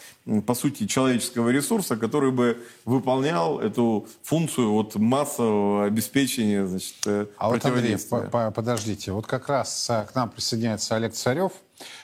по 0.47 0.55
сути, 0.55 0.87
человеческого 0.87 1.51
ресурса, 1.51 1.97
который 1.97 2.33
бы 2.33 2.59
выполнял 2.85 3.61
эту 3.61 4.09
функцию 4.23 4.73
вот, 4.73 4.97
массового 4.97 5.85
обеспечения 5.85 6.67
значит, 6.67 6.97
э, 7.07 7.27
А 7.37 7.51
вот, 7.51 7.65
Андрей, 7.65 7.97
подождите, 8.55 9.13
вот 9.13 9.27
как 9.27 9.49
раз 9.49 9.89
э, 9.89 10.07
к 10.11 10.15
нам 10.15 10.29
присоединяется 10.29 10.97
Олег 10.97 11.15
Царев, 11.15 11.53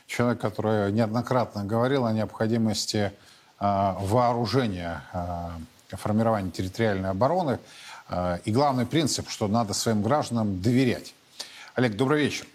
человек, 0.06 0.40
который 0.40 0.92
неоднократно 0.92 1.64
говорил 1.64 2.06
о 2.06 2.12
необходимости 2.12 3.12
э, 3.60 3.94
вооружения, 4.00 5.02
э, 5.12 5.96
формирования 5.96 6.50
территориальной 6.50 7.10
обороны. 7.10 7.58
Э, 8.08 8.38
и 8.44 8.52
главный 8.52 8.86
принцип, 8.86 9.28
что 9.28 9.48
надо 9.48 9.74
своим 9.74 10.02
гражданам 10.02 10.60
доверять. 10.60 11.14
Олег, 11.74 11.96
добрый 11.96 12.22
вечер. 12.24 12.46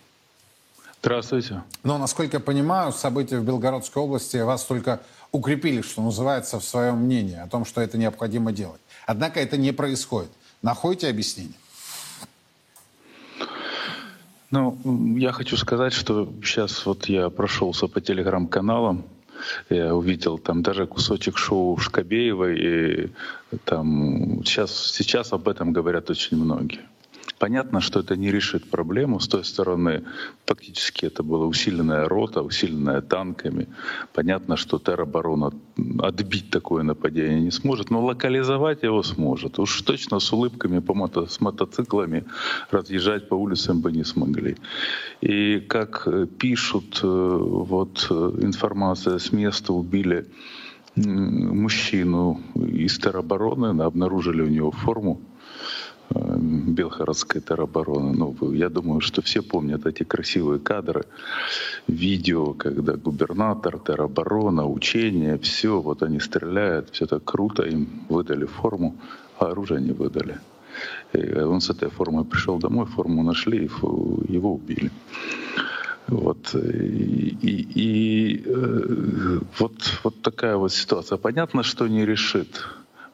Здравствуйте. 1.01 1.61
Но, 1.83 1.97
насколько 1.97 2.37
я 2.37 2.41
понимаю, 2.41 2.91
события 2.91 3.37
в 3.37 3.43
Белгородской 3.43 4.01
области 4.01 4.37
вас 4.37 4.63
только 4.63 5.01
укрепили, 5.31 5.81
что 5.81 6.01
называется, 6.01 6.59
в 6.59 6.63
своем 6.63 6.97
мнении 6.97 7.37
о 7.37 7.47
том, 7.47 7.63
что 7.63 7.81
это 7.81 7.97
необходимо 7.97 8.51
делать. 8.51 8.81
Однако 9.05 9.39
это 9.39 9.55
не 9.55 9.71
происходит. 9.71 10.31
Находите 10.61 11.07
объяснение? 11.07 11.53
Ну, 14.55 15.17
я 15.17 15.33
хочу 15.33 15.57
сказать, 15.57 15.91
что 15.91 16.29
сейчас 16.41 16.85
вот 16.85 17.09
я 17.09 17.29
прошелся 17.29 17.87
по 17.87 17.99
телеграм-каналам, 17.99 19.03
Я 19.69 19.93
увидел 19.93 20.37
там 20.37 20.61
даже 20.61 20.87
кусочек 20.87 21.37
шоу 21.37 21.77
Шкабеевой, 21.77 22.57
и 22.57 23.09
там 23.65 24.43
сейчас, 24.45 24.93
сейчас 24.93 25.33
об 25.33 25.49
этом 25.49 25.73
говорят 25.73 26.09
очень 26.09 26.37
многие. 26.37 26.79
Понятно, 27.39 27.81
что 27.81 27.99
это 27.99 28.15
не 28.15 28.31
решит 28.31 28.69
проблему. 28.69 29.19
С 29.19 29.27
той 29.27 29.43
стороны, 29.43 30.03
фактически 30.45 31.05
это 31.05 31.23
была 31.23 31.45
усиленная 31.45 32.07
рота, 32.07 32.41
усиленная 32.41 33.01
танками. 33.01 33.67
Понятно, 34.13 34.57
что 34.57 34.79
тероборона 34.79 35.51
отбить 35.99 36.49
такое 36.49 36.83
нападение 36.83 37.41
не 37.41 37.51
сможет, 37.51 37.91
но 37.91 38.05
локализовать 38.05 38.83
его 38.83 39.03
сможет. 39.03 39.59
Уж 39.59 39.81
точно 39.81 40.19
с 40.19 40.31
улыбками 40.33 40.79
по 40.79 40.93
мото, 40.93 41.25
с 41.25 41.41
мотоциклами 41.41 42.23
разъезжать 42.71 43.27
по 43.27 43.35
улицам 43.35 43.81
бы 43.81 43.91
не 43.91 44.05
смогли. 44.05 44.55
И 45.21 45.59
как 45.59 46.07
пишут, 46.37 47.01
э, 47.03 47.07
вот 47.07 48.07
э, 48.09 48.13
информация 48.41 49.17
с 49.17 49.31
места 49.31 49.73
убили 49.73 50.25
мужчину 50.95 52.39
из 52.55 52.97
теробороны, 52.97 53.81
обнаружили 53.81 54.41
у 54.41 54.47
него 54.47 54.71
форму 54.71 55.19
Э, 55.34 55.34
Белгородской 56.09 57.41
теробороны. 57.41 58.13
Ну, 58.13 58.51
я 58.51 58.69
думаю, 58.69 59.01
что 59.01 59.21
все 59.21 59.41
помнят 59.41 59.85
эти 59.85 60.03
красивые 60.03 60.59
кадры, 60.59 61.05
видео, 61.87 62.53
когда 62.53 62.93
губернатор, 62.93 63.79
тероборона, 63.79 64.67
учения, 64.67 65.37
все, 65.37 65.81
вот 65.81 66.03
они 66.03 66.19
стреляют, 66.19 66.89
все 66.91 67.05
так 67.05 67.23
круто, 67.23 67.63
им 67.63 67.87
выдали 68.09 68.45
форму, 68.45 68.95
а 69.39 69.47
оружие 69.47 69.81
не 69.81 69.91
выдали. 69.91 70.39
И 71.13 71.39
он 71.39 71.61
с 71.61 71.69
этой 71.69 71.89
формой 71.89 72.25
пришел 72.25 72.59
домой, 72.59 72.85
форму 72.85 73.23
нашли, 73.23 73.65
и 73.65 73.69
его 74.33 74.53
убили. 74.53 74.91
Вот, 76.07 76.53
и, 76.53 77.37
и, 77.41 77.67
и 77.73 78.43
э, 78.45 79.39
вот, 79.57 79.73
вот 80.03 80.21
такая 80.21 80.55
вот 80.55 80.71
ситуация. 80.71 81.17
Понятно, 81.17 81.63
что 81.63 81.87
не 81.87 82.05
решит 82.05 82.63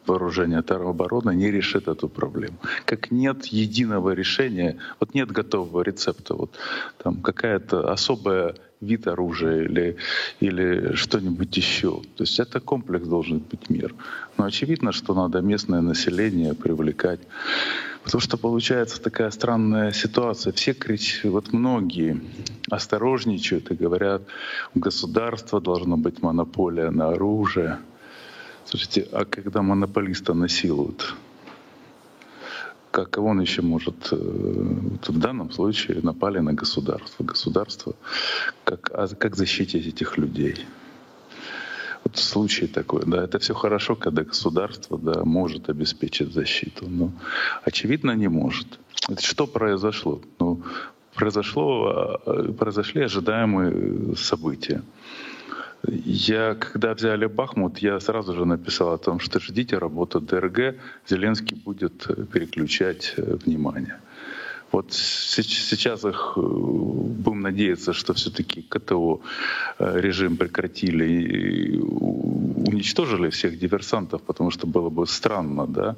вооружения 0.08 0.62
теробороны 0.62 1.36
не 1.36 1.52
решит 1.52 1.88
эту 1.88 2.10
проблему. 2.10 2.58
Как 2.86 3.12
нет 3.12 3.46
единого 3.46 4.12
решения, 4.12 4.78
вот 5.00 5.14
нет 5.14 5.32
готового 5.32 5.82
рецепта, 5.82 6.36
вот 6.36 6.56
там 6.98 7.22
какая-то 7.22 7.92
особая 7.92 8.56
вид 8.82 9.08
оружия 9.08 9.64
или, 9.64 9.98
или 10.40 10.96
что-нибудь 10.96 11.56
еще. 11.56 12.02
То 12.16 12.24
есть 12.24 12.40
это 12.40 12.60
комплекс 12.60 13.08
должен 13.08 13.40
быть 13.40 13.70
мир. 13.70 13.94
Но 14.38 14.46
очевидно, 14.46 14.92
что 14.92 15.14
надо 15.14 15.42
местное 15.42 15.82
население 15.82 16.54
привлекать. 16.54 17.20
Потому 18.04 18.22
что 18.22 18.38
получается 18.38 19.00
такая 19.00 19.30
странная 19.30 19.92
ситуация. 19.92 20.52
Все 20.54 20.74
кричат, 20.74 21.32
вот 21.32 21.54
многие 21.54 22.20
осторожничают 22.70 23.72
и 23.72 23.76
говорят, 23.76 24.24
у 24.74 24.80
государства 24.80 25.62
должна 25.62 25.98
быть 25.98 26.24
монополия 26.24 26.90
на 26.90 27.10
оружие. 27.10 27.78
Слушайте, 28.66 29.08
а 29.12 29.26
когда 29.26 29.62
монополиста 29.62 30.34
насилуют, 30.34 31.16
как 32.92 33.18
он 33.18 33.42
еще 33.42 33.62
может, 33.62 34.10
э, 34.12 34.16
в 34.16 35.18
данном 35.18 35.52
случае 35.52 36.02
напали 36.02 36.40
на 36.40 36.54
государство. 36.54 37.24
Государство, 37.24 37.96
как, 38.66 38.92
а 38.94 39.08
как 39.08 39.36
защитить 39.36 39.88
этих 39.88 40.18
людей? 40.18 40.66
Вот 42.04 42.18
случай 42.18 42.68
такой, 42.68 43.04
да, 43.06 43.24
это 43.24 43.40
все 43.40 43.54
хорошо, 43.54 43.96
когда 43.96 44.24
государство, 44.24 44.98
да, 44.98 45.24
может 45.24 45.70
обеспечить 45.70 46.34
защиту, 46.34 46.88
но 46.88 47.12
очевидно 47.64 48.12
не 48.12 48.28
может. 48.28 48.68
Это 49.08 49.22
что 49.22 49.48
произошло? 49.48 50.22
Ну, 50.40 50.64
произошло, 51.14 52.22
а, 52.26 52.54
произошли 52.54 53.04
ожидаемые 53.04 54.16
события. 54.16 54.82
Я, 55.88 56.56
когда 56.56 56.94
взяли 56.94 57.26
Бахмут, 57.26 57.80
я 57.80 58.00
сразу 58.00 58.34
же 58.34 58.46
написал 58.46 58.94
о 58.94 58.98
том, 58.98 59.20
что 59.20 59.40
ждите 59.40 59.78
работу 59.78 60.20
ДРГ, 60.20 60.76
Зеленский 61.08 61.58
будет 61.58 62.06
э, 62.08 62.26
переключать 62.26 63.14
э, 63.18 63.38
внимание. 63.46 64.00
Вот 64.72 64.94
сейчас 64.94 66.06
их 66.06 66.34
э, 66.38 66.40
будем 66.42 67.42
надеяться, 67.42 67.94
что 67.94 68.14
все-таки 68.14 68.62
КТО 68.62 69.22
режим 69.80 70.38
прекратили 70.38 71.06
и 71.06 71.80
уничтожили 71.80 73.30
всех 73.32 73.58
диверсантов, 73.58 74.22
потому 74.22 74.52
что 74.52 74.68
было 74.68 74.90
бы 74.90 75.08
странно, 75.08 75.66
да. 75.66 75.96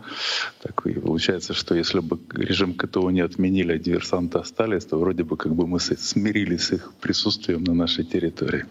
Так 0.61 0.87
и 0.87 0.93
получается, 0.93 1.53
что 1.53 1.75
если 1.75 1.99
бы 1.99 2.19
режим 2.33 2.73
КТО 2.73 3.11
не 3.11 3.21
отменили, 3.21 3.73
а 3.73 3.77
диверсанты 3.77 4.39
остались, 4.39 4.85
то 4.85 4.97
вроде 4.97 5.23
бы 5.23 5.35
как 5.35 5.53
бы 5.53 5.67
мы 5.67 5.79
смирились 5.81 6.67
с 6.67 6.71
их 6.71 6.93
присутствием 7.01 7.65
на 7.65 7.73
нашей 7.73 8.05
территории. 8.05 8.65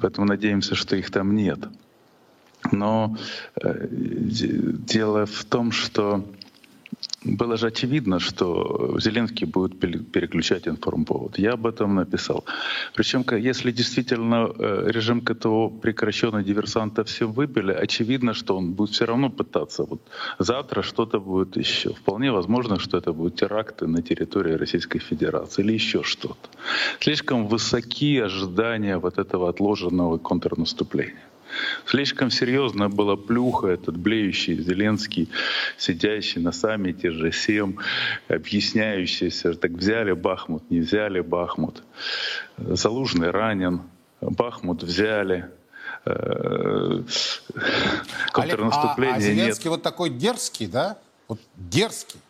Поэтому 0.00 0.26
надеемся, 0.26 0.74
что 0.74 0.96
их 0.96 1.10
там 1.10 1.34
нет. 1.34 1.58
Но 2.70 3.16
э, 3.60 3.88
дело 3.90 5.26
в 5.26 5.44
том, 5.44 5.72
что 5.72 6.24
было 7.24 7.56
же 7.56 7.66
очевидно, 7.66 8.18
что 8.18 8.98
Зеленский 8.98 9.46
будет 9.46 9.78
переключать 9.78 10.68
информповод. 10.68 11.38
Я 11.38 11.52
об 11.52 11.66
этом 11.66 11.94
написал. 11.94 12.44
Причем, 12.94 13.24
если 13.38 13.72
действительно 13.72 14.50
э, 14.58 14.90
режим 14.90 15.20
КТО 15.20 15.68
прекращен 15.68 16.38
и 16.38 16.44
диверсанта 16.44 17.04
все 17.04 17.26
выбили, 17.26 17.72
очевидно, 17.72 18.32
что 18.32 18.56
он 18.56 18.72
будет 18.72 18.90
все 18.90 19.04
равно 19.04 19.30
пытаться. 19.30 19.84
Вот 19.84 20.00
завтра 20.38 20.82
что-то 20.82 21.20
будет 21.20 21.56
еще. 21.56 21.90
Вполне 21.90 22.32
возможно, 22.32 22.78
что 22.78 22.96
это 22.96 23.12
будут 23.12 23.36
теракты 23.36 23.86
на 23.86 24.02
территории 24.02 24.54
Российской 24.54 24.98
Федерации 24.98 25.62
или 25.62 25.74
еще 25.74 26.02
что-то. 26.02 26.48
Слишком 27.00 27.48
высоки 27.48 28.18
ожидания 28.18 28.98
вот 28.98 29.18
этого 29.18 29.48
отложенного 29.48 30.18
контрнаступления. 30.18 31.29
Слишком 31.86 32.30
серьезно 32.30 32.88
была 32.88 33.16
плюха 33.16 33.68
этот 33.68 33.96
блеющий 33.96 34.62
Зеленский, 34.62 35.28
сидящий 35.76 36.40
на 36.40 36.52
саммите 36.52 37.10
же 37.10 37.32
7, 37.32 37.76
объясняющийся, 38.28 39.54
так 39.54 39.72
взяли 39.72 40.12
Бахмут, 40.12 40.70
не 40.70 40.80
взяли 40.80 41.20
Бахмут. 41.20 41.82
Залужный 42.56 43.30
ранен, 43.30 43.82
Бахмут 44.20 44.82
взяли, 44.82 45.50
э, 46.04 47.02
контрнаступления 48.32 49.14
Олег, 49.14 49.14
а, 49.14 49.16
а 49.16 49.20
Зеленский 49.20 49.64
нет. 49.64 49.76
вот 49.76 49.82
такой 49.82 50.10
дерзкий, 50.10 50.66
да? 50.66 50.98
Вот 51.28 51.40
дерзкий. 51.56 52.20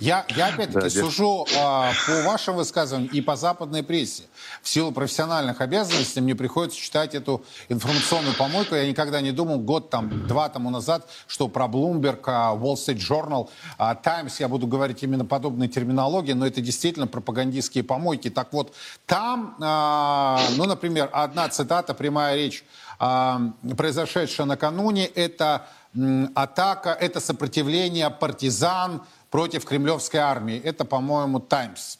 Я, 0.00 0.24
я 0.30 0.46
опять-таки 0.46 0.88
сужу 0.88 1.46
а, 1.58 1.92
по 2.06 2.22
вашим 2.22 2.56
высказываниям 2.56 3.12
и 3.12 3.20
по 3.20 3.36
западной 3.36 3.82
прессе. 3.82 4.22
В 4.62 4.68
силу 4.68 4.90
профессиональных 4.90 5.60
обязанностей 5.60 6.20
мне 6.20 6.34
приходится 6.34 6.78
читать 6.78 7.14
эту 7.14 7.44
информационную 7.68 8.34
помойку. 8.34 8.74
Я 8.74 8.88
никогда 8.88 9.20
не 9.20 9.32
думал 9.32 9.58
год, 9.58 9.90
там, 9.90 10.26
два 10.26 10.48
тому 10.48 10.70
назад, 10.70 11.08
что 11.26 11.48
про 11.48 11.66
Bloomberg, 11.66 12.20
а, 12.26 12.54
Wall 12.54 12.74
Street 12.74 12.96
Journal, 12.96 13.50
а, 13.76 13.94
Times, 13.94 14.40
я 14.40 14.48
буду 14.48 14.66
говорить 14.66 15.02
именно 15.02 15.26
подобной 15.26 15.68
терминологии, 15.68 16.32
но 16.32 16.46
это 16.46 16.62
действительно 16.62 17.06
пропагандистские 17.06 17.84
помойки. 17.84 18.30
Так 18.30 18.52
вот, 18.52 18.74
там, 19.04 19.56
а, 19.60 20.40
ну, 20.56 20.64
например, 20.64 21.10
одна 21.12 21.48
цитата, 21.50 21.92
прямая 21.92 22.36
речь, 22.36 22.64
а, 22.98 23.40
произошедшая 23.76 24.46
накануне, 24.46 25.06
это 25.06 25.66
атака, 26.34 26.90
это 26.90 27.20
сопротивление 27.20 28.10
партизан, 28.10 29.02
против 29.34 29.64
кремлевской 29.64 30.20
армии. 30.20 30.60
Это, 30.62 30.84
по-моему, 30.84 31.40
«Таймс». 31.40 31.96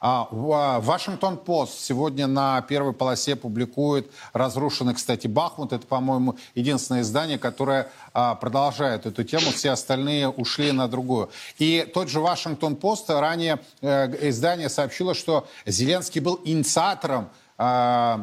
А, 0.00 0.26
а, 0.32 0.80
Вашингтон-Пост 0.80 1.78
сегодня 1.78 2.26
на 2.26 2.60
первой 2.62 2.92
полосе 2.92 3.36
публикует 3.36 4.10
разрушенный, 4.32 4.92
кстати, 4.92 5.28
Бахмут. 5.28 5.72
Это, 5.72 5.86
по-моему, 5.86 6.38
единственное 6.56 7.02
издание, 7.02 7.38
которое 7.38 7.88
а, 8.12 8.34
продолжает 8.34 9.06
эту 9.06 9.22
тему. 9.22 9.52
Все 9.52 9.70
остальные 9.70 10.28
ушли 10.28 10.72
на 10.72 10.88
другую. 10.88 11.30
И 11.56 11.88
тот 11.94 12.08
же 12.08 12.18
Вашингтон-Пост 12.18 13.10
ранее 13.10 13.60
э, 13.80 14.28
издание 14.28 14.68
сообщило, 14.68 15.14
что 15.14 15.46
Зеленский 15.64 16.20
был 16.20 16.40
инициатором 16.44 17.28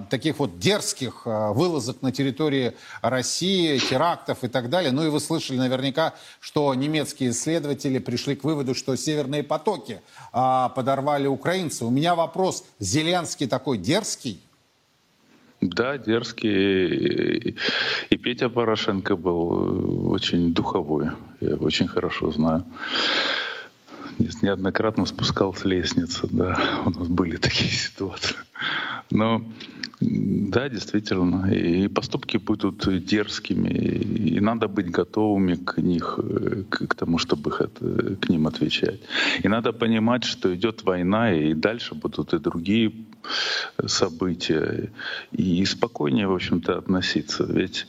таких 0.09 0.39
вот 0.39 0.59
дерзких 0.59 1.21
а, 1.25 1.53
вылазок 1.53 2.01
на 2.01 2.11
территории 2.11 2.73
России, 3.01 3.77
терактов 3.77 4.43
и 4.43 4.47
так 4.47 4.69
далее. 4.69 4.91
Ну 4.91 5.05
и 5.05 5.09
вы 5.09 5.19
слышали 5.19 5.57
наверняка, 5.57 6.13
что 6.39 6.73
немецкие 6.73 7.29
исследователи 7.29 7.99
пришли 7.99 8.35
к 8.35 8.43
выводу, 8.43 8.75
что 8.75 8.95
северные 8.95 9.43
потоки 9.43 10.01
а, 10.31 10.69
подорвали 10.69 11.27
украинцы. 11.27 11.85
У 11.85 11.89
меня 11.89 12.15
вопрос, 12.15 12.65
Зеленский 12.79 13.47
такой 13.47 13.77
дерзкий? 13.77 14.41
Да, 15.61 15.97
дерзкий. 15.97 17.57
И 18.09 18.17
Петя 18.17 18.49
Порошенко 18.49 19.15
был 19.15 20.11
очень 20.11 20.53
духовой. 20.53 21.09
Я 21.41 21.55
очень 21.55 21.87
хорошо 21.87 22.31
знаю 22.31 22.65
неоднократно 24.41 25.05
спускал 25.05 25.53
с 25.53 25.65
лестницы, 25.65 26.27
да, 26.31 26.57
у 26.85 26.89
нас 26.89 27.07
были 27.07 27.37
такие 27.37 27.71
ситуации. 27.71 28.35
Но 29.11 29.43
да, 29.99 30.69
действительно, 30.69 31.51
и 31.51 31.87
поступки 31.89 32.37
будут 32.37 33.05
дерзкими, 33.05 33.69
и 33.69 34.39
надо 34.39 34.67
быть 34.67 34.89
готовыми 34.89 35.55
к 35.55 35.81
них, 35.81 36.19
к, 36.69 36.95
тому, 36.95 37.17
чтобы 37.17 37.51
к 37.51 38.29
ним 38.29 38.47
отвечать. 38.47 39.01
И 39.43 39.47
надо 39.49 39.73
понимать, 39.73 40.23
что 40.23 40.55
идет 40.55 40.83
война, 40.83 41.33
и 41.33 41.53
дальше 41.53 41.95
будут 41.95 42.33
и 42.33 42.39
другие 42.39 42.93
события 43.85 44.91
и 45.31 45.65
спокойнее, 45.65 46.27
в 46.27 46.33
общем-то, 46.33 46.77
относиться. 46.77 47.43
Ведь 47.43 47.87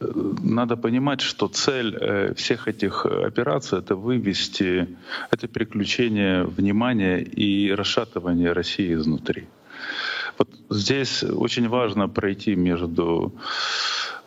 э, 0.00 0.12
надо 0.42 0.76
понимать, 0.76 1.20
что 1.20 1.48
цель 1.48 1.96
э, 2.00 2.34
всех 2.34 2.68
этих 2.68 3.06
операций— 3.06 3.78
это 3.80 3.96
вывести, 3.96 4.88
это 5.30 5.48
переключение 5.48 6.44
внимания 6.44 7.20
и 7.22 7.72
расшатывание 7.72 8.52
России 8.52 8.94
изнутри. 8.94 9.46
Вот 10.38 10.48
здесь 10.70 11.22
очень 11.22 11.68
важно 11.68 12.08
пройти 12.08 12.56
между, 12.56 13.32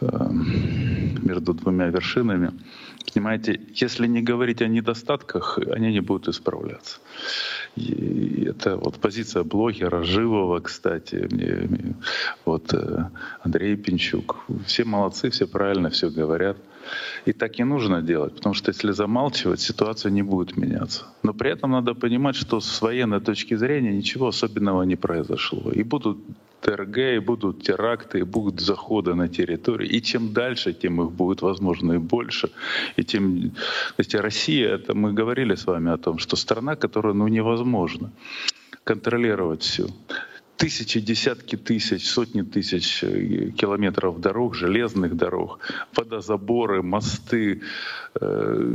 между 0.01 1.53
двумя 1.53 1.87
вершинами. 1.87 2.51
Понимаете, 3.13 3.59
если 3.73 4.07
не 4.07 4.21
говорить 4.21 4.61
о 4.61 4.67
недостатках, 4.67 5.59
они 5.71 5.91
не 5.91 6.01
будут 6.01 6.27
исправляться. 6.27 6.99
И 7.75 8.45
это 8.49 8.75
вот 8.77 8.99
позиция 8.99 9.43
блогера 9.43 10.03
Живого, 10.03 10.59
кстати, 10.59 11.27
мне, 11.31 11.95
вот 12.45 12.73
э, 12.73 13.09
Андрей 13.43 13.75
Пинчук. 13.75 14.37
Все 14.65 14.83
молодцы, 14.83 15.29
все 15.29 15.47
правильно, 15.47 15.89
все 15.89 16.09
говорят. 16.09 16.57
И 17.25 17.33
так 17.33 17.59
и 17.59 17.63
нужно 17.63 18.01
делать, 18.01 18.35
потому 18.35 18.55
что 18.55 18.71
если 18.71 18.93
замалчивать, 18.93 19.59
ситуация 19.59 20.11
не 20.11 20.23
будет 20.23 20.57
меняться. 20.57 21.05
Но 21.23 21.33
при 21.33 21.51
этом 21.51 21.71
надо 21.71 21.93
понимать, 21.93 22.35
что 22.35 22.59
с 22.59 22.81
военной 22.81 23.19
точки 23.19 23.57
зрения 23.57 23.91
ничего 23.91 24.27
особенного 24.27 24.83
не 24.83 24.95
произошло. 24.95 25.71
И 25.71 25.83
будут 25.83 26.17
ТРГ, 26.61 26.97
и 26.97 27.19
будут 27.19 27.63
теракты, 27.63 28.19
и 28.19 28.23
будут 28.23 28.59
заходы 28.59 29.13
на 29.13 29.27
территорию. 29.27 29.89
И 29.89 30.01
чем 30.01 30.33
дальше, 30.33 30.73
тем 30.73 31.01
их 31.01 31.11
будет, 31.11 31.41
возможно, 31.41 31.93
и 31.93 31.97
больше. 31.97 32.49
И 32.95 33.03
тем... 33.03 33.51
То 33.51 33.99
есть 33.99 34.15
Россия, 34.15 34.75
это 34.75 34.93
мы 34.93 35.13
говорили 35.13 35.55
с 35.55 35.65
вами 35.65 35.91
о 35.91 35.97
том, 35.97 36.19
что 36.19 36.35
страна, 36.35 36.75
которую 36.75 37.15
ну, 37.15 37.27
невозможно 37.27 38.11
контролировать 38.83 39.63
все 39.63 39.87
тысячи, 40.57 40.99
десятки 40.99 41.55
тысяч, 41.55 42.09
сотни 42.09 42.41
тысяч 42.41 43.03
э, 43.03 43.51
километров 43.51 44.19
дорог, 44.19 44.55
железных 44.55 45.15
дорог, 45.15 45.59
водозаборы, 45.95 46.81
мосты, 46.81 47.61
э, 48.19 48.71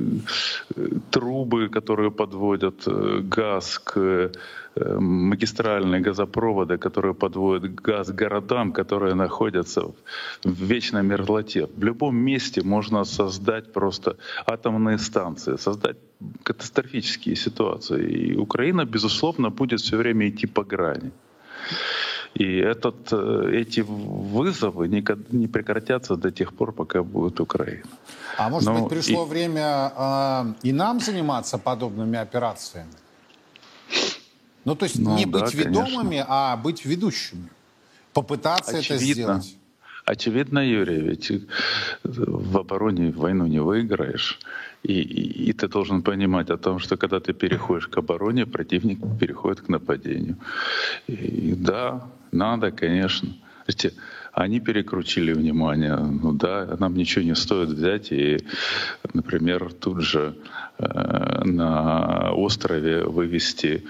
трубы, 1.11 1.69
которые 1.69 2.11
подводят 2.11 2.87
э, 2.87 3.21
газ 3.23 3.79
к 3.79 4.33
магистральные 4.77 6.01
газопроводы, 6.01 6.79
которые 6.79 7.15
подводят 7.15 7.75
газ 7.75 8.11
городам, 8.11 8.73
которые 8.73 9.15
находятся 9.15 9.83
в 10.45 10.65
вечной 10.65 11.03
мерзлоте. 11.03 11.67
В 11.67 11.85
любом 11.85 12.17
месте 12.17 12.63
можно 12.63 13.05
создать 13.05 13.73
просто 13.73 14.17
атомные 14.47 14.99
станции, 14.99 15.57
создать 15.57 15.97
катастрофические 16.43 17.37
ситуации. 17.37 18.03
И 18.11 18.37
Украина, 18.37 18.85
безусловно, 18.85 19.51
будет 19.51 19.81
все 19.81 19.97
время 19.97 20.29
идти 20.29 20.47
по 20.47 20.65
грани. 20.65 21.11
И 22.35 22.57
этот, 22.57 23.13
э, 23.13 23.61
эти 23.61 23.81
вызовы 23.81 24.89
не 24.89 25.49
прекратятся 25.49 26.17
до 26.17 26.31
тех 26.31 26.53
пор, 26.53 26.73
пока 26.73 27.03
будет 27.03 27.41
Украина. 27.41 27.85
А 28.39 28.49
может 28.49 28.69
Но 28.69 28.81
быть, 28.81 28.89
пришло 28.89 29.27
и... 29.27 29.29
время 29.29 29.93
э, 29.97 30.69
и 30.69 30.73
нам 30.73 31.01
заниматься 31.01 31.59
подобными 31.59 32.19
операциями? 32.19 33.02
Ну, 34.65 34.75
то 34.75 34.85
есть 34.85 34.99
ну, 34.99 35.17
не 35.17 35.27
да, 35.27 35.41
быть 35.41 35.55
ведомыми, 35.55 36.09
конечно. 36.09 36.27
а 36.29 36.57
быть 36.57 36.85
ведущими. 36.85 37.49
Попытаться 38.13 38.79
Очевидно. 38.79 38.95
это 38.95 39.13
сделать. 39.13 39.57
Очевидно, 40.05 40.59
Юрий, 40.59 41.01
ведь 41.01 41.33
в 42.03 42.59
обороне 42.59 43.13
войну 43.13 43.47
не 43.47 43.61
выиграешь. 43.61 44.39
И, 44.83 45.01
и, 45.01 45.51
и 45.51 45.53
ты 45.53 45.69
должен 45.69 46.03
понимать 46.03 46.51
о 46.51 46.57
том, 46.57 46.81
что 46.81 46.97
когда 46.97 47.21
ты 47.21 47.33
переходишь 47.33 47.87
к 47.87 47.97
обороне, 47.97 48.47
противник 48.47 48.99
переходит 49.21 49.61
к 49.61 49.69
нападению. 49.69 50.39
И 51.07 51.55
да, 51.57 52.09
надо, 52.33 52.73
конечно. 52.73 53.29
Знаете, 53.67 53.93
они 54.33 54.61
перекрутили 54.61 55.33
внимание. 55.33 55.97
Ну 55.97 56.33
да, 56.33 56.77
нам 56.79 56.95
ничего 56.95 57.25
не 57.25 57.35
стоит 57.35 57.69
взять 57.69 58.13
и, 58.13 58.47
например, 59.13 59.73
тут 59.73 60.01
же 60.01 60.37
э, 60.79 61.45
на 61.45 62.33
острове 62.33 63.05
вывести 63.05 63.85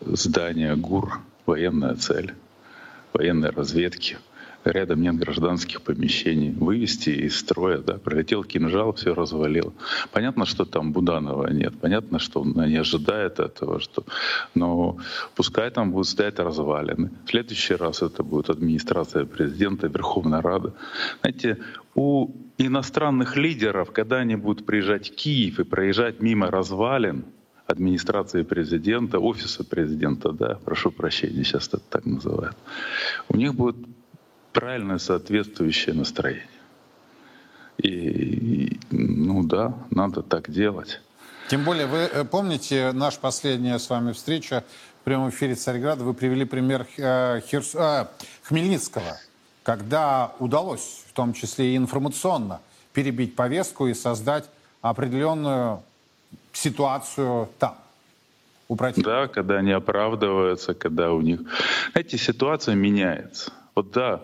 здание 0.00 0.76
ГУР, 0.76 1.20
военная 1.46 1.94
цель, 1.94 2.34
военной 3.12 3.50
разведки 3.50 4.18
рядом 4.70 5.00
нет 5.02 5.16
гражданских 5.16 5.82
помещений. 5.82 6.50
Вывести 6.50 7.10
из 7.10 7.38
строя, 7.38 7.78
да, 7.78 7.94
пролетел 7.94 8.44
кинжал, 8.44 8.92
все 8.92 9.14
развалил. 9.14 9.74
Понятно, 10.12 10.46
что 10.46 10.64
там 10.64 10.92
Буданова 10.92 11.48
нет, 11.52 11.74
понятно, 11.80 12.18
что 12.18 12.40
он 12.40 12.52
не 12.52 12.76
ожидает 12.76 13.40
этого, 13.40 13.80
что... 13.80 14.04
но 14.54 14.98
пускай 15.34 15.70
там 15.70 15.92
будут 15.92 16.08
стоять 16.08 16.38
развалины. 16.38 17.10
В 17.26 17.30
следующий 17.30 17.74
раз 17.74 18.02
это 18.02 18.22
будет 18.22 18.50
администрация 18.50 19.24
президента, 19.24 19.86
Верховная 19.86 20.42
Рада. 20.42 20.72
Знаете, 21.20 21.58
у 21.94 22.30
иностранных 22.58 23.36
лидеров, 23.36 23.92
когда 23.92 24.16
они 24.16 24.36
будут 24.36 24.66
приезжать 24.66 25.10
в 25.10 25.14
Киев 25.14 25.60
и 25.60 25.64
проезжать 25.64 26.20
мимо 26.20 26.50
развалин, 26.50 27.24
администрации 27.66 28.42
президента, 28.42 29.18
офиса 29.18 29.64
президента, 29.64 30.32
да, 30.32 30.58
прошу 30.64 30.90
прощения, 30.90 31.44
сейчас 31.44 31.68
это 31.68 31.80
так 31.90 32.06
называют, 32.06 32.56
у 33.28 33.36
них 33.36 33.54
будет 33.54 33.76
правильное 34.56 34.98
соответствующее 34.98 35.94
настроение. 35.94 36.48
И, 37.76 38.80
ну 38.90 39.42
да, 39.44 39.74
надо 39.90 40.22
так 40.22 40.50
делать. 40.50 41.00
Тем 41.48 41.62
более, 41.62 41.86
вы 41.86 41.98
э, 41.98 42.24
помните 42.24 42.92
наш 42.92 43.18
последняя 43.18 43.78
с 43.78 43.90
вами 43.90 44.12
встреча 44.12 44.64
в 45.02 45.04
прямом 45.04 45.28
эфире 45.28 45.54
Царьграда, 45.54 46.04
вы 46.04 46.14
привели 46.14 46.46
пример 46.46 46.86
э, 46.96 47.42
Херс... 47.46 47.74
э, 47.74 48.06
Хмельницкого, 48.44 49.18
когда 49.62 50.32
удалось, 50.38 51.04
в 51.06 51.12
том 51.12 51.34
числе 51.34 51.74
и 51.74 51.76
информационно, 51.76 52.60
перебить 52.94 53.36
повестку 53.36 53.86
и 53.88 53.94
создать 53.94 54.48
определенную 54.80 55.82
ситуацию 56.52 57.50
там. 57.58 57.76
У 58.68 58.74
противника. 58.74 59.10
Да, 59.10 59.28
когда 59.28 59.58
они 59.58 59.70
оправдываются, 59.70 60.72
когда 60.74 61.12
у 61.12 61.20
них... 61.20 61.40
Эти 61.94 62.16
ситуация 62.16 62.74
меняется. 62.74 63.52
Вот 63.76 63.92
да, 63.92 64.22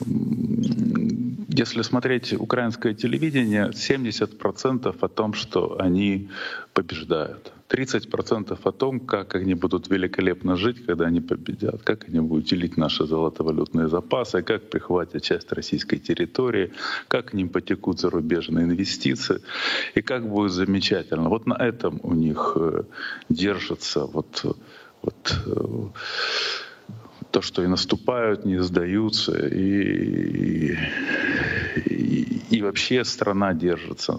если 0.00 1.82
смотреть 1.82 2.34
украинское 2.34 2.94
телевидение, 2.94 3.70
70% 3.70 4.96
о 5.00 5.08
том, 5.08 5.32
что 5.32 5.76
они 5.80 6.28
побеждают. 6.74 7.52
30% 7.68 8.58
о 8.62 8.72
том, 8.72 9.00
как 9.00 9.34
они 9.34 9.54
будут 9.54 9.88
великолепно 9.88 10.56
жить, 10.56 10.86
когда 10.86 11.06
они 11.06 11.20
победят, 11.20 11.82
как 11.82 12.08
они 12.08 12.20
будут 12.20 12.44
делить 12.44 12.76
наши 12.76 13.06
золотовалютные 13.06 13.88
запасы, 13.88 14.42
как 14.42 14.70
прихватят 14.70 15.22
часть 15.22 15.52
российской 15.52 15.96
территории, 15.96 16.72
как 17.08 17.30
к 17.30 17.32
ним 17.34 17.48
потекут 17.48 17.98
зарубежные 17.98 18.66
инвестиции, 18.66 19.40
и 19.94 20.02
как 20.02 20.28
будет 20.28 20.52
замечательно. 20.52 21.28
Вот 21.28 21.46
на 21.46 21.54
этом 21.54 22.00
у 22.02 22.14
них 22.14 22.52
э, 22.56 22.82
держится 23.28 24.04
вот, 24.04 24.44
вот 25.02 25.36
э, 25.46 25.88
то, 27.36 27.42
что 27.42 27.62
и 27.62 27.66
наступают, 27.66 28.46
не 28.46 28.62
сдаются, 28.62 29.32
и, 29.46 30.74
и, 31.84 32.40
и 32.56 32.62
вообще 32.62 33.04
страна 33.04 33.52
держится. 33.52 34.16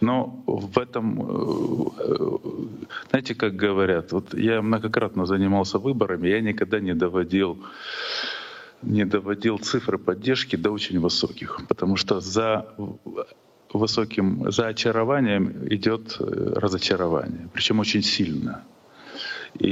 Но 0.00 0.42
в 0.46 0.78
этом, 0.78 1.20
э, 1.20 2.38
знаете, 3.10 3.34
как 3.34 3.54
говорят, 3.54 4.12
вот 4.12 4.32
я 4.32 4.62
многократно 4.62 5.26
занимался 5.26 5.78
выборами, 5.78 6.28
я 6.28 6.40
никогда 6.40 6.80
не 6.80 6.94
доводил 6.94 7.58
не 8.82 9.04
доводил 9.04 9.58
цифры 9.58 9.98
поддержки 9.98 10.56
до 10.56 10.70
очень 10.70 11.00
высоких, 11.00 11.60
потому 11.68 11.96
что 11.96 12.20
за 12.20 12.64
высоким, 13.74 14.50
за 14.50 14.68
очарованием 14.68 15.68
идет 15.68 16.16
э, 16.18 16.54
разочарование, 16.56 17.48
причем 17.52 17.80
очень 17.80 18.02
сильно. 18.02 18.62
И, 19.58 19.68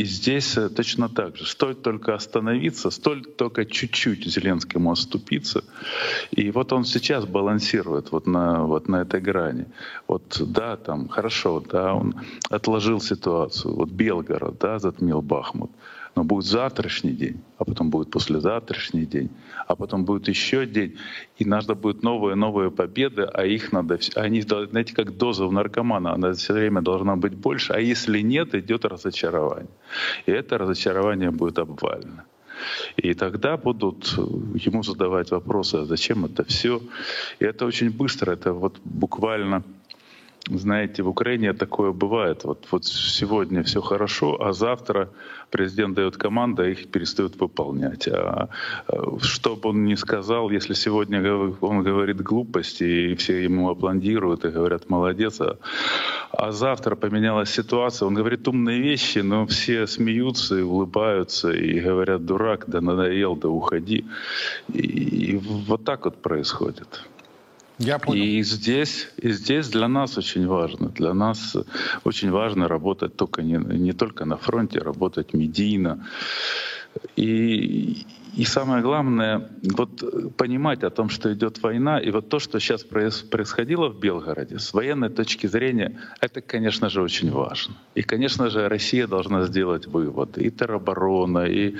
и 0.00 0.04
здесь 0.04 0.56
э, 0.56 0.68
точно 0.68 1.08
так 1.08 1.36
же. 1.36 1.46
Стоит 1.46 1.82
только 1.82 2.14
остановиться, 2.14 2.90
стоит 2.90 3.36
только 3.36 3.64
чуть-чуть 3.64 4.24
Зеленскому 4.26 4.92
оступиться. 4.92 5.64
И 6.30 6.50
вот 6.50 6.72
он 6.72 6.84
сейчас 6.84 7.26
балансирует 7.26 8.12
вот 8.12 8.26
на, 8.26 8.64
вот 8.64 8.88
на 8.88 9.02
этой 9.02 9.20
грани. 9.20 9.66
Вот 10.06 10.40
да, 10.40 10.76
там 10.76 11.08
хорошо, 11.08 11.60
да, 11.60 11.94
он 11.94 12.14
отложил 12.50 13.00
ситуацию. 13.00 13.74
Вот 13.74 13.90
Белгород, 13.90 14.58
да, 14.58 14.78
затмил 14.78 15.20
Бахмут. 15.20 15.70
Но 16.14 16.24
будет 16.24 16.44
завтрашний 16.44 17.12
день, 17.12 17.40
а 17.58 17.64
потом 17.64 17.90
будет 17.90 18.10
послезавтрашний 18.10 19.04
день, 19.04 19.30
а 19.66 19.74
потом 19.74 20.04
будет 20.04 20.28
еще 20.28 20.64
день, 20.64 20.96
и 21.38 21.44
надо 21.44 21.74
будет 21.74 22.02
новые 22.02 22.36
новые 22.36 22.70
победы, 22.70 23.22
а 23.22 23.44
их 23.44 23.72
надо, 23.72 23.98
они, 24.14 24.42
знаете, 24.42 24.94
как 24.94 25.16
доза 25.16 25.44
у 25.44 25.50
наркомана, 25.50 26.12
она 26.12 26.32
все 26.32 26.52
время 26.52 26.82
должна 26.82 27.16
быть 27.16 27.34
больше, 27.34 27.72
а 27.72 27.80
если 27.80 28.20
нет, 28.20 28.54
идет 28.54 28.84
разочарование. 28.84 29.70
И 30.26 30.30
это 30.32 30.58
разочарование 30.58 31.30
будет 31.30 31.58
обвалено. 31.58 32.24
И 32.96 33.14
тогда 33.14 33.56
будут 33.56 34.12
ему 34.54 34.82
задавать 34.82 35.30
вопросы, 35.30 35.76
а 35.76 35.84
зачем 35.84 36.24
это 36.24 36.44
все. 36.44 36.80
И 37.40 37.44
это 37.44 37.66
очень 37.66 37.90
быстро, 37.90 38.32
это 38.32 38.52
вот 38.52 38.78
буквально 38.84 39.64
знаете, 40.50 41.02
в 41.02 41.08
Украине 41.08 41.52
такое 41.52 41.92
бывает. 41.92 42.44
Вот, 42.44 42.66
вот 42.70 42.84
сегодня 42.84 43.62
все 43.62 43.80
хорошо, 43.80 44.36
а 44.40 44.52
завтра 44.52 45.08
президент 45.50 45.94
дает 45.94 46.16
команду, 46.16 46.62
а 46.62 46.66
их 46.66 46.88
перестают 46.90 47.40
выполнять. 47.40 48.08
А, 48.08 48.48
а 48.88 49.18
что 49.20 49.56
бы 49.56 49.70
он 49.70 49.84
ни 49.84 49.94
сказал, 49.94 50.50
если 50.50 50.74
сегодня 50.74 51.22
он 51.60 51.82
говорит 51.82 52.20
глупости, 52.20 52.84
и 52.84 53.14
все 53.14 53.44
ему 53.44 53.70
аплодируют 53.70 54.44
и 54.44 54.50
говорят 54.50 54.90
«молодец», 54.90 55.40
а, 55.40 55.56
а 56.32 56.52
завтра 56.52 56.96
поменялась 56.96 57.50
ситуация, 57.50 58.06
он 58.06 58.14
говорит 58.14 58.48
умные 58.48 58.80
вещи, 58.80 59.20
но 59.20 59.46
все 59.46 59.86
смеются 59.86 60.58
и 60.58 60.62
улыбаются 60.62 61.50
и 61.50 61.80
говорят 61.80 62.26
«дурак, 62.26 62.64
да 62.66 62.80
надоел, 62.80 63.36
да 63.36 63.48
уходи». 63.48 64.04
И, 64.72 64.80
и 64.80 65.36
вот 65.36 65.84
так 65.84 66.04
вот 66.04 66.20
происходит. 66.22 67.04
Я 67.78 67.98
понял. 67.98 68.22
И 68.22 68.42
здесь, 68.42 69.08
и 69.16 69.32
здесь 69.32 69.68
для 69.68 69.88
нас 69.88 70.16
очень 70.16 70.46
важно, 70.46 70.88
для 70.88 71.12
нас 71.12 71.56
очень 72.04 72.30
важно 72.30 72.68
работать 72.68 73.16
только 73.16 73.42
не, 73.42 73.56
не 73.56 73.92
только 73.92 74.24
на 74.24 74.36
фронте, 74.36 74.78
работать 74.78 75.34
медийно. 75.34 76.06
И, 77.16 78.06
и 78.36 78.44
самое 78.44 78.82
главное, 78.82 79.50
вот 79.62 80.36
понимать 80.36 80.82
о 80.82 80.90
том, 80.90 81.08
что 81.08 81.32
идет 81.32 81.62
война, 81.62 82.00
и 82.00 82.10
вот 82.10 82.28
то, 82.28 82.38
что 82.38 82.58
сейчас 82.58 82.82
происходило 82.82 83.88
в 83.88 84.00
Белгороде, 84.00 84.58
с 84.58 84.74
военной 84.74 85.10
точки 85.10 85.46
зрения, 85.46 86.00
это, 86.20 86.40
конечно 86.40 86.88
же, 86.88 87.02
очень 87.02 87.30
важно. 87.30 87.74
И, 87.94 88.02
конечно 88.02 88.50
же, 88.50 88.68
Россия 88.68 89.06
должна 89.06 89.44
сделать 89.44 89.86
выводы, 89.86 90.42
и 90.42 90.50
тероборона, 90.50 91.44
и, 91.46 91.76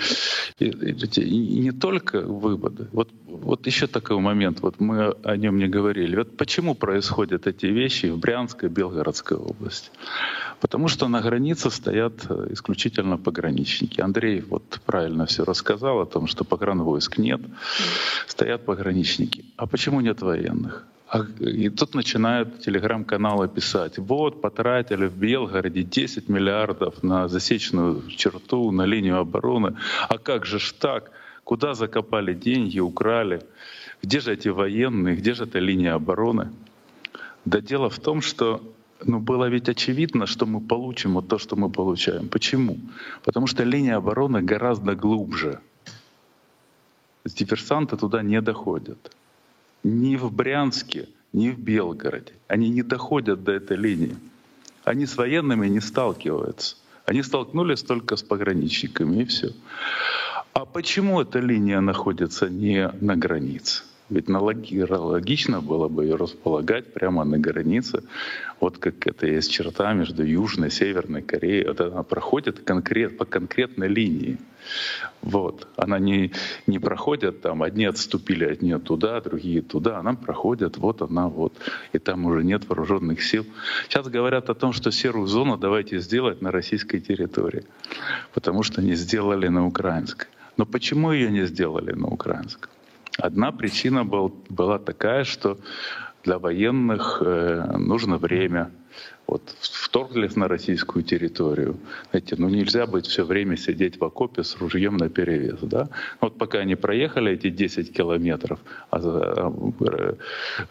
и, 0.58 0.66
и, 0.66 1.20
и 1.20 1.58
не 1.60 1.72
только 1.72 2.20
выводы. 2.20 2.86
Вот, 2.92 3.10
вот 3.26 3.66
еще 3.66 3.86
такой 3.86 4.20
момент, 4.20 4.60
вот 4.60 4.80
мы 4.80 5.14
о 5.24 5.36
нем 5.36 5.58
не 5.58 5.66
говорили. 5.66 6.16
Вот 6.16 6.36
почему 6.36 6.74
происходят 6.74 7.46
эти 7.46 7.66
вещи 7.66 8.06
в 8.06 8.18
Брянской, 8.18 8.68
Белгородской 8.68 9.36
области? 9.36 9.90
Потому 10.60 10.88
что 10.88 11.08
на 11.08 11.20
границе 11.20 11.70
стоят 11.70 12.26
э, 12.28 12.48
исключительно 12.50 13.18
пограничники. 13.18 14.00
Андрей 14.00 14.40
вот 14.40 14.80
правильно 14.86 15.26
все 15.26 15.44
рассказал 15.44 16.00
о 16.00 16.06
том, 16.06 16.26
что 16.26 16.44
погранвойск 16.44 17.18
нет, 17.18 17.40
стоят 18.26 18.64
пограничники. 18.64 19.44
А 19.56 19.66
почему 19.66 20.00
нет 20.00 20.22
военных? 20.22 20.86
А, 21.08 21.20
и 21.38 21.68
тут 21.68 21.94
начинают 21.94 22.60
телеграм-каналы 22.60 23.48
писать, 23.48 23.98
вот, 23.98 24.40
потратили 24.40 25.06
в 25.06 25.16
Белгороде 25.16 25.82
10 25.82 26.28
миллиардов 26.28 27.02
на 27.02 27.28
засечную 27.28 28.02
черту, 28.08 28.70
на 28.72 28.86
линию 28.86 29.18
обороны. 29.18 29.76
А 30.08 30.18
как 30.18 30.46
же 30.46 30.58
ж 30.58 30.72
так? 30.72 31.10
Куда 31.44 31.74
закопали 31.74 32.34
деньги, 32.34 32.80
украли? 32.80 33.42
Где 34.02 34.20
же 34.20 34.32
эти 34.32 34.48
военные? 34.48 35.14
Где 35.14 35.34
же 35.34 35.44
эта 35.44 35.58
линия 35.58 35.94
обороны? 35.94 36.50
Да 37.44 37.60
дело 37.60 37.90
в 37.90 37.98
том, 37.98 38.22
что 38.22 38.73
ну, 39.06 39.20
было 39.20 39.48
ведь 39.48 39.68
очевидно, 39.68 40.26
что 40.26 40.46
мы 40.46 40.60
получим 40.60 41.14
вот 41.14 41.28
то, 41.28 41.38
что 41.38 41.56
мы 41.56 41.70
получаем. 41.70 42.28
Почему? 42.28 42.78
Потому 43.24 43.46
что 43.46 43.64
линия 43.64 43.96
обороны 43.96 44.42
гораздо 44.42 44.94
глубже. 44.94 45.60
Диверсанты 47.24 47.96
туда 47.96 48.22
не 48.22 48.40
доходят. 48.40 49.16
Ни 49.82 50.16
в 50.16 50.32
Брянске, 50.32 51.08
ни 51.32 51.50
в 51.50 51.58
Белгороде. 51.58 52.32
Они 52.48 52.68
не 52.70 52.82
доходят 52.82 53.44
до 53.44 53.52
этой 53.52 53.76
линии. 53.76 54.16
Они 54.84 55.06
с 55.06 55.16
военными 55.16 55.68
не 55.68 55.80
сталкиваются. 55.80 56.76
Они 57.06 57.22
столкнулись 57.22 57.82
только 57.82 58.16
с 58.16 58.22
пограничниками 58.22 59.22
и 59.22 59.24
все. 59.24 59.52
А 60.52 60.64
почему 60.64 61.20
эта 61.20 61.40
линия 61.40 61.80
находится 61.80 62.48
не 62.48 62.90
на 63.00 63.16
границе? 63.16 63.82
Ведь 64.14 64.28
логично 64.28 65.60
было 65.60 65.88
бы 65.88 66.04
ее 66.04 66.14
располагать 66.14 66.94
прямо 66.94 67.24
на 67.24 67.36
границе, 67.36 68.04
вот 68.60 68.78
как 68.78 69.08
это 69.08 69.26
есть 69.26 69.50
черта 69.50 69.92
между 69.92 70.22
Южной 70.22 70.68
и 70.68 70.70
Северной 70.70 71.20
Кореей. 71.22 71.66
Вот 71.66 71.80
она 71.80 72.04
проходит 72.04 72.60
конкрет, 72.60 73.18
по 73.18 73.24
конкретной 73.24 73.88
линии. 73.88 74.38
Вот. 75.20 75.66
Она 75.76 75.98
не, 75.98 76.30
не 76.68 76.78
проходит 76.78 77.42
там, 77.42 77.64
одни 77.64 77.86
отступили 77.86 78.44
от 78.44 78.62
нее 78.62 78.78
туда, 78.78 79.20
другие 79.20 79.62
туда. 79.62 79.98
Она 79.98 80.14
проходит, 80.14 80.78
вот 80.78 81.02
она, 81.02 81.26
вот. 81.26 81.52
И 81.92 81.98
там 81.98 82.24
уже 82.26 82.44
нет 82.44 82.68
вооруженных 82.68 83.20
сил. 83.20 83.44
Сейчас 83.88 84.06
говорят 84.06 84.48
о 84.48 84.54
том, 84.54 84.72
что 84.72 84.92
серую 84.92 85.26
зону 85.26 85.56
давайте 85.56 85.98
сделать 85.98 86.40
на 86.40 86.52
российской 86.52 87.00
территории, 87.00 87.64
потому 88.32 88.62
что 88.62 88.80
не 88.80 88.94
сделали 88.94 89.48
на 89.48 89.66
украинской. 89.66 90.28
Но 90.56 90.66
почему 90.66 91.10
ее 91.10 91.32
не 91.32 91.46
сделали 91.46 91.90
на 91.90 92.06
украинской? 92.06 92.68
Одна 93.18 93.52
причина 93.52 94.04
был, 94.04 94.34
была 94.48 94.78
такая, 94.78 95.24
что 95.24 95.58
для 96.24 96.38
военных 96.38 97.22
э, 97.24 97.76
нужно 97.76 98.18
время. 98.18 98.70
Вот 99.26 99.54
вторглись 99.60 100.36
на 100.36 100.48
российскую 100.48 101.02
территорию. 101.02 101.78
Знаете, 102.10 102.36
ну 102.38 102.48
нельзя 102.48 102.86
быть 102.86 103.06
все 103.06 103.24
время 103.24 103.56
сидеть 103.56 103.98
в 103.98 104.04
окопе 104.04 104.42
с 104.42 104.56
ружьем 104.56 104.96
на 104.96 105.08
перевес. 105.08 105.60
Да? 105.62 105.88
Вот 106.20 106.36
пока 106.36 106.58
они 106.58 106.74
проехали 106.74 107.32
эти 107.32 107.48
10 107.48 107.92
километров, 107.92 108.60
а, 108.90 108.98
а, 108.98 110.16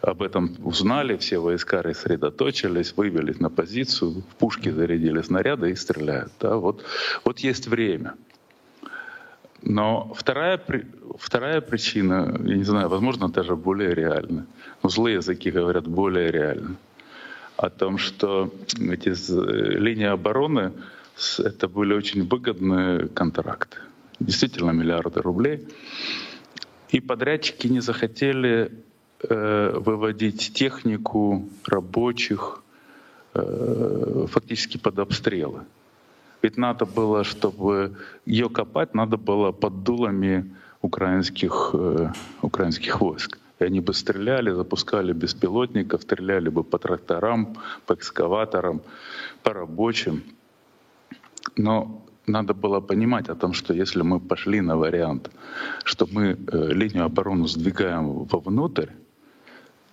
об 0.02 0.22
этом 0.22 0.56
узнали, 0.62 1.16
все 1.16 1.38
войска 1.38 1.82
рассредоточились, 1.82 2.96
вывелись 2.96 3.40
на 3.40 3.50
позицию, 3.50 4.22
в 4.22 4.36
пушки 4.36 4.68
зарядили 4.68 5.20
снаряды 5.22 5.70
и 5.70 5.74
стреляют. 5.74 6.32
Да? 6.40 6.56
Вот, 6.56 6.84
вот 7.24 7.40
есть 7.40 7.66
время. 7.66 8.14
Но 9.66 10.12
вторая, 10.14 10.60
вторая 11.18 11.60
причина, 11.62 12.38
я 12.44 12.56
не 12.56 12.64
знаю, 12.64 12.88
возможно, 12.88 13.30
даже 13.30 13.56
более 13.56 13.94
реальна. 13.94 14.46
Но 14.82 14.90
злые 14.90 15.16
языки 15.16 15.50
говорят 15.50 15.86
более 15.86 16.30
реально. 16.30 16.76
О 17.56 17.70
том, 17.70 17.96
что 17.96 18.52
эти 18.78 19.14
линии 19.78 20.06
обороны 20.06 20.72
это 21.38 21.68
были 21.68 21.94
очень 21.94 22.28
выгодные 22.28 23.08
контракты. 23.08 23.78
Действительно, 24.20 24.72
миллиарды 24.72 25.22
рублей. 25.22 25.66
И 26.90 27.00
подрядчики 27.00 27.66
не 27.66 27.80
захотели 27.80 28.70
э, 29.28 29.78
выводить 29.78 30.52
технику 30.52 31.48
рабочих 31.64 32.62
э, 33.32 34.26
фактически 34.28 34.76
под 34.76 34.98
обстрелы. 34.98 35.60
Ведь 36.44 36.58
надо 36.58 36.84
было, 36.84 37.24
чтобы 37.24 37.96
ее 38.26 38.50
копать, 38.50 38.94
надо 38.94 39.16
было 39.16 39.52
под 39.52 39.82
дулами 39.82 40.44
украинских, 40.82 41.70
э, 41.72 42.12
украинских 42.42 43.00
войск. 43.00 43.38
И 43.60 43.64
они 43.64 43.80
бы 43.80 43.94
стреляли, 43.94 44.52
запускали 44.52 45.14
беспилотников, 45.14 46.02
стреляли 46.02 46.50
бы 46.50 46.62
по 46.62 46.78
тракторам, 46.78 47.56
по 47.86 47.94
экскаваторам, 47.94 48.82
по 49.42 49.54
рабочим. 49.54 50.22
Но 51.56 52.02
надо 52.26 52.52
было 52.52 52.80
понимать 52.80 53.30
о 53.30 53.34
том, 53.34 53.54
что 53.54 53.72
если 53.72 54.02
мы 54.02 54.20
пошли 54.20 54.60
на 54.60 54.76
вариант, 54.76 55.30
что 55.84 56.06
мы 56.12 56.36
э, 56.36 56.72
линию 56.74 57.04
обороны 57.04 57.48
сдвигаем 57.48 58.24
вовнутрь, 58.24 58.90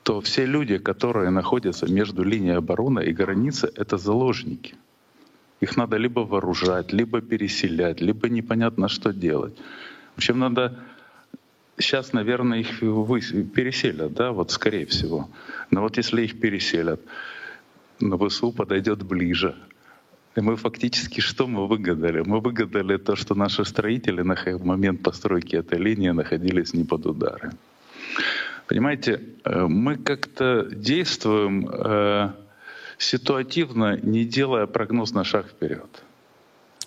то 0.03 0.19
все 0.19 0.45
люди, 0.45 0.79
которые 0.79 1.29
находятся 1.29 1.85
между 1.93 2.23
линией 2.23 2.57
обороны 2.57 3.05
и 3.05 3.13
границей, 3.13 3.69
это 3.77 3.97
заложники— 3.97 4.75
их 5.61 5.77
надо 5.77 5.97
либо 5.97 6.21
вооружать, 6.21 6.91
либо 6.91 7.21
переселять, 7.21 8.01
либо 8.01 8.27
непонятно 8.29 8.89
что 8.89 9.13
делать. 9.13 9.53
В 10.15 10.17
общем, 10.17 10.39
надо 10.39 10.79
сейчас, 11.77 12.13
наверное, 12.13 12.59
их 12.59 12.79
переселят, 12.79 14.13
да, 14.13 14.31
вот 14.31 14.51
скорее 14.51 14.85
всего. 14.85 15.29
Но 15.69 15.81
вот 15.81 15.97
если 15.97 16.23
их 16.23 16.39
переселят, 16.39 16.99
на 17.99 18.17
ВСУ 18.17 18.51
подойдет 18.51 19.03
ближе. 19.03 19.55
И 20.35 20.41
мы 20.41 20.55
фактически 20.55 21.19
что 21.21 21.45
мы 21.45 21.67
выгадали? 21.67 22.21
Мы 22.21 22.39
выгадали 22.39 22.97
то, 22.97 23.15
что 23.15 23.35
наши 23.35 23.63
строители 23.65 24.21
на 24.21 24.35
момент 24.63 25.03
постройки 25.03 25.55
этой 25.57 25.77
линии 25.77 26.09
находились 26.09 26.73
не 26.73 26.85
под 26.85 27.05
ударом. 27.05 27.51
Понимаете, 28.67 29.21
э, 29.43 29.65
мы 29.67 29.97
как-то 29.97 30.67
действуем 30.71 31.67
э, 31.67 32.31
ситуативно, 33.01 33.97
не 33.97 34.25
делая 34.25 34.67
прогноз 34.67 35.13
на 35.13 35.23
шаг 35.23 35.47
вперед. 35.47 36.03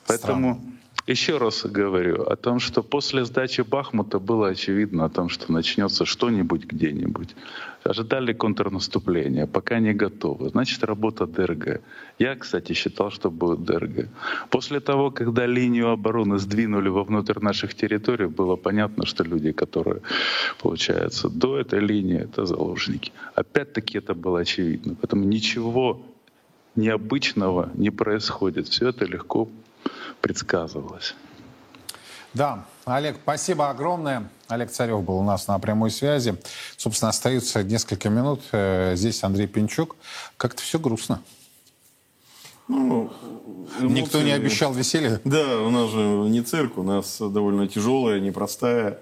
Поэтому. 0.06 0.60
Еще 1.06 1.36
раз 1.36 1.66
говорю 1.66 2.22
о 2.22 2.36
том, 2.36 2.60
что 2.60 2.82
после 2.82 3.24
сдачи 3.24 3.60
Бахмута 3.60 4.18
было 4.18 4.48
очевидно 4.48 5.04
о 5.04 5.08
том, 5.10 5.28
что 5.28 5.52
начнется 5.52 6.06
что-нибудь 6.06 6.64
где-нибудь. 6.64 7.36
Ожидали 7.82 8.32
контрнаступления, 8.32 9.46
пока 9.46 9.80
не 9.80 9.92
готовы. 9.92 10.48
Значит, 10.48 10.82
работа 10.82 11.26
ДРГ. 11.26 11.82
Я, 12.18 12.36
кстати, 12.36 12.72
считал, 12.72 13.10
что 13.10 13.30
будет 13.30 13.64
ДРГ. 13.64 14.08
После 14.48 14.80
того, 14.80 15.10
когда 15.10 15.44
линию 15.44 15.90
обороны 15.90 16.38
сдвинули 16.38 16.88
вовнутрь 16.88 17.38
наших 17.40 17.74
территорий, 17.74 18.26
было 18.26 18.56
понятно, 18.56 19.04
что 19.04 19.24
люди, 19.24 19.52
которые, 19.52 20.00
получается, 20.62 21.28
до 21.28 21.58
этой 21.58 21.80
линии, 21.80 22.20
это 22.20 22.46
заложники. 22.46 23.12
Опять-таки 23.34 23.98
это 23.98 24.14
было 24.14 24.40
очевидно. 24.40 24.96
Поэтому 24.98 25.24
ничего 25.24 26.00
необычного 26.76 27.70
не 27.74 27.90
происходит. 27.90 28.68
Все 28.68 28.88
это 28.88 29.04
легко 29.04 29.50
предсказывалось. 30.20 31.14
Да, 32.32 32.66
Олег, 32.84 33.18
спасибо 33.22 33.70
огромное. 33.70 34.28
Олег 34.48 34.70
Царев 34.70 35.02
был 35.04 35.18
у 35.18 35.22
нас 35.22 35.46
на 35.46 35.58
прямой 35.58 35.90
связи. 35.90 36.36
Собственно, 36.76 37.10
остается 37.10 37.62
несколько 37.62 38.08
минут. 38.10 38.42
Э, 38.52 38.94
здесь 38.96 39.22
Андрей 39.22 39.46
Пинчук. 39.46 39.96
Как-то 40.36 40.60
все 40.62 40.78
грустно. 40.80 41.22
Ну, 42.66 43.12
Никто 43.80 44.18
не 44.22 44.30
эмоции- 44.30 44.32
обещал 44.32 44.72
веселья. 44.72 45.20
Да, 45.24 45.60
у 45.60 45.70
нас 45.70 45.90
же 45.90 45.98
не 45.98 46.40
цирк, 46.42 46.78
у 46.78 46.82
нас 46.82 47.18
довольно 47.20 47.68
тяжелая, 47.68 48.20
непростая 48.20 48.98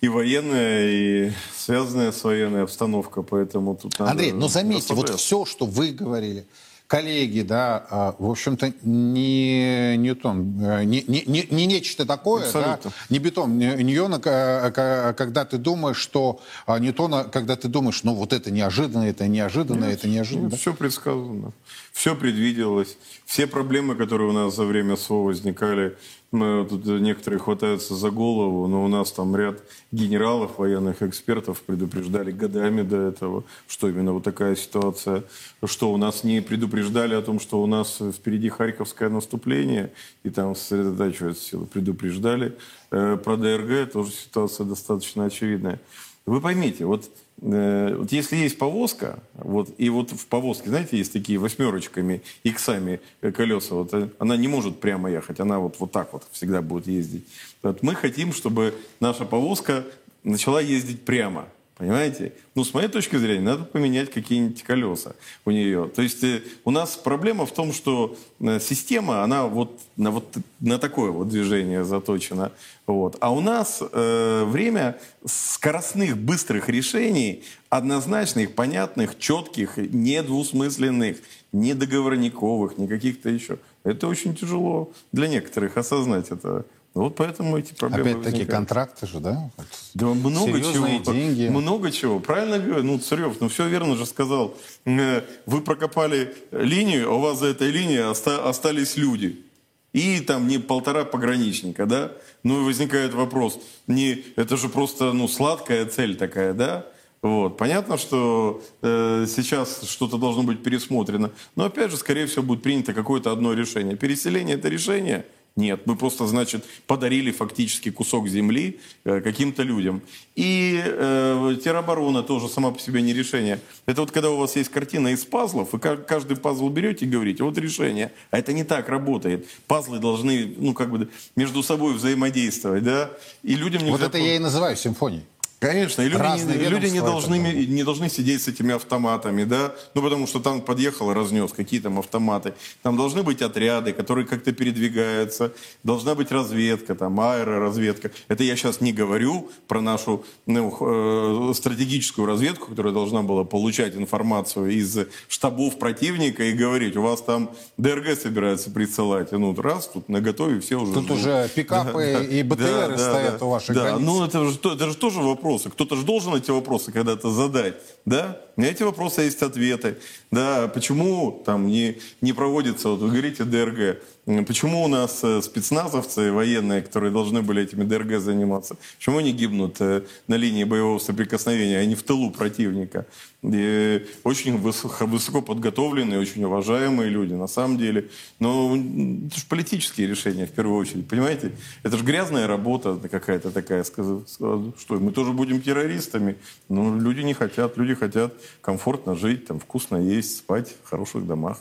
и 0.00 0.08
военная, 0.08 0.88
и 0.90 1.32
связанная 1.56 2.12
с 2.12 2.22
военной 2.22 2.62
обстановка, 2.64 3.22
поэтому 3.22 3.76
тут 3.76 3.98
надо 3.98 4.10
Андрей, 4.12 4.32
ну 4.32 4.46
заметьте, 4.48 4.92
вот 4.94 5.08
все, 5.18 5.46
что 5.46 5.64
вы 5.64 5.90
говорили, 5.90 6.46
коллеги, 6.86 7.40
да, 7.42 7.84
а, 7.90 8.14
в 8.18 8.30
общем-то, 8.30 8.72
не 8.82 9.96
Ньютон, 9.96 10.54
э, 10.64 10.84
не, 10.84 11.02
не, 11.06 11.24
не, 11.26 11.46
не 11.50 11.66
нечто 11.66 12.06
такое, 12.06 12.42
да, 12.52 12.74
Абсолютно. 12.74 12.92
не 13.10 13.18
бетон, 13.18 13.58
не- 13.58 13.82
Ньюона, 13.82 14.20
к- 14.20 14.70
к- 14.70 15.14
когда 15.16 15.44
ты 15.44 15.58
думаешь, 15.58 15.96
что 15.96 16.40
а, 16.66 16.78
Ньютона, 16.78 17.24
когда 17.24 17.56
ты 17.56 17.68
думаешь, 17.68 18.02
ну 18.04 18.14
вот 18.14 18.32
это 18.32 18.50
неожиданно, 18.50 19.04
это 19.04 19.26
неожиданно, 19.26 19.84
это 19.86 20.06
неожиданно. 20.08 20.50
да? 20.50 20.56
Все 20.56 20.72
предсказано, 20.74 21.52
все 21.96 22.14
предвиделось. 22.14 22.98
Все 23.24 23.46
проблемы, 23.46 23.94
которые 23.94 24.28
у 24.28 24.32
нас 24.32 24.54
за 24.54 24.66
время 24.66 24.96
СВО 24.96 25.24
возникали, 25.24 25.96
мы, 26.30 26.66
тут 26.68 26.84
некоторые 26.84 27.40
хватаются 27.40 27.94
за 27.94 28.10
голову, 28.10 28.66
но 28.66 28.84
у 28.84 28.88
нас 28.88 29.12
там 29.12 29.34
ряд 29.34 29.62
генералов, 29.92 30.58
военных 30.58 31.00
экспертов 31.00 31.62
предупреждали 31.62 32.32
годами 32.32 32.82
до 32.82 32.98
этого, 32.98 33.44
что 33.66 33.88
именно 33.88 34.12
вот 34.12 34.24
такая 34.24 34.56
ситуация, 34.56 35.24
что 35.64 35.90
у 35.90 35.96
нас 35.96 36.22
не 36.22 36.42
предупреждали 36.42 37.14
о 37.14 37.22
том, 37.22 37.40
что 37.40 37.62
у 37.62 37.66
нас 37.66 37.98
впереди 38.14 38.50
Харьковское 38.50 39.08
наступление, 39.08 39.90
и 40.22 40.28
там 40.28 40.54
сосредотачиваются 40.54 41.48
силы, 41.48 41.64
предупреждали. 41.64 42.58
Э, 42.90 43.16
Про 43.16 43.38
ДРГ 43.38 43.90
тоже 43.90 44.10
ситуация 44.10 44.66
достаточно 44.66 45.24
очевидная. 45.24 45.80
Вы 46.26 46.40
поймите, 46.40 46.84
вот, 46.84 47.08
э, 47.40 47.94
вот 47.96 48.10
если 48.10 48.34
есть 48.34 48.58
повозка, 48.58 49.20
вот, 49.34 49.70
и 49.78 49.88
вот 49.90 50.10
в 50.10 50.26
повозке, 50.26 50.70
знаете, 50.70 50.98
есть 50.98 51.12
такие 51.12 51.38
восьмерочками, 51.38 52.20
иксами 52.42 53.00
э, 53.20 53.30
колеса, 53.30 53.76
вот, 53.76 53.94
э, 53.94 54.08
она 54.18 54.36
не 54.36 54.48
может 54.48 54.80
прямо 54.80 55.08
ехать, 55.08 55.38
она 55.38 55.60
вот, 55.60 55.76
вот 55.78 55.92
так 55.92 56.12
вот 56.12 56.26
всегда 56.32 56.62
будет 56.62 56.88
ездить. 56.88 57.24
Вот 57.62 57.80
мы 57.84 57.94
хотим, 57.94 58.32
чтобы 58.32 58.74
наша 58.98 59.24
повозка 59.24 59.84
начала 60.24 60.60
ездить 60.60 61.04
прямо. 61.04 61.46
Понимаете? 61.76 62.32
Ну, 62.54 62.64
с 62.64 62.72
моей 62.72 62.88
точки 62.88 63.16
зрения, 63.16 63.42
надо 63.42 63.64
поменять 63.64 64.10
какие-нибудь 64.10 64.62
колеса 64.62 65.14
у 65.44 65.50
нее. 65.50 65.90
То 65.94 66.00
есть 66.00 66.24
э, 66.24 66.42
у 66.64 66.70
нас 66.70 66.96
проблема 66.96 67.44
в 67.44 67.52
том, 67.52 67.74
что 67.74 68.16
э, 68.40 68.58
система, 68.60 69.22
она 69.22 69.46
вот 69.46 69.78
на, 69.98 70.10
вот 70.10 70.34
на 70.60 70.78
такое 70.78 71.10
вот 71.10 71.28
движение 71.28 71.84
заточена. 71.84 72.52
Вот. 72.86 73.18
А 73.20 73.30
у 73.30 73.42
нас 73.42 73.82
э, 73.82 74.44
время 74.46 74.96
скоростных, 75.26 76.16
быстрых 76.16 76.70
решений, 76.70 77.44
однозначных, 77.68 78.54
понятных, 78.54 79.18
четких, 79.18 79.76
недвусмысленных, 79.76 81.18
не 81.52 81.74
договорниковых, 81.74 82.78
не 82.78 82.88
каких-то 82.88 83.28
еще. 83.28 83.58
Это 83.84 84.06
очень 84.06 84.34
тяжело 84.34 84.92
для 85.12 85.28
некоторых 85.28 85.76
осознать 85.76 86.30
это. 86.30 86.64
Вот 86.96 87.14
поэтому 87.14 87.58
эти 87.58 87.74
проблемы 87.74 88.10
Опять-таки 88.10 88.30
возникают. 88.38 88.50
контракты 88.50 89.06
же, 89.06 89.20
да? 89.20 89.50
Вот. 89.58 89.66
Да 89.92 90.06
много 90.06 90.46
Серьезные 90.58 91.02
чего. 91.02 91.12
деньги. 91.12 91.48
Много 91.48 91.90
чего. 91.92 92.20
Правильно 92.20 92.58
говорю? 92.58 92.82
Ну, 92.84 92.98
Царев, 92.98 93.36
ну 93.38 93.48
все 93.50 93.68
верно 93.68 93.96
же 93.96 94.06
сказал. 94.06 94.56
Э, 94.86 95.20
Вы 95.44 95.60
прокопали 95.60 96.34
линию, 96.52 97.10
а 97.10 97.14
у 97.16 97.20
вас 97.20 97.38
за 97.40 97.48
этой 97.48 97.70
линией 97.70 98.00
оста- 98.02 98.48
остались 98.48 98.96
люди. 98.96 99.44
И 99.92 100.20
там 100.20 100.48
не 100.48 100.58
полтора 100.58 101.04
пограничника, 101.04 101.84
да? 101.84 102.12
Ну 102.42 102.62
и 102.62 102.64
возникает 102.64 103.12
вопрос, 103.12 103.58
не, 103.86 104.24
это 104.36 104.56
же 104.56 104.68
просто 104.70 105.12
ну, 105.12 105.28
сладкая 105.28 105.84
цель 105.84 106.16
такая, 106.16 106.54
да? 106.54 106.86
Вот. 107.20 107.58
Понятно, 107.58 107.98
что 107.98 108.62
э, 108.80 109.26
сейчас 109.28 109.82
что-то 109.82 110.16
должно 110.16 110.44
быть 110.44 110.62
пересмотрено. 110.62 111.30
Но 111.56 111.66
опять 111.66 111.90
же, 111.90 111.98
скорее 111.98 112.26
всего, 112.26 112.42
будет 112.42 112.62
принято 112.62 112.94
какое-то 112.94 113.32
одно 113.32 113.52
решение. 113.52 113.96
Переселение 113.96 114.56
это 114.56 114.68
решение? 114.70 115.26
Нет, 115.56 115.86
мы 115.86 115.96
просто, 115.96 116.26
значит, 116.26 116.66
подарили 116.86 117.30
фактически 117.32 117.90
кусок 117.90 118.28
земли 118.28 118.78
э, 119.04 119.22
каким-то 119.22 119.62
людям. 119.62 120.02
И 120.34 120.78
э, 120.84 121.56
тероборона 121.64 122.22
тоже 122.22 122.48
сама 122.50 122.72
по 122.72 122.78
себе 122.78 123.00
не 123.00 123.14
решение. 123.14 123.60
Это 123.86 124.02
вот 124.02 124.10
когда 124.10 124.30
у 124.30 124.36
вас 124.36 124.54
есть 124.56 124.68
картина 124.68 125.08
из 125.08 125.24
пазлов, 125.24 125.72
вы 125.72 125.78
ка- 125.78 125.96
каждый 125.96 126.36
пазл 126.36 126.68
берете 126.68 127.06
и 127.06 127.08
говорите, 127.08 127.42
вот 127.42 127.56
решение. 127.56 128.12
А 128.30 128.38
это 128.38 128.52
не 128.52 128.64
так 128.64 128.90
работает. 128.90 129.46
Пазлы 129.66 129.98
должны, 129.98 130.54
ну, 130.58 130.74
как 130.74 130.90
бы 130.90 131.08
между 131.36 131.62
собой 131.62 131.94
взаимодействовать, 131.94 132.84
да? 132.84 133.10
И 133.42 133.54
людям 133.54 133.80
Вот 133.84 133.92
нельзя 133.92 134.06
это 134.06 134.18
я 134.18 134.36
и 134.36 134.38
называю 134.38 134.76
симфонией. 134.76 135.24
Конечно, 135.58 136.02
и 136.02 136.08
люди, 136.08 136.20
Разные 136.20 136.58
не, 136.58 136.64
люди 136.66 136.86
не, 136.86 137.00
должны, 137.00 137.42
да. 137.42 137.52
не 137.52 137.82
должны 137.82 138.10
сидеть 138.10 138.42
с 138.42 138.48
этими 138.48 138.74
автоматами, 138.74 139.44
да, 139.44 139.74
ну 139.94 140.02
потому 140.02 140.26
что 140.26 140.38
танк 140.40 140.66
подъехал 140.66 141.10
и 141.10 141.14
разнес, 141.14 141.52
какие 141.52 141.80
там 141.80 141.98
автоматы. 141.98 142.52
Там 142.82 142.96
должны 142.96 143.22
быть 143.22 143.40
отряды, 143.40 143.92
которые 143.94 144.26
как-то 144.26 144.52
передвигаются, 144.52 145.52
должна 145.82 146.14
быть 146.14 146.30
разведка, 146.30 146.94
там 146.94 147.18
аэроразведка. 147.20 148.10
Это 148.28 148.44
я 148.44 148.54
сейчас 148.56 148.80
не 148.82 148.92
говорю 148.92 149.50
про 149.66 149.80
нашу 149.80 150.24
ну, 150.44 151.50
э, 151.50 151.54
стратегическую 151.54 152.26
разведку, 152.26 152.66
которая 152.68 152.92
должна 152.92 153.22
была 153.22 153.44
получать 153.44 153.96
информацию 153.96 154.70
из 154.70 154.98
штабов 155.28 155.78
противника 155.78 156.44
и 156.44 156.52
говорить, 156.52 156.96
у 156.96 157.02
вас 157.02 157.22
там 157.22 157.50
ДРГ 157.78 158.18
собираются 158.20 158.70
присылать, 158.70 159.32
и 159.32 159.36
ну 159.36 159.54
раз, 159.54 159.88
тут 159.88 160.08
на 160.10 160.20
готове 160.20 160.60
все 160.60 160.76
уже 160.78 160.92
Тут 160.92 161.04
ждут. 161.04 161.18
уже 161.18 161.48
пикапы 161.54 162.26
и 162.30 162.42
БТРы 162.42 162.98
стоят 162.98 163.42
у 163.42 163.48
ваших 163.48 163.74
да. 163.74 163.82
границ. 163.82 164.06
Ну, 164.06 164.24
это 164.24 164.44
же, 164.44 164.58
то- 164.58 164.74
это 164.74 164.88
же 164.90 164.96
тоже 164.96 165.22
вопросы. 165.56 165.70
Кто-то 165.70 165.96
же 165.96 166.04
должен 166.04 166.34
эти 166.34 166.50
вопросы 166.50 166.92
когда-то 166.92 167.30
задать. 167.30 167.76
Да? 168.04 168.40
На 168.56 168.64
эти 168.64 168.82
вопросы 168.82 169.22
есть 169.22 169.42
ответы. 169.42 169.98
Да, 170.30 170.68
почему 170.68 171.42
там 171.44 171.66
не, 171.66 171.98
не 172.20 172.32
проводится, 172.32 172.90
вот 172.90 173.00
вы 173.00 173.08
говорите 173.08 173.44
ДРГ, 173.44 174.02
почему 174.26 174.82
у 174.84 174.88
нас 174.88 175.20
э, 175.22 175.40
спецназовцы 175.40 176.32
военные, 176.32 176.82
которые 176.82 177.12
должны 177.12 177.42
были 177.42 177.62
этими 177.62 177.84
ДРГ 177.84 178.20
заниматься, 178.20 178.76
почему 178.98 179.18
они 179.18 179.32
гибнут 179.32 179.76
э, 179.80 180.02
на 180.26 180.34
линии 180.34 180.64
боевого 180.64 180.98
соприкосновения, 180.98 181.78
а 181.78 181.84
не 181.86 181.94
в 181.94 182.02
тылу 182.02 182.32
противника? 182.32 183.06
И 183.42 184.04
очень 184.24 184.58
высоко, 184.58 185.40
подготовленные, 185.42 186.18
очень 186.18 186.42
уважаемые 186.42 187.08
люди, 187.08 187.34
на 187.34 187.46
самом 187.46 187.78
деле. 187.78 188.08
Но 188.40 188.74
это 188.74 189.38
же 189.38 189.46
политические 189.48 190.08
решения 190.08 190.46
в 190.46 190.50
первую 190.50 190.76
очередь, 190.80 191.06
понимаете? 191.06 191.52
Это 191.84 191.96
же 191.96 192.02
грязная 192.04 192.48
работа 192.48 192.98
какая-то 193.08 193.52
такая. 193.52 193.84
сказ- 193.84 194.28
сказ- 194.28 194.72
Что, 194.80 194.94
мы 194.98 195.12
тоже 195.12 195.30
будем 195.32 195.60
террористами? 195.60 196.34
Ну, 196.68 196.98
люди 196.98 197.20
не 197.20 197.34
хотят. 197.34 197.76
Люди 197.76 197.94
хотят 197.94 198.34
комфортно 198.60 199.14
жить, 199.14 199.46
там, 199.46 199.60
вкусно 199.60 199.98
есть, 199.98 200.38
спать 200.38 200.74
в 200.82 200.90
хороших 200.90 201.24
домах, 201.26 201.58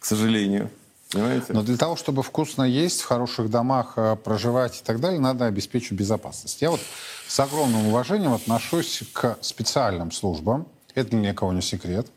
к 0.00 0.04
сожалению. 0.04 0.68
Понимаете? 1.10 1.52
Но 1.52 1.62
для 1.62 1.76
того, 1.76 1.96
чтобы 1.96 2.22
вкусно 2.22 2.62
есть, 2.62 3.00
в 3.00 3.06
хороших 3.06 3.50
домах 3.50 3.94
э, 3.96 4.16
проживать 4.16 4.80
и 4.80 4.84
так 4.84 5.00
далее, 5.00 5.18
надо 5.18 5.46
обеспечить 5.46 5.92
безопасность. 5.92 6.60
Я 6.60 6.70
вот 6.70 6.80
с 7.26 7.40
огромным 7.40 7.86
уважением 7.86 8.34
отношусь 8.34 9.02
к 9.12 9.38
специальным 9.40 10.12
службам. 10.12 10.66
Это 10.94 11.16
для 11.16 11.32
кого 11.32 11.52
не 11.52 11.62
секрет. 11.62 12.08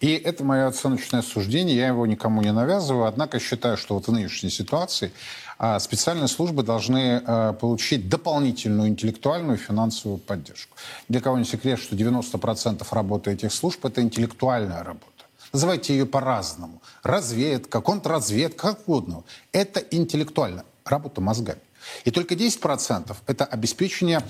И 0.00 0.12
это 0.14 0.44
мое 0.44 0.66
оценочное 0.66 1.22
суждение, 1.22 1.76
я 1.76 1.88
его 1.88 2.06
никому 2.06 2.42
не 2.42 2.52
навязываю, 2.52 3.06
однако 3.06 3.40
считаю, 3.40 3.76
что 3.76 3.94
вот 3.94 4.06
в 4.06 4.12
нынешней 4.12 4.50
ситуации 4.50 5.12
а, 5.58 5.80
специальные 5.80 6.28
службы 6.28 6.62
должны 6.62 7.22
а, 7.24 7.54
получить 7.54 8.08
дополнительную 8.08 8.88
интеллектуальную 8.88 9.56
и 9.56 9.60
финансовую 9.60 10.18
поддержку. 10.18 10.76
Для 11.08 11.20
кого 11.20 11.38
не 11.38 11.44
секрет, 11.44 11.80
что 11.80 11.96
90% 11.96 12.86
работы 12.90 13.32
этих 13.32 13.52
служб– 13.52 13.84
это 13.86 14.02
интеллектуальная 14.02 14.84
работа. 14.84 15.17
Называйте 15.52 15.94
ее 15.96 16.06
по-разному. 16.06 16.82
Разведка, 17.02 17.80
контрразведка, 17.80 18.68
как 18.68 18.88
угодно. 18.88 19.24
Это 19.52 19.80
интеллектуально. 19.80 20.64
Работа 20.84 21.20
мозгами. 21.20 21.60
И 22.04 22.10
только 22.10 22.34
10% 22.34 23.16
это 23.26 23.44
обеспечение 23.44 24.22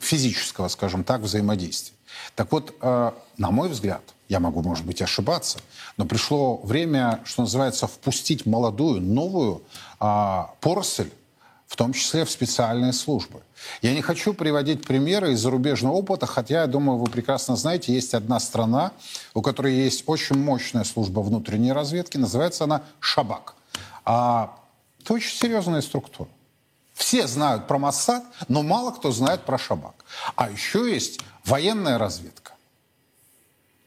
физического, 0.00 0.68
скажем 0.68 1.04
так, 1.04 1.20
взаимодействия. 1.20 1.94
Так 2.34 2.50
вот, 2.52 2.74
э, 2.80 3.12
на 3.36 3.50
мой 3.50 3.68
взгляд, 3.68 4.02
я 4.28 4.40
могу, 4.40 4.62
может 4.62 4.84
быть, 4.84 5.02
ошибаться, 5.02 5.58
но 5.96 6.04
пришло 6.04 6.58
время, 6.58 7.20
что 7.24 7.42
называется, 7.42 7.86
впустить 7.86 8.46
молодую, 8.46 9.00
новую 9.00 9.62
а, 9.98 10.54
поросль 10.60 11.10
в 11.70 11.76
том 11.76 11.92
числе 11.92 12.24
в 12.24 12.30
специальные 12.30 12.92
службы. 12.92 13.42
Я 13.80 13.94
не 13.94 14.02
хочу 14.02 14.34
приводить 14.34 14.84
примеры 14.84 15.32
из 15.32 15.40
зарубежного 15.40 15.92
опыта, 15.92 16.26
хотя, 16.26 16.62
я 16.62 16.66
думаю, 16.66 16.98
вы 16.98 17.06
прекрасно 17.06 17.54
знаете, 17.54 17.94
есть 17.94 18.12
одна 18.12 18.40
страна, 18.40 18.90
у 19.34 19.40
которой 19.40 19.72
есть 19.72 20.02
очень 20.06 20.36
мощная 20.36 20.82
служба 20.82 21.20
внутренней 21.20 21.70
разведки, 21.70 22.16
называется 22.16 22.64
она 22.64 22.82
Шабак. 22.98 23.54
А, 24.04 24.58
это 25.00 25.14
очень 25.14 25.32
серьезная 25.32 25.80
структура. 25.80 26.28
Все 26.92 27.28
знают 27.28 27.68
про 27.68 27.78
Моссад, 27.78 28.24
но 28.48 28.64
мало 28.64 28.90
кто 28.90 29.12
знает 29.12 29.42
про 29.42 29.56
Шабак. 29.56 30.04
А 30.34 30.50
еще 30.50 30.92
есть 30.92 31.20
военная 31.44 31.98
разведка 31.98 32.54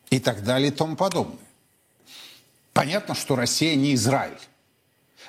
и 0.10 0.22
так 0.22 0.46
далее 0.46 0.70
и 0.70 0.74
тому 0.74 0.96
подобное. 0.96 1.36
Понятно, 2.72 3.14
что 3.14 3.36
Россия 3.36 3.76
не 3.76 3.94
Израиль. 3.94 4.40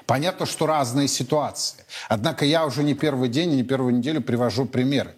Понятно, 0.07 0.46
что 0.46 0.66
разные 0.66 1.09
ситуации. 1.09 1.84
Однако 2.09 2.44
я 2.44 2.66
уже 2.66 2.82
не 2.82 2.94
первый 2.94 3.28
день 3.28 3.52
и 3.52 3.57
не 3.57 3.62
первую 3.62 3.94
неделю 3.94 4.20
привожу 4.20 4.66
примеры. 4.66 5.14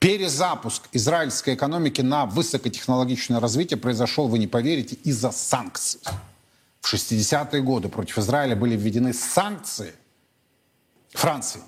Перезапуск 0.00 0.88
израильской 0.92 1.54
экономики 1.54 2.00
на 2.00 2.26
высокотехнологичное 2.26 3.38
развитие 3.38 3.78
произошел, 3.78 4.26
вы 4.26 4.40
не 4.40 4.48
поверите, 4.48 4.96
из-за 5.04 5.30
санкций. 5.30 6.00
В 6.80 6.92
60-е 6.92 7.62
годы 7.62 7.88
против 7.88 8.18
Израиля 8.18 8.56
были 8.56 8.76
введены 8.76 9.12
санкции 9.12 9.94
Франции. 11.10 11.60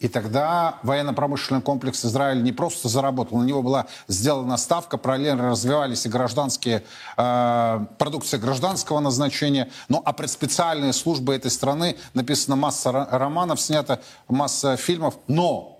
И 0.00 0.08
тогда 0.08 0.78
военно-промышленный 0.82 1.60
комплекс 1.60 2.06
Израиля 2.06 2.40
не 2.40 2.52
просто 2.52 2.88
заработал, 2.88 3.36
на 3.36 3.44
него 3.44 3.62
была 3.62 3.86
сделана 4.08 4.56
ставка, 4.56 4.96
параллельно 4.96 5.50
развивались 5.50 6.06
и 6.06 6.08
гражданские, 6.08 6.82
э, 7.18 7.86
продукция 7.98 8.40
гражданского 8.40 9.00
назначения. 9.00 9.70
Ну, 9.90 10.00
а 10.02 10.14
пред 10.14 10.30
специальные 10.30 10.94
службы 10.94 11.34
этой 11.34 11.50
страны 11.50 11.96
написана 12.14 12.56
масса 12.56 12.90
романов, 12.92 13.60
снята 13.60 14.00
масса 14.26 14.78
фильмов. 14.78 15.18
Но 15.26 15.78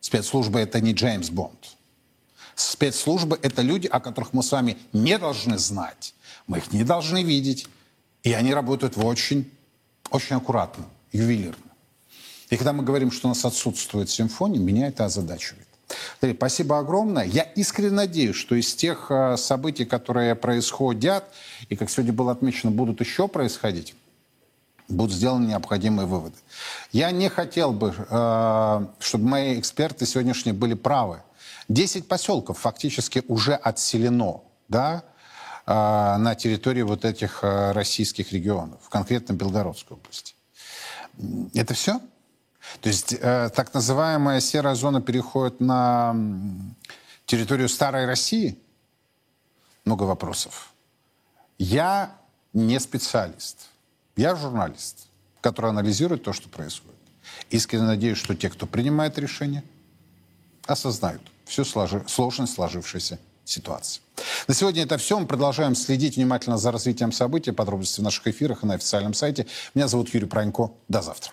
спецслужбы 0.00 0.60
это 0.60 0.80
не 0.80 0.92
Джеймс 0.92 1.30
Бонд. 1.30 1.76
Спецслужбы 2.54 3.40
это 3.42 3.62
люди, 3.62 3.88
о 3.88 3.98
которых 3.98 4.32
мы 4.32 4.44
с 4.44 4.52
вами 4.52 4.78
не 4.92 5.18
должны 5.18 5.58
знать. 5.58 6.14
Мы 6.46 6.58
их 6.58 6.72
не 6.72 6.84
должны 6.84 7.24
видеть. 7.24 7.66
И 8.22 8.32
они 8.32 8.54
работают 8.54 8.96
в 8.96 9.04
очень, 9.04 9.50
очень 10.10 10.36
аккуратно, 10.36 10.84
ювелирно. 11.10 11.67
И 12.50 12.56
когда 12.56 12.72
мы 12.72 12.82
говорим, 12.82 13.10
что 13.10 13.28
у 13.28 13.30
нас 13.30 13.44
отсутствует 13.44 14.08
симфония, 14.10 14.58
меня 14.58 14.88
это 14.88 15.04
озадачивает. 15.04 15.66
Андрей, 16.20 16.36
спасибо 16.36 16.78
огромное. 16.78 17.24
Я 17.24 17.42
искренне 17.42 17.92
надеюсь, 17.92 18.36
что 18.36 18.54
из 18.54 18.74
тех 18.74 19.10
э, 19.10 19.36
событий, 19.36 19.84
которые 19.84 20.34
происходят, 20.34 21.24
и, 21.68 21.76
как 21.76 21.90
сегодня 21.90 22.12
было 22.12 22.32
отмечено, 22.32 22.70
будут 22.70 23.00
еще 23.00 23.28
происходить, 23.28 23.94
будут 24.88 25.14
сделаны 25.14 25.46
необходимые 25.46 26.06
выводы. 26.06 26.36
Я 26.92 27.10
не 27.10 27.28
хотел 27.28 27.72
бы, 27.72 27.94
э, 27.96 28.86
чтобы 28.98 29.28
мои 29.28 29.58
эксперты 29.58 30.06
сегодняшние 30.06 30.54
были 30.54 30.74
правы. 30.74 31.22
Десять 31.68 32.06
поселков 32.06 32.58
фактически 32.58 33.22
уже 33.28 33.54
отселено, 33.54 34.42
да, 34.68 35.04
э, 35.66 35.72
на 35.72 36.34
территории 36.34 36.82
вот 36.82 37.04
этих 37.04 37.42
российских 37.42 38.32
регионов, 38.32 38.88
конкретно 38.90 39.32
Белгородской 39.32 39.96
области. 39.96 40.34
Это 41.54 41.74
все? 41.74 42.00
То 42.80 42.88
есть 42.88 43.12
э, 43.12 43.50
так 43.54 43.74
называемая 43.74 44.40
серая 44.40 44.74
зона 44.74 45.00
переходит 45.00 45.60
на 45.60 46.14
территорию 47.26 47.68
старой 47.68 48.06
России? 48.06 48.58
Много 49.84 50.04
вопросов. 50.04 50.72
Я 51.58 52.14
не 52.52 52.78
специалист. 52.78 53.68
Я 54.16 54.36
журналист, 54.36 55.06
который 55.40 55.70
анализирует 55.70 56.22
то, 56.22 56.32
что 56.32 56.48
происходит. 56.48 56.98
Искренне 57.50 57.84
надеюсь, 57.84 58.18
что 58.18 58.34
те, 58.34 58.48
кто 58.50 58.66
принимает 58.66 59.18
решения, 59.18 59.64
осознают 60.66 61.22
всю 61.44 61.64
сложи... 61.64 62.04
сложность 62.06 62.54
сложившейся 62.54 63.18
ситуации. 63.44 64.02
На 64.46 64.54
сегодня 64.54 64.82
это 64.82 64.98
все. 64.98 65.18
Мы 65.18 65.26
продолжаем 65.26 65.74
следить 65.74 66.16
внимательно 66.16 66.58
за 66.58 66.70
развитием 66.70 67.12
событий. 67.12 67.52
Подробности 67.52 68.00
в 68.00 68.04
наших 68.04 68.26
эфирах 68.26 68.62
и 68.62 68.66
на 68.66 68.74
официальном 68.74 69.14
сайте. 69.14 69.46
Меня 69.74 69.88
зовут 69.88 70.12
Юрий 70.12 70.26
Пронько. 70.26 70.70
До 70.88 71.02
завтра. 71.02 71.32